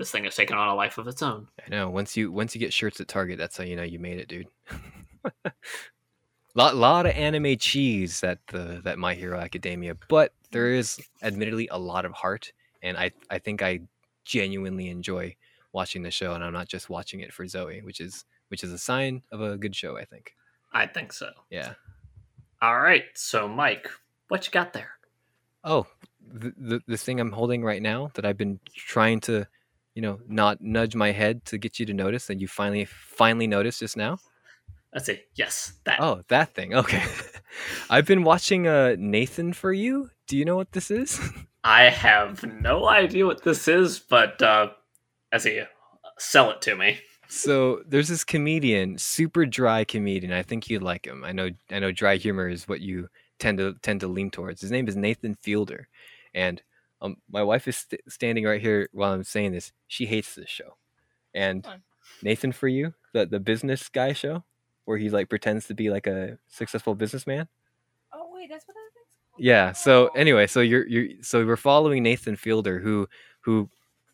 [0.00, 1.46] this thing has taken on a life of its own.
[1.62, 1.90] I know.
[1.90, 4.28] Once you once you get shirts at Target, that's how you know you made it,
[4.28, 4.46] dude.
[6.54, 11.68] lot lot of anime cheese at the that My Hero Academia, but there is admittedly
[11.70, 12.50] a lot of heart,
[12.82, 13.80] and I I think I
[14.24, 15.36] genuinely enjoy
[15.72, 18.72] watching the show, and I'm not just watching it for Zoe, which is which is
[18.72, 20.34] a sign of a good show, I think.
[20.72, 21.30] I think so.
[21.50, 21.74] Yeah.
[22.62, 23.04] All right.
[23.14, 23.90] So, Mike,
[24.28, 24.92] what you got there?
[25.62, 25.86] Oh,
[26.26, 29.46] the, the the thing I'm holding right now that I've been trying to,
[29.94, 33.46] you know, not nudge my head to get you to notice, and you finally finally
[33.46, 34.18] noticed just now.
[34.92, 35.20] Let's see.
[35.34, 36.00] Yes, that.
[36.00, 36.74] Oh, that thing.
[36.74, 37.02] Okay.
[37.90, 40.10] I've been watching uh Nathan for you.
[40.26, 41.20] Do you know what this is?
[41.64, 44.70] I have no idea what this is, but uh
[45.32, 45.62] as he
[46.18, 46.98] sell it to me.
[47.28, 50.32] So there's this comedian, super dry comedian.
[50.32, 51.24] I think you'd like him.
[51.24, 53.08] I know I know dry humor is what you
[53.38, 54.60] tend to tend to lean towards.
[54.60, 55.86] His name is Nathan Fielder,
[56.34, 56.60] and
[57.02, 59.72] um, my wife is st- standing right here while I'm saying this.
[59.88, 60.76] She hates this show,
[61.34, 61.66] and
[62.22, 64.44] Nathan for you, the the business guy show,
[64.84, 67.48] where he like pretends to be like a successful businessman.
[68.12, 68.80] Oh wait, that's what that
[69.30, 69.42] called.
[69.44, 69.72] Yeah.
[69.72, 70.12] So Oh.
[70.16, 73.08] anyway, so you're you're so we're following Nathan Fielder, who
[73.40, 73.70] who,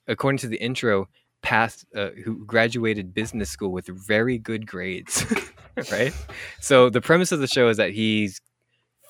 [0.07, 1.09] according to the intro,
[1.43, 5.25] passed uh, who graduated business school with very good grades,
[5.91, 6.13] right?
[6.61, 8.41] So the premise of the show is that he's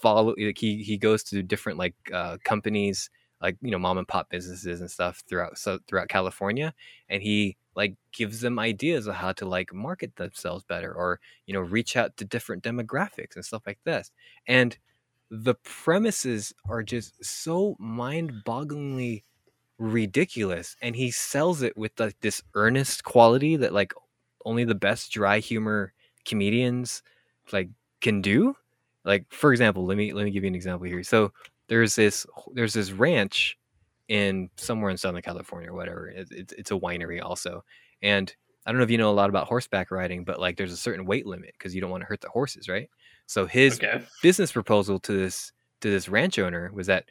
[0.03, 3.11] follow like he he goes to different like uh, companies
[3.43, 6.73] like you know mom and pop businesses and stuff throughout so throughout California
[7.09, 11.55] and he like gives them ideas of how to like market themselves better or you
[11.55, 14.11] know reach out to different demographics and stuff like this.
[14.49, 14.77] And
[15.31, 19.25] the premises are just so mind-bogglingly
[19.79, 23.93] ridiculous and he sells it with like this earnest quality that like
[24.47, 25.93] only the best dry humor
[26.25, 27.03] comedians
[27.53, 27.69] like
[28.01, 28.57] can do.
[29.05, 31.03] Like for example let me let me give you an example here.
[31.03, 31.33] So
[31.69, 33.57] there's this there's this ranch
[34.09, 37.65] in somewhere in southern california or whatever it, it's it's a winery also
[38.03, 38.35] and
[38.65, 40.77] i don't know if you know a lot about horseback riding but like there's a
[40.77, 42.89] certain weight limit because you don't want to hurt the horses right
[43.27, 44.01] so his Okay.
[44.23, 47.05] business proposal to this to this ranch owner was that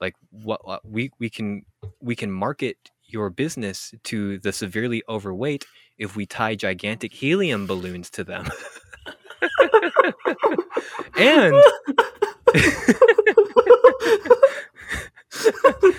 [0.00, 1.64] like what, what we we can
[2.00, 2.76] we can market
[3.08, 5.64] your business to the severely overweight
[5.98, 8.44] if we tie gigantic helium balloons to them
[11.16, 11.56] and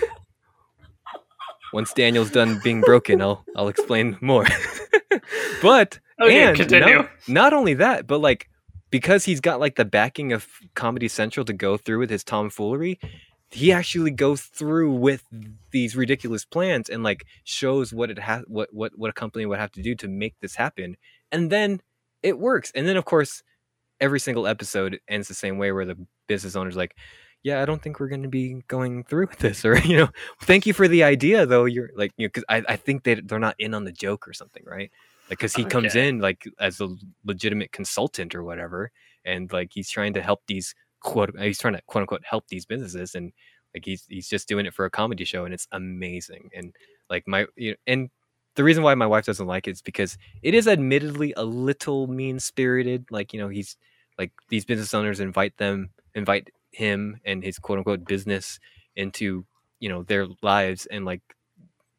[1.72, 4.46] once Daniel's done being broken, I'll I'll explain more.
[5.62, 6.94] but oh, Okay, and continue.
[6.96, 8.48] no- not only that, but like
[8.90, 12.98] because he's got like the backing of Comedy Central to go through with his tomfoolery,
[13.50, 15.24] he actually goes through with
[15.70, 19.58] these ridiculous plans and like shows what it has what what what a company would
[19.58, 20.96] have to do to make this happen.
[21.32, 21.80] And then
[22.22, 22.72] it works.
[22.74, 23.42] And then of course
[24.00, 25.96] every single episode ends the same way where the
[26.28, 26.94] business owner's like,
[27.42, 30.08] yeah, I don't think we're going to be going through with this, or you know,
[30.42, 31.64] thank you for the idea, though.
[31.64, 34.26] You're like, you know, because I, I think they they're not in on the joke
[34.26, 34.90] or something, right?
[35.30, 36.88] Like, because he comes in like as a
[37.24, 38.90] legitimate consultant or whatever,
[39.24, 42.64] and like he's trying to help these quote, he's trying to quote unquote help these
[42.64, 43.32] businesses, and
[43.74, 46.50] like he's he's just doing it for a comedy show, and it's amazing.
[46.54, 46.74] And
[47.10, 48.10] like my, you know, and
[48.54, 52.08] the reason why my wife doesn't like it is because it is admittedly a little
[52.08, 53.06] mean spirited.
[53.10, 53.76] Like, you know, he's
[54.18, 58.58] like these business owners invite them invite him and his quote unquote business
[58.96, 59.44] into
[59.80, 61.22] you know their lives and like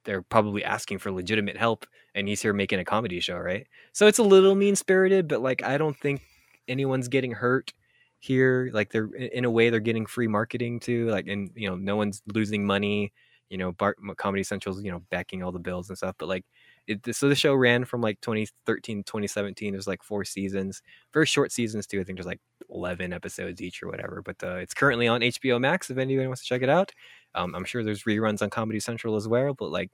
[0.06, 1.86] they're probably asking for legitimate help
[2.16, 3.68] and he's here making a comedy show right?
[3.94, 6.22] So it's a little mean spirited but like i don't think
[6.68, 7.74] anyone's getting hurt
[8.20, 8.70] here.
[8.74, 11.96] Like they're in a way they're getting free marketing too like and you know no
[11.96, 13.12] one's losing money.
[13.50, 16.46] You know Bart, comedy central's you know backing all the bills and stuff but like
[16.88, 20.82] it, so the show ran from like 2013 2017 there's like four seasons.
[21.14, 22.42] Very short seasons too i think there's like
[22.72, 26.42] 11 episodes each or whatever but uh, it's currently on hbo max if anybody wants
[26.42, 26.92] to check it out.
[27.36, 29.92] Um, i'm sure there's reruns on comedy central as well but like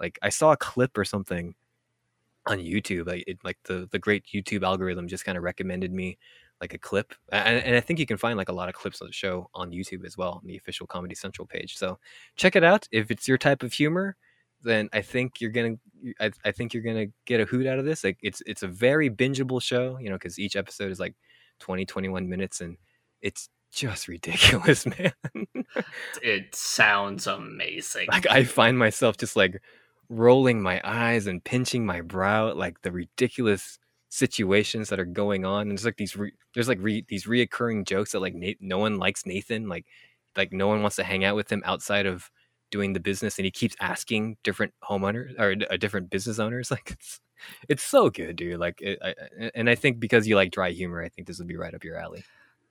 [0.00, 1.54] like i saw a clip or something
[2.46, 6.16] on youtube like it like the the great youtube algorithm just kind of recommended me
[6.60, 9.00] like a clip and, and i think you can find like a lot of clips
[9.00, 11.98] of the show on youtube as well on the official comedy central page so
[12.36, 12.88] check it out.
[12.90, 14.16] If it's your type of humor
[14.62, 15.76] then i think you're gonna
[16.20, 18.68] I, I think you're gonna get a hoot out of this like it's it's a
[18.68, 21.14] very bingeable show you know because each episode is like
[21.60, 22.76] 20 21 minutes and
[23.20, 25.12] it's just ridiculous man
[26.22, 28.08] It sounds amazing.
[28.10, 29.60] like i find myself just like
[30.08, 33.78] rolling my eyes and pinching my brow at like the ridiculous
[34.08, 37.86] situations that are going on and there's like these re- there's like re- these reoccurring
[37.86, 39.84] jokes that like Nate, no one likes nathan like
[40.36, 42.30] like no one wants to hang out with him outside of
[42.70, 46.90] doing the business and he keeps asking different homeowners or uh, different business owners like
[46.92, 47.20] it's
[47.68, 49.14] it's so good dude like it, I,
[49.54, 51.84] and i think because you like dry humor i think this would be right up
[51.84, 52.24] your alley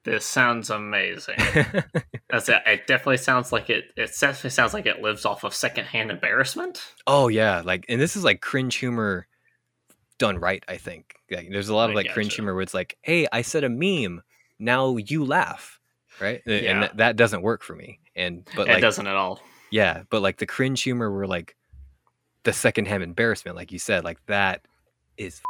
[0.03, 1.35] This sounds amazing.
[2.30, 2.61] That's it.
[2.65, 3.91] It definitely sounds like it.
[3.98, 6.81] It definitely sounds like it lives off of secondhand embarrassment.
[7.06, 9.27] Oh yeah, like and this is like cringe humor
[10.18, 11.15] done right, I think.
[11.30, 12.35] Like, there's a lot of like cringe gotcha.
[12.38, 14.22] humor where it's like, "Hey, I said a meme,
[14.60, 15.81] now you laugh."
[16.22, 16.41] Right?
[16.45, 16.72] Yeah.
[16.72, 17.99] And that, that doesn't work for me.
[18.15, 19.41] And but it like doesn't at all.
[19.72, 21.57] yeah, but like the cringe humor where like
[22.48, 24.61] the secondhand embarrassment like you said, like that
[25.18, 25.41] is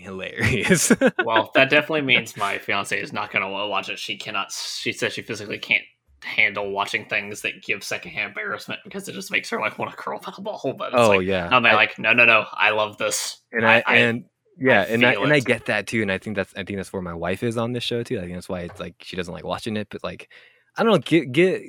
[0.00, 0.90] hilarious.
[1.24, 3.98] well, that definitely means my fiance is not going to watch it.
[3.98, 4.50] She cannot.
[4.50, 5.84] She says she physically can't
[6.24, 9.96] handle watching things that give secondhand embarrassment because it just makes her like want to
[9.98, 10.74] curl up in a ball.
[10.78, 12.46] But oh like, yeah, I'm like, no, no, no.
[12.50, 14.24] I love this, and I, I and
[14.56, 15.30] yeah, I and I and.
[15.34, 17.58] I get that too, and I think that's I think that's where my wife is
[17.58, 18.16] on this show too.
[18.16, 20.30] I think that's why it's like she doesn't like watching it, but like
[20.78, 21.62] I don't know, get get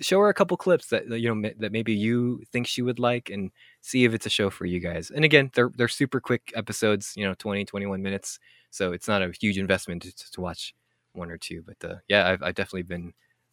[0.00, 3.30] show her a couple clips that you know that maybe you think she would like,
[3.30, 3.52] and
[3.84, 5.10] see if it's a show for you guys.
[5.10, 8.38] And again, they're they're super quick episodes, you know, 20, 21 minutes,
[8.70, 10.74] so it's not a huge investment to, to watch
[11.12, 11.62] one or two.
[11.62, 13.12] But uh, yeah, I've, I've definitely been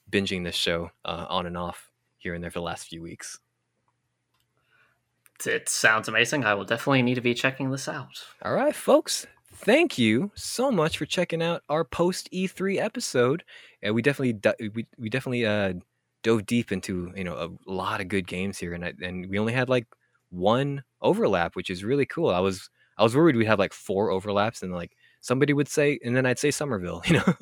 [0.09, 3.39] binging this show uh, on and off here and there for the last few weeks.
[5.45, 6.45] It sounds amazing.
[6.45, 8.23] I will definitely need to be checking this out.
[8.43, 9.27] All right, folks.
[9.53, 13.43] Thank you so much for checking out our post E3 episode.
[13.83, 15.73] And we definitely we, we definitely uh,
[16.23, 19.39] dove deep into you know a lot of good games here, and I, and we
[19.39, 19.87] only had like
[20.31, 22.29] one overlap, which is really cool.
[22.29, 25.99] I was I was worried we'd have like four overlaps, and like somebody would say,
[26.03, 27.33] and then I'd say Somerville, you know.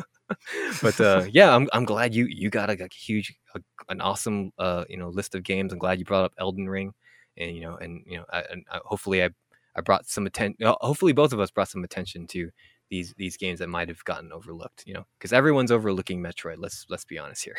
[0.82, 4.52] but uh, yeah, I'm I'm glad you you got a, a huge, a, an awesome
[4.58, 5.72] uh, you know list of games.
[5.72, 6.94] I'm glad you brought up Elden Ring,
[7.38, 9.30] and you know, and you know, I, and I, hopefully I
[9.76, 10.58] I brought some attention.
[10.82, 12.50] Hopefully, both of us brought some attention to
[12.90, 14.84] these these games that might have gotten overlooked.
[14.86, 16.58] You know, because everyone's overlooking Metroid.
[16.58, 17.58] Let's let's be honest here.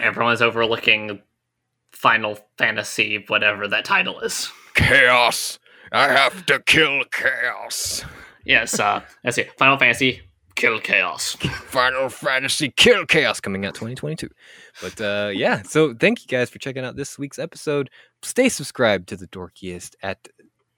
[0.00, 1.20] everyone's overlooking
[1.92, 4.50] Final Fantasy, whatever that title is.
[4.74, 5.58] Chaos.
[5.92, 8.04] I have to kill chaos.
[8.44, 9.44] Yes, uh, let's see.
[9.58, 10.22] Final Fantasy
[10.54, 11.34] Kill Chaos.
[11.36, 14.28] Final Fantasy Kill Chaos coming out 2022.
[14.80, 17.90] But uh, yeah, so thank you guys for checking out this week's episode.
[18.22, 20.28] Stay subscribed to the Dorkiest at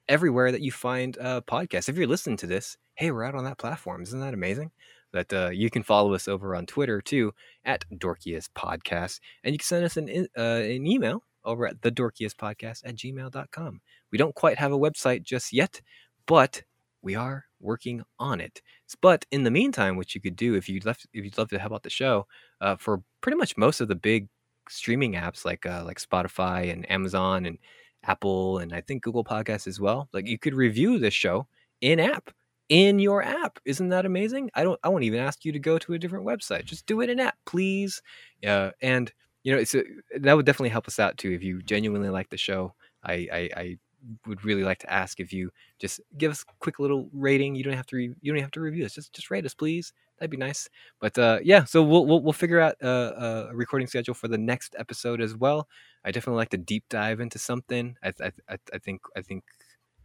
[0.07, 1.89] everywhere that you find uh, podcasts.
[1.89, 4.01] If you're listening to this, hey, we're out on that platform.
[4.03, 4.71] Isn't that amazing?
[5.15, 7.33] That uh, you can follow us over on Twitter too
[7.63, 11.91] at Dorkiest Podcast, and you can send us an uh, an email over at the
[11.91, 13.79] Dorkiest Podcast at gmail.com.
[14.11, 15.81] We don't quite have a website just yet,
[16.25, 16.61] but
[17.01, 18.61] we are working on it.
[19.01, 21.59] But in the meantime, what you could do if you'd love if you'd love to
[21.59, 22.27] help out the show,
[22.59, 24.27] uh, for pretty much most of the big
[24.67, 27.57] streaming apps like uh, like Spotify and Amazon and
[28.03, 31.47] Apple and I think Google Podcasts as well, like you could review this show
[31.79, 32.31] in app
[32.69, 33.59] in your app.
[33.65, 34.49] Isn't that amazing?
[34.55, 36.65] I don't I won't even ask you to go to a different website.
[36.65, 38.01] Just do it in app, please.
[38.45, 39.11] Uh, and
[39.43, 39.83] you know, it's a,
[40.19, 42.73] that would definitely help us out too if you genuinely like the show.
[43.03, 43.77] I, I, I
[44.25, 47.55] would really like to ask if you just give us a quick little rating.
[47.55, 48.93] You don't have to re- you don't have to review us.
[48.93, 49.93] Just just rate us, please.
[50.17, 50.69] That'd be nice.
[50.99, 54.37] But uh, yeah, so we'll, we'll we'll figure out a, a recording schedule for the
[54.37, 55.67] next episode as well.
[56.03, 57.97] I definitely like to deep dive into something.
[58.03, 58.13] I
[58.49, 59.43] I, I think I think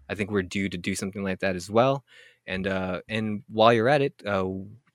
[0.09, 2.05] I think we're due to do something like that as well.
[2.47, 4.45] And uh, and while you're at it, uh,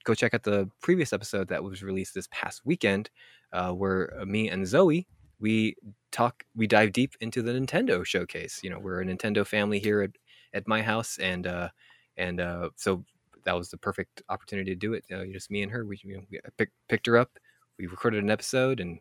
[0.03, 3.09] go check out the previous episode that was released this past weekend,
[3.53, 5.07] uh, where me and Zoe
[5.39, 5.75] we
[6.11, 8.61] talk we dive deep into the Nintendo showcase.
[8.63, 10.11] You know, we're a Nintendo family here at,
[10.53, 11.69] at my house, and uh,
[12.17, 13.03] and uh, so
[13.43, 15.05] that was the perfect opportunity to do it.
[15.13, 15.85] Uh, just me and her.
[15.85, 17.31] We, you know, we pick, picked her up.
[17.77, 18.99] We recorded an episode and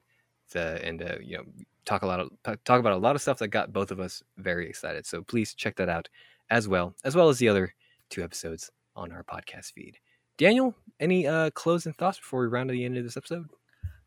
[0.54, 1.44] uh, and uh, you know
[1.84, 2.30] talk a lot of
[2.64, 5.06] talk about a lot of stuff that got both of us very excited.
[5.06, 6.08] So please check that out
[6.50, 7.74] as well, as well as the other
[8.10, 9.98] two episodes on our podcast feed.
[10.38, 13.46] Daniel, any uh, closing thoughts before we round to the end of this episode?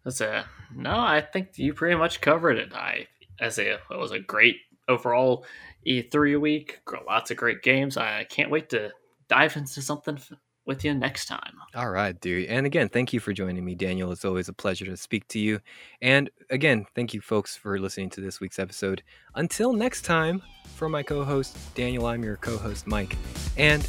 [0.04, 0.92] That's a no.
[0.92, 2.74] I think you pretty much covered it.
[2.74, 3.08] I
[3.40, 4.58] as a it was a great
[4.88, 5.46] overall
[5.86, 6.80] E3 week.
[7.06, 7.98] Lots of great games.
[7.98, 8.92] I can't wait to
[9.28, 10.20] dive into something
[10.68, 11.56] with you next time.
[11.74, 12.48] All right, dude.
[12.48, 14.12] And again, thank you for joining me, Daniel.
[14.12, 15.60] It's always a pleasure to speak to you.
[16.02, 19.02] And again, thank you, folks, for listening to this week's episode.
[19.36, 20.42] Until next time,
[20.76, 23.16] for my co host, Daniel, I'm your co host, Mike.
[23.58, 23.82] And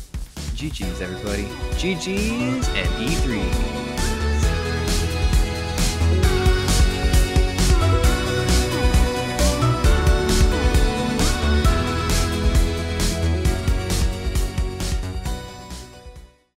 [0.55, 1.45] GG's, everybody.
[1.75, 3.78] GG's and E3.